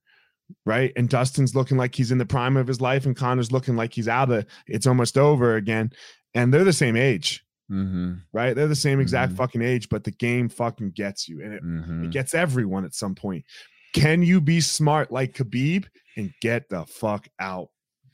right? 0.65 0.93
And 0.95 1.09
Dustin's 1.09 1.55
looking 1.55 1.75
like 1.75 1.95
he's 1.95 2.11
in 2.11 2.17
the 2.19 2.25
prime 2.25 2.55
of 2.55 2.67
his 2.67 2.79
life 2.79 3.05
and 3.05 3.15
Conor's 3.15 3.51
looking 3.51 3.75
like 3.75 3.93
he's 3.93 4.07
out 4.07 4.31
of 4.31 4.45
it's 4.67 4.85
almost 4.87 5.17
over 5.17 5.55
again. 5.55 5.91
And 6.35 6.53
they're 6.53 6.63
the 6.63 6.71
same 6.71 6.95
age, 6.95 7.43
Mhm, 7.69 8.21
right? 8.33 8.55
They're 8.55 8.67
the 8.67 8.75
same 8.75 8.99
exact 8.99 9.33
Mhm. 9.33 9.37
fucking 9.37 9.61
age, 9.61 9.89
but 9.89 10.03
the 10.03 10.11
game 10.11 10.49
fucking 10.49 10.91
gets 10.91 11.27
you 11.29 11.43
and 11.43 11.53
it 11.53 11.63
mhm. 11.63 12.05
It 12.05 12.11
gets 12.11 12.33
everyone 12.33 12.85
at 12.85 12.95
some 12.95 13.15
point. 13.15 13.45
Can 13.93 14.21
you 14.23 14.41
be 14.41 14.61
smart 14.61 15.11
like 15.11 15.33
Khabib 15.33 15.85
and 16.17 16.31
get 16.41 16.69
the 16.69 16.85
fuck 16.85 17.27
out? 17.39 17.69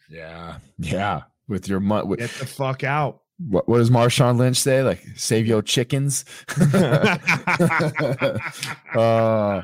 Yeah. 0.10 0.60
Yeah. 0.78 1.22
With 1.48 1.68
your 1.68 1.80
money. 1.80 2.16
Get 2.18 2.32
the 2.32 2.46
fuck 2.46 2.84
out. 2.84 3.22
What, 3.38 3.68
what 3.68 3.80
does 3.80 3.90
Marshawn 3.90 4.38
Lynch 4.38 4.56
say? 4.58 4.82
Like, 4.82 5.04
save 5.18 5.46
your 5.46 5.62
chickens. 5.62 6.24
uh, 8.96 9.62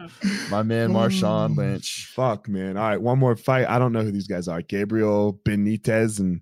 my 0.49 0.63
man 0.63 0.89
Marshawn 0.89 1.55
Lynch. 1.57 2.11
Fuck, 2.13 2.49
man. 2.49 2.77
All 2.77 2.83
right, 2.89 3.01
one 3.01 3.19
more 3.19 3.35
fight. 3.35 3.67
I 3.69 3.79
don't 3.79 3.93
know 3.93 4.03
who 4.03 4.11
these 4.11 4.27
guys 4.27 4.47
are. 4.47 4.61
Gabriel 4.61 5.39
Benitez 5.45 6.19
and 6.19 6.41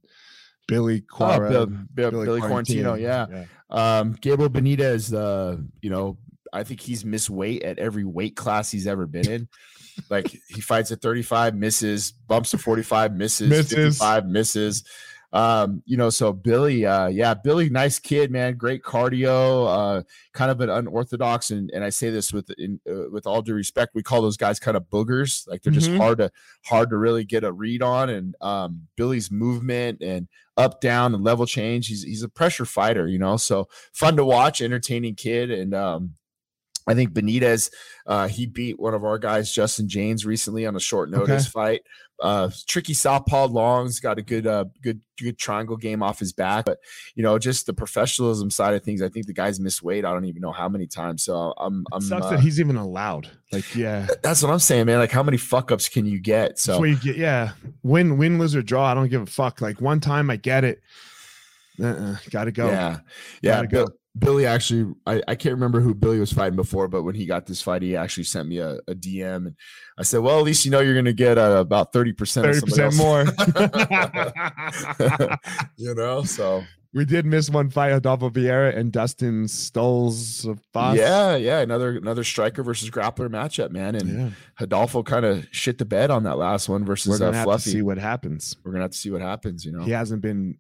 Billy 0.70 1.04
Oh, 1.12 1.16
Quara. 1.16 1.50
Bill, 1.50 1.66
Bill, 1.66 2.12
Billy, 2.12 2.42
Quarantillo. 2.42 3.00
Yeah. 3.00 3.46
Um, 3.70 4.16
Gabriel 4.22 4.50
Benitez, 4.50 5.14
uh, 5.14 5.58
you 5.82 5.90
know, 5.90 6.18
I 6.52 6.64
think 6.64 6.80
he's 6.82 7.04
missed 7.06 7.30
weight 7.30 7.64
at 7.64 7.78
every 7.78 8.04
weight 8.06 8.36
class 8.36 8.72
he's 8.72 8.88
ever 8.88 9.06
been 9.06 9.30
in. 9.30 9.48
like 10.10 10.28
he 10.48 10.62
fights 10.62 10.92
at 10.92 11.02
35, 11.02 11.56
misses, 11.56 12.12
bumps 12.12 12.52
to 12.52 12.58
45, 12.58 13.14
misses, 13.14 13.50
Misses. 13.50 13.70
55, 14.00 14.26
misses. 14.28 14.84
Um, 15.32 15.84
you 15.86 15.96
know, 15.96 16.10
so 16.10 16.34
Billy, 16.34 16.86
uh, 16.88 17.08
yeah, 17.08 17.36
Billy, 17.36 17.70
nice 17.70 18.00
kid, 18.00 18.32
man, 18.32 18.56
great 18.58 18.82
cardio, 18.82 19.68
uh, 19.68 20.04
kind 20.34 20.50
of 20.50 20.60
an 20.62 20.70
unorthodox, 20.72 21.52
and 21.52 21.70
and 21.72 21.84
I 21.84 21.90
say 21.90 22.10
this 22.10 22.34
with 22.34 22.50
in, 22.58 22.80
uh, 22.90 23.12
with 23.12 23.28
all 23.28 23.44
due 23.44 23.54
respect, 23.54 23.94
we 23.94 24.02
call 24.02 24.24
those 24.24 24.38
guys 24.38 24.60
kind 24.60 24.76
of 24.76 24.90
boogers, 24.90 25.48
like 25.48 25.62
they're 25.62 25.72
just 25.72 25.92
Mhm. 25.92 25.98
hard 25.98 26.18
to 26.18 26.32
hard 26.66 26.90
to 26.90 26.98
really 26.98 27.26
get 27.26 27.44
a 27.44 27.52
read 27.52 27.84
on, 27.84 28.10
and 28.10 28.36
um, 28.42 28.88
Billy's 28.96 29.30
movement 29.30 30.02
and 30.02 30.28
up 30.58 30.82
down 30.82 31.14
and 31.14 31.24
level 31.24 31.46
change, 31.46 31.88
he's 31.88 32.02
he's 32.04 32.24
a 32.24 32.30
pressure 32.30 32.66
fighter, 32.66 33.08
you 33.08 33.20
know, 33.20 33.38
so 33.38 33.68
fun 33.94 34.16
to 34.18 34.26
watch, 34.26 34.62
entertaining 34.64 35.14
kid, 35.14 35.52
and 35.52 35.76
um, 35.76 36.16
I 36.90 36.96
think 36.96 37.12
Benitez, 37.12 37.72
uh, 38.08 38.28
he 38.28 38.48
beat 38.48 38.80
one 38.80 38.96
of 38.96 39.06
our 39.06 39.20
guys, 39.20 39.54
Justin 39.54 39.88
Jaynes, 39.88 40.26
recently 40.26 40.66
on 40.66 40.76
a 40.76 40.80
short 40.80 41.12
notice 41.12 41.48
fight. 41.48 41.84
Uh, 42.22 42.50
tricky 42.68 42.94
southpaw 42.94 43.46
longs, 43.46 44.00
got 44.00 44.18
a 44.18 44.22
good, 44.22 44.46
uh, 44.46 44.66
good, 44.82 45.00
good 45.18 45.38
triangle 45.38 45.78
game 45.78 46.02
off 46.02 46.20
his 46.20 46.34
back. 46.34 46.66
But 46.66 46.80
you 47.16 47.24
know, 47.24 47.38
just 47.38 47.68
the 47.68 47.74
professionalism 47.74 48.50
side 48.50 48.74
of 48.74 48.84
things, 48.84 49.02
I 49.04 49.08
think 49.08 49.28
the 49.28 49.34
guy's 49.34 49.60
missed 49.60 49.84
weight. 49.84 50.04
I 50.04 50.12
don't 50.12 50.26
even 50.26 50.42
know 50.42 50.52
how 50.52 50.68
many 50.68 50.88
times. 50.88 51.24
So 51.24 51.54
I'm, 51.58 51.86
I'm. 51.92 52.02
It 52.02 52.06
sucks 52.08 52.26
uh, 52.26 52.32
that 52.32 52.40
he's 52.40 52.60
even 52.60 52.76
allowed. 52.76 53.30
Like, 53.52 53.76
yeah. 53.76 54.08
that's 54.24 54.42
what 54.42 54.52
I'm 54.52 54.60
saying, 54.60 54.88
man. 54.88 54.98
Like, 54.98 55.12
how 55.12 55.24
many 55.24 55.38
fuck 55.38 55.72
ups 55.72 55.88
can 55.88 56.08
you 56.08 56.20
get? 56.20 56.58
So 56.58 56.84
you 56.84 56.96
get, 56.98 57.18
yeah. 57.18 57.52
Win, 57.84 58.18
win, 58.18 58.40
lose 58.40 58.56
or 58.56 58.64
draw. 58.64 58.86
I 58.86 58.96
don't 58.96 59.10
give 59.10 59.22
a 59.22 59.28
fuck. 59.28 59.62
Like 59.62 59.80
one 59.80 60.00
time 60.00 60.30
I 60.30 60.36
get 60.36 60.64
it. 60.64 60.82
Uh-uh, 61.82 62.18
gotta 62.32 62.52
go. 62.52 62.68
yeah, 62.68 63.00
yeah. 63.42 63.56
Gotta 63.56 63.68
go. 63.68 63.88
Bill- 64.20 64.30
Billy 64.30 64.46
actually, 64.46 64.94
I, 65.08 65.22
I 65.28 65.36
can't 65.36 65.56
remember 65.56 65.80
who 65.80 65.96
Billy 65.96 66.20
was 66.20 66.32
fighting 66.32 66.56
before, 66.56 66.88
but 66.88 67.04
when 67.04 67.16
he 67.16 67.26
got 67.26 67.46
this 67.46 67.62
fight, 67.62 67.82
he 67.82 67.96
actually 67.96 68.26
sent 68.26 68.48
me 68.48 68.60
a, 68.60 68.76
a 68.88 68.94
DM, 68.94 69.48
and 69.48 69.56
I 69.98 70.04
said, 70.04 70.20
"Well, 70.20 70.38
at 70.38 70.46
least 70.46 70.66
you 70.66 70.72
know 70.72 70.82
you're 70.82 70.94
going 70.94 71.06
to 71.06 71.14
get 71.14 71.38
uh, 71.38 71.58
about 71.60 71.92
thirty 71.92 72.14
percent, 72.14 72.46
Thirty 72.46 72.62
percent 72.62 72.96
more. 72.96 73.22
you 75.78 75.96
know." 75.96 76.24
So 76.24 76.64
we 76.94 77.06
did 77.06 77.26
miss 77.26 77.50
one 77.50 77.70
fight, 77.70 77.92
Rodolfo 77.92 78.30
Vieira 78.30 78.76
and 78.76 78.92
Dustin 78.92 79.46
Stolz. 79.46 80.46
yeah, 80.96 81.36
yeah, 81.36 81.60
another 81.60 81.98
another 81.98 82.24
striker 82.24 82.64
versus 82.64 82.90
grappler 82.90 83.30
matchup, 83.30 83.72
man. 83.72 83.96
And 83.96 84.10
yeah. 84.10 84.30
Rodolfo 84.60 85.04
kind 85.04 85.26
of 85.26 85.48
shit 85.52 85.78
the 85.78 85.86
bed 85.86 86.12
on 86.12 86.24
that 86.24 86.38
last 86.38 86.70
one 86.70 86.82
We're 86.82 86.88
versus 86.88 87.20
gonna 87.20 87.32
uh, 87.32 87.34
have 87.34 87.44
Fluffy. 87.46 87.64
to 87.64 87.70
see 87.70 87.82
what 87.82 87.98
happens. 87.98 88.58
We're 88.64 88.72
gonna 88.72 88.84
have 88.84 88.92
to 88.92 88.98
see 88.98 89.12
what 89.12 89.22
happens. 89.22 89.66
You 89.66 89.72
know. 89.72 89.84
He 89.84 89.92
hasn't 89.92 90.22
been. 90.22 90.58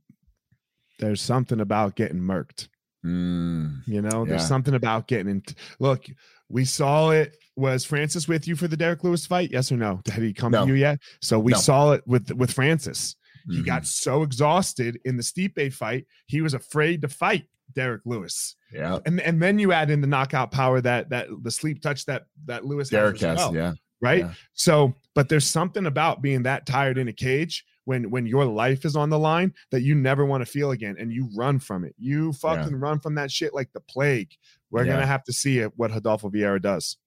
There's 1.00 1.22
something 1.22 1.60
about 1.60 1.96
getting 1.96 2.20
murked. 2.20 2.68
Mm, 3.06 3.82
You 3.88 4.02
know, 4.02 4.26
there's 4.26 4.42
Yeah. 4.42 4.48
something 4.48 4.74
about 4.74 5.08
getting 5.08 5.30
in. 5.30 5.44
Look, 5.80 6.06
we 6.50 6.66
saw 6.66 7.12
it. 7.12 7.36
Was 7.56 7.84
Francis 7.86 8.28
with 8.28 8.48
you 8.48 8.56
for 8.56 8.68
the 8.68 8.78
Derrick 8.78 9.04
Lewis 9.04 9.26
fight? 9.26 9.52
Yes 9.52 9.72
or 9.72 9.78
no? 9.78 10.02
Had 10.10 10.24
he 10.24 10.34
come 10.34 10.52
No. 10.52 10.64
to 10.66 10.68
you 10.70 10.76
yet? 10.76 11.00
So 11.22 11.40
we 11.40 11.52
No. 11.54 11.58
saw 11.60 11.92
it 11.94 12.04
with 12.06 12.32
with 12.32 12.52
Francis. 12.52 13.16
He 13.50 13.62
mhm. 13.62 13.66
got 13.66 13.86
so 13.86 14.24
exhausted 14.24 15.00
in 15.06 15.18
the 15.18 15.24
Stipe 15.24 15.74
fight, 15.74 16.06
he 16.28 16.42
was 16.42 16.54
afraid 16.54 17.02
to 17.02 17.08
fight 17.08 17.46
Derrick 17.74 18.02
Lewis. 18.06 18.56
yeah. 18.74 19.00
And 19.06 19.20
and 19.22 19.42
then 19.42 19.60
you 19.60 19.72
add 19.72 19.90
in 19.90 20.02
the 20.02 20.08
knockout 20.08 20.52
power 20.52 20.82
that 20.82 21.10
that 21.10 21.28
the 21.42 21.52
sleep 21.52 21.82
touch 21.82 22.06
that 22.06 22.26
that 22.46 22.66
Lewis 22.66 22.90
has 22.90 22.98
Derrick 22.98 23.16
as 23.18 23.22
has, 23.22 23.38
well, 23.38 23.56
yeah. 23.56 23.74
right? 24.02 24.20
yeah. 24.26 24.34
So, 24.54 24.94
but 25.16 25.30
there's 25.30 25.46
something 25.48 25.86
about 25.86 26.22
being 26.22 26.44
that 26.44 26.66
tired 26.66 26.98
in 26.98 27.08
a 27.08 27.14
cage 27.14 27.64
when 27.90 28.10
when 28.12 28.26
your 28.28 28.46
life 28.46 28.86
is 28.86 28.96
on 28.96 29.10
the 29.10 29.18
line 29.18 29.52
that 29.72 29.82
you 29.82 29.96
never 29.96 30.24
want 30.26 30.46
to 30.46 30.52
feel 30.52 30.70
again, 30.72 30.96
and 31.00 31.12
you 31.12 31.28
run 31.36 31.58
from 31.60 31.84
it. 31.84 31.96
You 31.98 32.32
fucking 32.34 32.76
run 32.76 33.00
from 33.00 33.16
that 33.16 33.32
shit 33.32 33.54
like 33.54 33.72
the 33.74 33.80
plague. 33.82 34.32
We're 34.70 34.86
Yeah. 34.86 34.94
gonna 34.94 35.08
have 35.08 35.24
to 35.24 35.34
see 35.34 35.58
it, 35.60 35.72
what 35.76 35.92
Rodolfo 35.92 36.30
Vieira 36.30 36.62
does. 36.62 36.98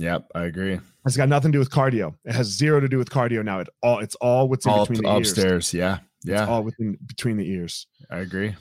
Yep, 0.00 0.26
I 0.34 0.44
agree. 0.44 0.80
It's 1.06 1.16
got 1.16 1.28
nothing 1.28 1.52
to 1.52 1.56
do 1.56 1.58
with 1.60 1.70
cardio. 1.70 2.14
It 2.24 2.34
has 2.34 2.48
zero 2.48 2.80
to 2.80 2.88
do 2.88 2.98
with 2.98 3.10
cardio 3.10 3.44
now. 3.44 3.60
It 3.60 3.68
all 3.82 4.00
it's 4.00 4.16
all 4.16 4.48
what's 4.48 4.66
in 4.66 4.72
All 4.72 4.86
between 4.86 5.02
the 5.02 5.16
ears. 5.16 5.30
upstairs, 5.30 5.72
yeah, 5.74 5.98
It's 6.24 6.30
yeah, 6.30 6.46
all 6.46 6.64
within 6.64 6.98
between 7.06 7.36
the 7.36 7.48
ears. 7.48 7.86
I 8.10 8.18
agree. 8.18 8.56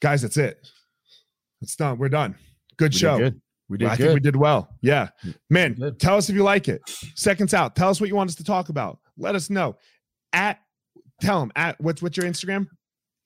Guys, 0.00 0.22
that's 0.22 0.36
it. 0.36 0.66
It's 1.60 1.76
done. 1.76 1.98
We're 1.98 2.08
done. 2.08 2.34
Good 2.76 2.92
We 2.94 2.98
show. 2.98 3.18
did 3.18 3.34
good. 3.34 3.40
We 3.68 3.78
did 3.78 3.88
I 3.88 3.96
good. 3.96 4.04
think 4.04 4.14
we 4.14 4.20
did 4.20 4.36
well. 4.36 4.68
Yeah. 4.82 5.08
Man, 5.48 5.76
tell 5.98 6.16
us 6.16 6.28
if 6.28 6.34
you 6.34 6.42
like 6.42 6.68
it. 6.68 6.80
Seconds 7.14 7.54
out. 7.54 7.76
Tell 7.76 7.88
us 7.88 8.00
what 8.00 8.08
you 8.08 8.16
want 8.16 8.28
us 8.30 8.36
to 8.36 8.44
talk 8.44 8.68
about. 8.68 8.98
Let 9.16 9.34
us 9.34 9.48
know. 9.48 9.76
At 10.32 10.60
tell 11.20 11.40
them 11.40 11.52
at 11.56 11.80
what's 11.80 12.02
what's 12.02 12.16
your 12.16 12.26
Instagram? 12.26 12.68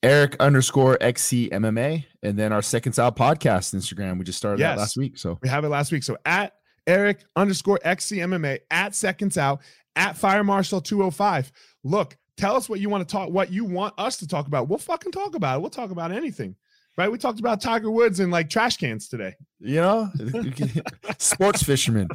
Eric 0.03 0.37
underscore 0.41 0.99
XC 1.01 1.49
MMA, 1.51 2.05
and 2.23 2.39
then 2.39 2.53
our 2.53 2.63
Seconds 2.63 2.99
Out 2.99 3.17
podcast 3.17 3.75
Instagram. 3.75 4.19
We 4.19 4.25
just 4.25 4.39
started 4.39 4.61
Yes. 4.61 4.77
that 4.77 4.81
last 4.81 4.97
week. 4.97 5.19
So 5.19 5.39
We 5.43 5.49
have 5.49 5.65
it 5.65 5.69
last 5.69 5.91
week. 5.91 6.03
So 6.05 6.17
at 6.25 6.53
Eric 6.87 7.25
underscore 7.35 7.81
XCMMA 7.85 8.61
at 8.71 8.95
seconds 8.95 9.37
out 9.39 9.63
at 9.97 10.17
Fire 10.17 10.45
Marshal 10.45 10.81
205. 10.81 11.51
Look, 11.83 12.17
tell 12.37 12.55
us 12.55 12.69
what 12.69 12.79
you 12.79 12.89
want 12.89 13.09
to 13.09 13.11
talk, 13.13 13.31
what 13.31 13.51
you 13.51 13.65
want 13.65 13.95
us 13.99 14.19
to 14.19 14.29
talk 14.29 14.47
about. 14.47 14.69
We'll 14.69 14.79
fucking 14.79 15.11
talk 15.13 15.35
about 15.35 15.57
it. 15.57 15.61
We'll 15.63 15.71
talk 15.71 15.91
about 15.91 16.13
anything. 16.13 16.55
Right? 16.97 17.13
We 17.13 17.19
talked 17.19 17.41
about 17.41 17.61
Tiger 17.61 17.91
Woods 17.91 18.21
and 18.21 18.33
like 18.33 18.49
trash 18.49 18.79
cans 18.79 19.07
today. 19.09 19.35
you 19.59 19.77
know, 19.77 20.11
sports 21.19 21.63
fishermen. 21.63 22.09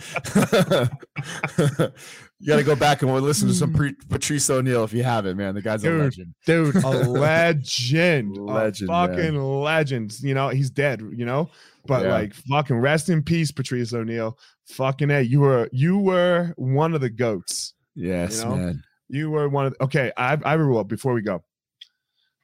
you 2.40 2.48
got 2.48 2.58
to 2.58 2.64
go 2.64 2.76
back 2.76 3.04
and 3.04 3.14
listen 3.14 3.48
to 3.48 3.54
some 3.54 3.70
hmm. 3.70 3.76
pre- 3.78 3.96
Patrice 4.10 4.50
O'Neal 4.50 4.84
if 4.84 4.94
you 4.94 5.04
haven't, 5.04 5.38
man. 5.38 5.54
The 5.54 5.62
guy's 5.62 5.84
a 5.84 5.90
Dude, 5.90 6.02
legend. 6.02 6.34
Dude, 6.48 6.76
a 6.78 6.90
legend. 6.90 8.38
Legend, 8.38 8.90
A 8.90 8.94
fucking 8.94 9.36
legend. 9.40 10.14
You 10.22 10.34
know, 10.34 10.50
he's 10.50 10.72
dead, 10.72 11.02
you 11.14 11.26
know? 11.26 11.50
But 11.86 12.04
Yeah. 12.06 12.14
like 12.14 12.34
fucking 12.34 12.78
rest 12.78 13.10
in 13.10 13.24
peace, 13.24 13.52
Patrice 13.52 13.94
O'Neal. 13.94 14.38
Fucking 14.70 15.12
A. 15.12 15.22
You 15.22 15.42
were 15.42 15.70
you 15.72 15.98
were 15.98 16.54
one 16.58 16.94
of 16.94 17.02
the 17.02 17.10
goats. 17.10 17.74
Yes, 17.96 18.40
You 18.40 18.46
know? 18.50 18.56
man. 18.56 18.84
You 19.10 19.30
were 19.30 19.50
one 19.50 19.66
of 19.68 19.74
the, 19.74 19.84
okay. 19.86 20.12
I 20.16 20.38
I 20.44 20.54
a 20.54 20.58
rule 20.58 20.84
before 20.84 21.14
we 21.14 21.22
go. 21.22 21.44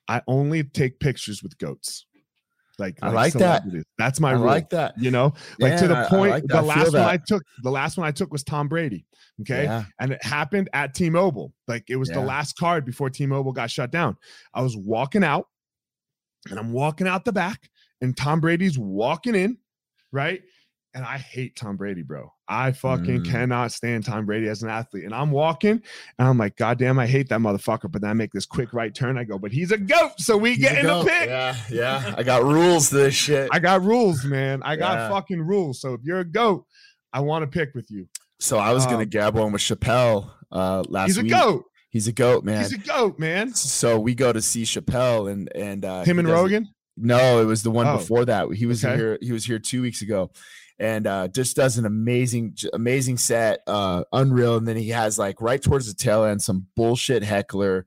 I 0.08 0.22
only 0.28 0.64
take 0.64 1.00
pictures 1.00 1.44
with 1.44 1.58
goats. 1.58 2.06
Like, 2.80 2.98
I 3.02 3.10
like 3.10 3.34
that. 3.34 3.64
That's 3.98 4.20
my 4.20 4.30
I 4.30 4.34
rule. 4.34 4.46
like 4.46 4.70
that. 4.70 4.94
you 5.00 5.10
know, 5.12 5.34
like 5.60 5.78
to 5.78 5.82
Yeah, 5.84 5.88
the 5.88 5.96
I- 5.98 6.06
I 6.06 6.10
point. 6.10 6.32
like 6.32 6.44
the 6.48 6.62
last 6.62 6.94
one. 6.94 7.02
I 7.02 7.18
took, 7.18 7.42
the 7.64 7.72
last 7.72 7.98
one 7.98 8.08
I 8.08 8.12
took 8.12 8.32
was 8.32 8.44
Tom 8.44 8.68
Brady. 8.68 9.06
Okay, 9.42 9.64
Yeah. 9.64 9.86
and 10.00 10.12
it 10.14 10.24
happened 10.24 10.70
at 10.74 10.94
T-Mobile. 10.96 11.54
Like 11.68 11.84
it 11.90 11.96
was 11.96 12.10
the 12.10 12.22
last 12.22 12.56
card 12.58 12.86
before 12.86 13.10
T-Mobile 13.10 13.52
got 13.52 13.70
shut 13.72 13.92
down. 13.92 14.16
I 14.54 14.62
was 14.62 14.76
walking 14.78 15.24
out, 15.24 15.46
and 16.50 16.60
I'm 16.60 16.72
walking 16.72 17.08
out 17.08 17.26
the 17.26 17.34
back, 17.34 17.70
and 18.02 18.16
Tom 18.18 18.40
Brady's 18.40 18.78
walking 18.78 19.36
in, 19.36 19.58
right? 20.12 20.42
And 20.98 21.06
I 21.06 21.20
hate 21.20 21.56
Tom 21.56 21.78
Brady, 21.78 22.02
bro. 22.02 22.34
I 22.48 22.72
fucking 22.72 23.22
Mm. 23.22 23.30
cannot 23.30 23.72
stand 23.72 24.04
Tom 24.04 24.26
Brady 24.26 24.48
as 24.48 24.64
an 24.64 24.70
athlete. 24.70 25.04
And 25.04 25.14
I'm 25.14 25.30
walking, 25.30 25.80
and 26.18 26.28
I'm 26.28 26.40
like, 26.40 26.56
God 26.58 26.80
damn, 26.80 26.98
I 26.98 27.06
hate 27.06 27.30
that 27.30 27.40
motherfucker. 27.40 27.92
But 27.92 28.02
then 28.02 28.10
I 28.10 28.14
make 28.14 28.32
this 28.32 28.48
quick 28.48 28.74
right 28.74 28.94
turn. 28.96 29.16
I 29.16 29.24
go, 29.24 29.38
but 29.38 29.52
he's 29.52 29.72
a 29.72 29.78
goat, 29.78 30.14
so 30.18 30.36
we 30.38 30.52
He's 30.56 30.60
get 30.60 30.80
in 30.80 30.88
the 30.88 31.04
pick. 31.04 31.30
Yeah, 31.30 31.56
yeah. 31.70 32.16
I 32.18 32.24
got 32.24 32.44
rules 32.44 32.90
to 32.90 32.96
this 32.96 33.14
shit. 33.14 33.48
I 33.52 33.60
got 33.60 33.84
rules, 33.84 34.26
man. 34.26 34.64
I 34.64 34.76
got 34.76 34.98
Yeah. 34.98 35.10
fucking 35.10 35.40
rules. 35.42 35.80
So 35.82 35.94
if 35.94 36.02
you're 36.04 36.20
a 36.22 36.26
goat, 36.26 36.66
I 37.14 37.20
want 37.20 37.44
to 37.44 37.48
pick 37.48 37.76
with 37.76 37.92
you. 37.92 38.08
so 38.40 38.58
I 38.58 38.74
was 38.74 38.86
gonna 38.86 39.00
Um, 39.04 39.10
gab 39.10 39.36
one 39.36 39.52
with 39.52 39.62
Chappelle 39.62 40.32
uh 40.52 40.84
last 40.90 41.10
week. 41.10 41.16
He's 41.16 41.18
a 41.18 41.22
week. 41.24 41.32
goat. 41.32 41.66
He's 41.90 42.08
a 42.08 42.12
goat, 42.12 42.44
man. 42.44 42.62
He's 42.64 42.74
a 42.74 42.78
goat, 42.80 43.20
man. 43.20 43.54
so 43.54 44.00
we 44.00 44.16
go 44.16 44.34
to 44.34 44.42
see 44.42 44.64
Chappelle 44.64 45.32
and 45.32 45.50
and 45.56 45.86
uh 45.86 46.04
Him 46.06 46.18
and 46.20 46.28
Rogan. 46.28 46.70
No, 47.00 47.40
it 47.42 47.46
was 47.46 47.62
the 47.62 47.70
one 47.70 47.86
Oh, 47.86 47.98
before 47.98 48.26
that. 48.26 48.52
He 48.54 48.66
was 48.66 48.84
okay. 48.84 48.96
here. 48.96 49.18
He 49.22 49.32
was 49.32 49.46
here 49.46 49.60
two 49.60 49.84
weeks 49.84 50.02
ago, 50.02 50.32
and 50.80 51.08
uh, 51.08 51.28
just 51.28 51.56
does 51.56 51.78
an 51.78 51.86
amazing, 51.86 52.56
amazing 52.74 53.18
set, 53.18 53.62
uh, 53.68 54.04
unreal. 54.14 54.58
And 54.58 54.68
then 54.68 54.78
he 54.78 54.90
has 54.90 55.18
like 55.18 55.42
right 55.42 55.62
towards 55.62 55.88
the 55.88 55.94
tail 55.94 56.24
end 56.24 56.42
some 56.42 56.68
bullshit 56.76 57.24
heckler, 57.24 57.86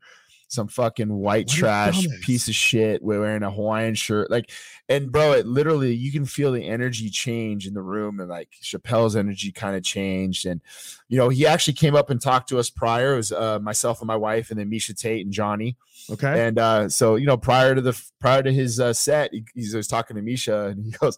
some 0.50 0.66
fucking 0.66 1.12
white 1.14 1.46
What 1.46 1.56
trash 1.56 2.06
piece 2.22 2.48
of 2.48 2.56
shit 2.56 3.02
wearing 3.02 3.44
a 3.44 3.50
Hawaiian 3.50 3.94
shirt. 3.94 4.32
Like, 4.32 4.50
and 4.88 5.10
bro, 5.12 5.32
it 5.32 5.46
literally 5.46 5.94
you 5.94 6.10
can 6.10 6.26
feel 6.26 6.50
the 6.50 6.66
energy 6.66 7.08
change 7.08 7.68
in 7.68 7.74
the 7.74 7.82
room, 7.82 8.18
and 8.18 8.28
like 8.28 8.50
Chappelle's 8.60 9.14
energy 9.14 9.52
kind 9.52 9.76
of 9.76 9.84
changed. 9.84 10.46
And 10.46 10.60
you 11.08 11.18
know, 11.18 11.28
he 11.28 11.46
actually 11.46 11.74
came 11.74 11.94
up 11.94 12.10
and 12.10 12.20
talked 12.20 12.48
to 12.48 12.58
us 12.58 12.68
prior. 12.68 13.14
It 13.14 13.18
was 13.18 13.32
uh, 13.32 13.60
myself 13.60 14.00
and 14.00 14.08
my 14.08 14.16
wife, 14.16 14.50
and 14.50 14.58
then 14.58 14.68
Miesha 14.68 14.96
Tate 14.98 15.24
and 15.24 15.32
Johnny. 15.32 15.76
Okay. 16.10 16.46
And 16.46 16.58
uh, 16.58 16.88
so 16.88 17.14
you 17.14 17.26
know, 17.26 17.36
prior 17.36 17.76
to 17.76 17.80
the 17.80 18.00
prior 18.18 18.42
to 18.42 18.52
his 18.52 18.80
uh, 18.80 18.92
set, 18.92 19.32
he, 19.32 19.44
he 19.54 19.74
was 19.74 19.86
talking 19.86 20.16
to 20.16 20.22
Miesha, 20.22 20.72
and 20.72 20.84
he 20.84 20.90
goes, 20.90 21.16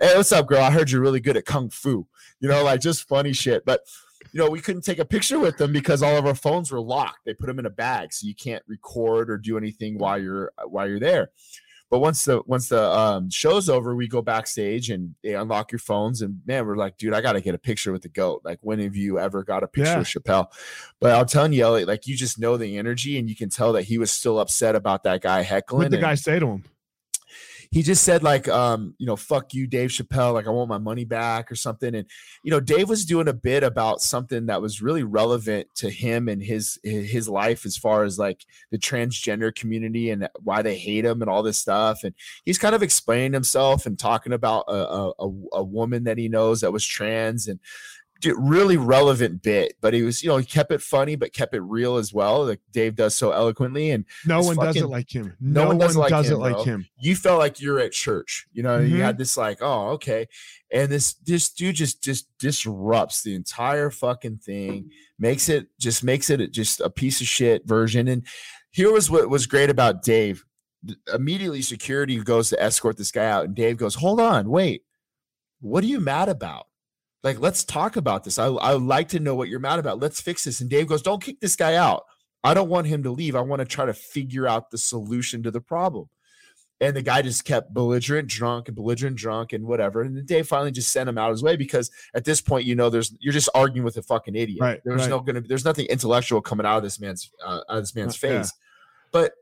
"Hey, 0.00 0.16
what's 0.16 0.32
up, 0.32 0.48
girl? 0.48 0.62
I 0.62 0.72
heard 0.72 0.90
you're 0.90 1.00
really 1.00 1.20
good 1.20 1.36
at 1.36 1.44
kung 1.44 1.70
fu. 1.70 2.04
You 2.40 2.48
know, 2.48 2.64
like 2.64 2.80
just 2.80 3.06
funny 3.06 3.32
shit." 3.32 3.64
But 3.64 3.86
you 4.32 4.38
know, 4.40 4.48
we 4.50 4.60
couldn't 4.60 4.82
take 4.82 4.98
a 4.98 5.04
picture 5.04 5.38
with 5.38 5.58
them 5.58 5.72
because 5.72 6.02
all 6.02 6.16
of 6.16 6.26
our 6.26 6.34
phones 6.34 6.72
were 6.72 6.80
locked. 6.80 7.20
They 7.26 7.34
put 7.34 7.46
them 7.46 7.58
in 7.58 7.66
a 7.66 7.70
bag, 7.70 8.12
so 8.12 8.26
you 8.26 8.34
can't 8.34 8.62
record 8.66 9.30
or 9.30 9.38
do 9.38 9.56
anything 9.58 9.98
while 9.98 10.18
you're 10.18 10.52
while 10.66 10.88
you're 10.88 11.00
there. 11.00 11.30
But 11.90 11.98
once 11.98 12.24
the 12.24 12.40
once 12.46 12.70
the 12.70 12.82
um, 12.90 13.28
show's 13.28 13.68
over, 13.68 13.94
we 13.94 14.08
go 14.08 14.22
backstage 14.22 14.88
and 14.88 15.14
they 15.22 15.34
unlock 15.34 15.70
your 15.70 15.78
phones. 15.78 16.22
And 16.22 16.40
man, 16.46 16.66
we're 16.66 16.76
like, 16.76 16.96
dude, 16.96 17.12
I 17.12 17.20
got 17.20 17.34
to 17.34 17.42
get 17.42 17.54
a 17.54 17.58
picture 17.58 17.92
with 17.92 18.00
the 18.00 18.08
goat. 18.08 18.40
Like, 18.46 18.60
when 18.62 18.78
have 18.78 18.96
you 18.96 19.18
ever 19.18 19.44
got 19.44 19.62
a 19.62 19.68
picture 19.68 19.90
Yeah. 19.92 19.98
with 19.98 20.08
Chappelle? 20.08 20.46
But 21.00 21.14
I'm 21.14 21.26
telling 21.26 21.52
you, 21.52 21.66
like 21.84 22.06
you 22.06 22.16
just 22.16 22.38
know 22.38 22.56
the 22.56 22.78
energy, 22.78 23.18
and 23.18 23.28
you 23.28 23.36
can 23.36 23.50
tell 23.50 23.74
that 23.74 23.82
he 23.82 23.98
was 23.98 24.10
still 24.10 24.40
upset 24.40 24.74
about 24.74 25.02
that 25.04 25.20
guy 25.20 25.42
heckling. 25.42 25.80
What 25.80 25.84
did 25.84 25.92
the 25.92 25.96
and 25.98 26.04
guy 26.04 26.14
say 26.14 26.38
to 26.38 26.46
him? 26.46 26.64
He 27.72 27.82
just 27.82 28.04
said 28.04 28.22
like, 28.22 28.48
um, 28.48 28.94
you 28.98 29.06
know, 29.06 29.16
fuck 29.16 29.54
you, 29.54 29.66
Dave 29.66 29.88
Chappelle. 29.88 30.34
Like, 30.34 30.46
I 30.46 30.50
want 30.50 30.68
my 30.68 30.76
money 30.76 31.06
back 31.06 31.50
or 31.50 31.54
something. 31.54 31.94
And 31.94 32.06
you 32.42 32.50
know, 32.50 32.60
Dave 32.60 32.90
was 32.90 33.06
doing 33.06 33.28
a 33.28 33.32
bit 33.32 33.64
about 33.64 34.02
something 34.02 34.46
that 34.46 34.60
was 34.60 34.82
really 34.82 35.02
relevant 35.02 35.68
to 35.76 35.88
him 35.88 36.28
and 36.28 36.42
his 36.42 36.78
his 36.84 37.30
life 37.30 37.64
as 37.64 37.78
far 37.78 38.04
as 38.04 38.18
like 38.18 38.44
the 38.70 38.78
transgender 38.78 39.54
community 39.54 40.10
and 40.10 40.28
why 40.42 40.60
they 40.60 40.76
hate 40.76 41.06
him 41.06 41.22
and 41.22 41.30
all 41.30 41.42
this 41.42 41.56
stuff. 41.56 42.04
And 42.04 42.14
he's 42.44 42.58
kind 42.58 42.74
of 42.74 42.82
explaining 42.82 43.32
himself 43.32 43.86
and 43.86 43.98
talking 43.98 44.34
about 44.34 44.66
a 44.68 45.12
a, 45.18 45.32
a, 45.54 45.62
woman 45.62 46.04
that 46.04 46.18
he 46.18 46.28
knows 46.28 46.60
that 46.60 46.72
was 46.72 46.84
trans 46.84 47.48
and 47.48 47.58
really 48.36 48.76
relevant 48.76 49.42
bit. 49.42 49.74
But 49.80 49.94
he 49.94 50.02
was, 50.02 50.22
you 50.22 50.28
know, 50.28 50.36
he 50.36 50.44
kept 50.44 50.70
it 50.72 50.80
funny, 50.80 51.16
but 51.16 51.32
kept 51.32 51.54
it 51.54 51.60
real 51.60 51.96
as 51.96 52.12
well. 52.12 52.46
Like 52.46 52.60
Dave 52.72 52.94
does 52.94 53.14
so 53.14 53.32
eloquently. 53.32 53.90
And 53.90 54.04
No 54.26 54.40
one 54.42 54.56
does 54.56 54.76
it 54.76 54.86
like 54.86 55.14
him. 55.14 55.34
no 55.40 55.62
No, 55.62 55.68
one 55.68 55.78
one 55.78 55.78
does 55.78 55.88
does, 55.96 55.96
it 55.96 55.98
like 55.98 56.12
it 56.26 56.28
him, 56.32 56.38
like 56.40 56.64
him. 56.66 56.86
you 56.98 57.16
felt 57.16 57.38
like 57.38 57.60
you're 57.60 57.78
at 57.80 57.92
church. 57.92 58.46
You 58.52 58.62
know, 58.62 58.78
Mhm. 58.80 58.88
you 58.90 59.02
had 59.02 59.18
this 59.18 59.36
like, 59.36 59.58
oh, 59.60 59.90
okay. 59.90 60.28
And 60.70 60.90
this 60.90 61.14
this 61.14 61.48
dude 61.50 61.74
just 61.76 62.02
just 62.02 62.26
disrupts 62.38 63.22
the 63.22 63.34
entire 63.34 63.90
fucking 63.90 64.38
thing, 64.38 64.90
makes 65.18 65.48
it 65.48 65.66
just 65.78 66.02
makes 66.02 66.30
it 66.30 66.50
just 66.52 66.80
a 66.80 66.88
piece 66.90 67.20
of 67.20 67.26
shit 67.26 67.66
version. 67.66 68.08
And 68.08 68.26
here 68.70 68.90
was 68.90 69.10
what 69.10 69.28
was 69.28 69.46
great 69.46 69.68
about 69.70 70.02
Dave. 70.02 70.44
Immediately, 71.14 71.62
security 71.62 72.16
goes 72.18 72.48
to 72.50 72.60
escort 72.60 72.96
this 72.96 73.12
guy 73.12 73.26
out, 73.26 73.44
and 73.44 73.54
Dave 73.54 73.76
goes, 73.76 73.94
"Hold 73.96 74.18
on, 74.18 74.48
wait, 74.50 74.82
what 75.60 75.84
are 75.84 75.86
you 75.86 76.00
mad 76.00 76.28
about? 76.28 76.66
Like, 77.22 77.38
let's 77.40 77.62
talk 77.64 77.96
about 77.96 78.24
this. 78.24 78.38
I 78.38 78.46
I 78.46 78.74
would 78.74 78.82
like 78.82 79.08
to 79.10 79.20
know 79.20 79.34
what 79.34 79.48
you're 79.48 79.60
mad 79.60 79.78
about. 79.78 80.00
Let's 80.00 80.20
fix 80.20 80.44
this." 80.44 80.60
And 80.60 80.68
Dave 80.70 80.88
goes, 80.88 81.02
"Don't 81.02 81.22
kick 81.22 81.40
this 81.40 81.56
guy 81.56 81.74
out. 81.76 82.04
I 82.44 82.54
don't 82.54 82.68
want 82.68 82.88
him 82.88 83.02
to 83.04 83.10
leave. 83.10 83.36
I 83.36 83.40
want 83.40 83.60
to 83.60 83.66
try 83.66 83.86
to 83.86 83.94
figure 83.94 84.48
out 84.48 84.70
the 84.70 84.78
solution 84.78 85.42
to 85.44 85.50
the 85.50 85.60
problem." 85.60 86.08
And 86.80 86.96
the 86.96 87.02
guy 87.02 87.22
just 87.22 87.44
kept 87.44 87.72
belligerent, 87.72 88.26
drunk, 88.26 88.66
and 88.66 88.74
belligerent, 88.74 89.14
drunk, 89.16 89.52
and 89.52 89.64
whatever. 89.64 90.02
And 90.02 90.26
Dave 90.26 90.48
finally 90.48 90.72
just 90.72 90.90
sent 90.90 91.08
him 91.08 91.16
out 91.16 91.30
his 91.30 91.40
way 91.40 91.54
because 91.54 91.92
at 92.12 92.24
this 92.24 92.40
point, 92.40 92.64
you 92.64 92.74
know, 92.74 92.90
there's 92.90 93.14
you're 93.20 93.32
just 93.32 93.48
arguing 93.54 93.84
with 93.84 93.96
a 93.98 94.02
fucking 94.02 94.34
idiot. 94.34 94.60
Right, 94.60 94.80
There's 94.84 95.02
right. 95.02 95.10
no 95.10 95.20
gonna 95.20 95.42
there's 95.42 95.64
nothing 95.64 95.86
intellectual 95.86 96.40
coming 96.40 96.66
out 96.66 96.78
of 96.78 96.82
this 96.82 96.98
man's 96.98 97.30
uh, 97.44 97.60
out 97.68 97.76
of 97.78 97.82
this 97.84 97.94
man's 97.94 98.22
Uh, 98.24 98.26
yeah. 98.26 98.38
face. 98.40 98.52
But 99.12 99.32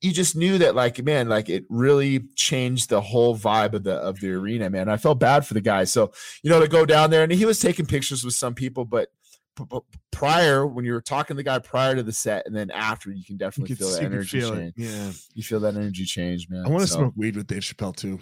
you 0.00 0.12
just 0.12 0.34
knew 0.36 0.58
that, 0.58 0.74
like, 0.74 1.02
man, 1.04 1.28
like 1.28 1.48
it 1.48 1.64
really 1.68 2.20
changed 2.36 2.88
the 2.88 3.00
whole 3.00 3.36
vibe 3.36 3.74
of 3.74 3.84
the 3.84 3.94
of 3.94 4.20
the 4.20 4.30
arena, 4.32 4.70
man. 4.70 4.88
I 4.88 4.96
felt 4.96 5.18
bad 5.20 5.46
for 5.46 5.54
the 5.54 5.60
guy. 5.60 5.84
So 5.84 6.12
you 6.42 6.50
know, 6.50 6.60
to 6.60 6.68
go 6.68 6.86
down 6.86 7.10
there 7.10 7.22
and 7.22 7.30
he 7.32 7.44
was 7.44 7.58
taking 7.60 7.86
pictures 7.86 8.24
with 8.24 8.34
some 8.34 8.54
people, 8.54 8.84
but 8.84 9.08
p- 9.56 9.64
p- 9.70 9.78
prior 10.10 10.66
when 10.66 10.84
you 10.84 10.92
were 10.92 11.00
talking 11.00 11.34
to 11.34 11.36
the 11.36 11.42
guy 11.42 11.58
prior 11.58 11.94
to 11.96 12.02
the 12.02 12.12
set 12.12 12.46
and 12.46 12.56
then 12.56 12.70
after, 12.70 13.10
you 13.10 13.24
can 13.24 13.34
You 13.34 13.38
definitely 13.38 13.76
could, 13.76 13.78
feel 13.78 13.88
see- 13.88 13.96
the 13.96 14.02
you 14.02 14.08
could 14.08 14.14
energy 14.14 14.40
feel 14.40 14.50
change. 14.56 14.72
it. 14.76 14.82
Yeah. 14.82 15.12
You 15.34 15.42
feel 15.42 15.60
that 15.60 15.74
energy 15.76 16.04
change, 16.04 16.48
man. 16.48 16.64
I 16.64 16.68
want 16.70 16.82
to 16.82 16.86
So- 16.88 16.96
smoke 17.00 17.14
weed 17.16 17.36
with 17.36 17.46
Dave 17.46 17.62
Chappelle 17.62 17.94
too. 17.96 18.18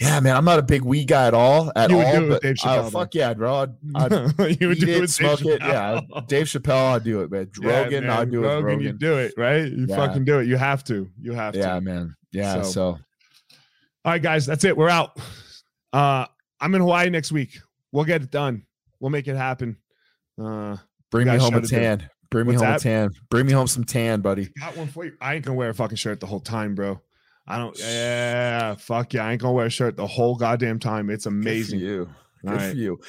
Yeah, 0.00 0.20
man, 0.20 0.36
I'm 0.36 0.44
not 0.44 0.58
a 0.58 0.62
big 0.62 0.82
weed 0.82 1.06
guy 1.06 1.26
at 1.26 1.34
all. 1.34 1.72
At 1.74 1.90
You 1.90 1.96
would 1.96 2.06
all, 2.06 2.12
do 2.12 2.18
it 2.18 2.20
with 2.22 2.30
but 2.30 2.42
Dave 2.42 2.56
Chappelle, 2.56 2.92
fuck 2.92 3.14
yeah, 3.14 3.34
bro. 3.34 3.54
I'd, 3.62 3.70
I'd 3.94 4.12
you 4.60 4.68
would 4.68 4.78
do 4.78 5.02
it 5.02 5.10
smoke 5.10 5.44
it. 5.44 5.60
Yeah, 5.62 6.00
Dave 6.28 6.46
Chappelle, 6.46 6.94
I'd 6.96 7.04
do 7.04 7.20
it, 7.22 7.30
man. 7.30 7.50
Yeah, 7.62 7.82
Rogan, 7.84 8.06
man. 8.06 8.18
I'd 8.18 8.30
do 8.30 8.44
it. 8.44 8.56
with 8.56 8.64
Rogan, 8.64 8.80
you 8.80 8.92
do 8.92 9.14
it, 9.18 9.32
right? 9.38 9.64
You 9.72 9.86
Yeah. 9.88 9.96
fucking 9.96 10.24
do 10.24 10.38
it. 10.40 10.46
You 10.46 10.56
have 10.56 10.84
to. 10.84 11.08
You 11.20 11.32
have 11.32 11.54
to. 11.54 11.58
Yeah, 11.60 11.80
man. 11.80 12.14
Yeah. 12.32 12.62
So- 12.62 12.70
So, 12.70 12.82
All 12.82 12.98
right, 14.12 14.22
guys, 14.22 14.44
that's 14.46 14.64
it. 14.64 14.76
We're 14.76 14.88
out. 14.90 15.18
Uh, 15.92 16.26
I'm 16.60 16.74
in 16.74 16.80
Hawaii 16.82 17.08
next 17.10 17.32
week. 17.32 17.58
We'll 17.92 18.04
get 18.04 18.22
it 18.22 18.30
done. 18.30 18.66
We'll 19.00 19.10
make 19.10 19.28
it 19.28 19.36
happen. 19.36 19.78
Uh, 20.38 20.76
bring 21.10 21.26
me 21.26 21.36
home 21.38 21.54
a 21.54 21.56
shut 21.56 21.64
it 21.64 21.70
down. 21.70 21.98
tan. 21.98 22.10
Bring 22.30 22.46
me 22.46 22.52
What's 22.52 22.62
home 22.62 22.72
that? 22.72 22.80
a 22.80 22.82
tan. 22.82 23.10
Bring 23.30 23.46
me 23.46 23.52
home 23.52 23.66
some 23.66 23.84
tan, 23.84 24.20
buddy. 24.20 24.50
got 24.60 24.76
one 24.76 24.88
for 24.88 25.04
you. 25.06 25.12
I 25.20 25.34
ain't 25.36 25.44
gonna 25.44 25.56
wear 25.56 25.70
a 25.70 25.74
fucking 25.74 25.96
shirt 25.96 26.20
the 26.20 26.26
whole 26.26 26.40
time, 26.40 26.74
bro. 26.74 27.00
I 27.48 27.58
don't. 27.58 27.78
Yeah, 27.78 28.74
fuck 28.74 29.12
yeah. 29.14 29.24
I 29.26 29.32
ain't 29.32 29.40
gonna 29.40 29.52
wear 29.54 29.66
a 29.66 29.70
shirt 29.70 29.96
the 29.96 30.06
whole 30.06 30.34
goddamn 30.36 30.78
time. 30.78 31.10
It's 31.10 31.24
Good 31.24 31.30
for 31.32 31.36
amazing. 31.38 31.78
you. 31.80 32.10
Good 32.42 32.52
All 32.52 32.58
for 32.58 32.76
you. 32.76 33.00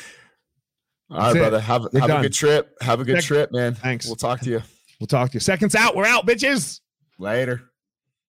All 1.10 1.18
That's 1.18 1.34
right, 1.34 1.36
it. 1.36 1.40
brother. 1.40 1.60
Have, 1.60 1.88
We're 1.94 2.00
have 2.02 2.10
done. 2.10 2.20
a 2.20 2.24
good 2.24 2.34
trip. 2.34 2.78
Have 2.82 3.00
a 3.00 3.04
good 3.04 3.22
trip, 3.22 3.52
man. 3.52 3.74
Thanks. 3.76 4.06
We'll 4.08 4.16
talk 4.16 4.42
to 4.42 4.50
you 4.50 4.62
We'll 5.00 5.08
talk 5.08 5.30
to 5.32 5.36
you. 5.36 5.40
Seconds 5.40 5.74
out. 5.76 5.96
We're 5.96 6.06
out, 6.06 6.26
bitches. 6.28 6.82
later. 7.20 7.62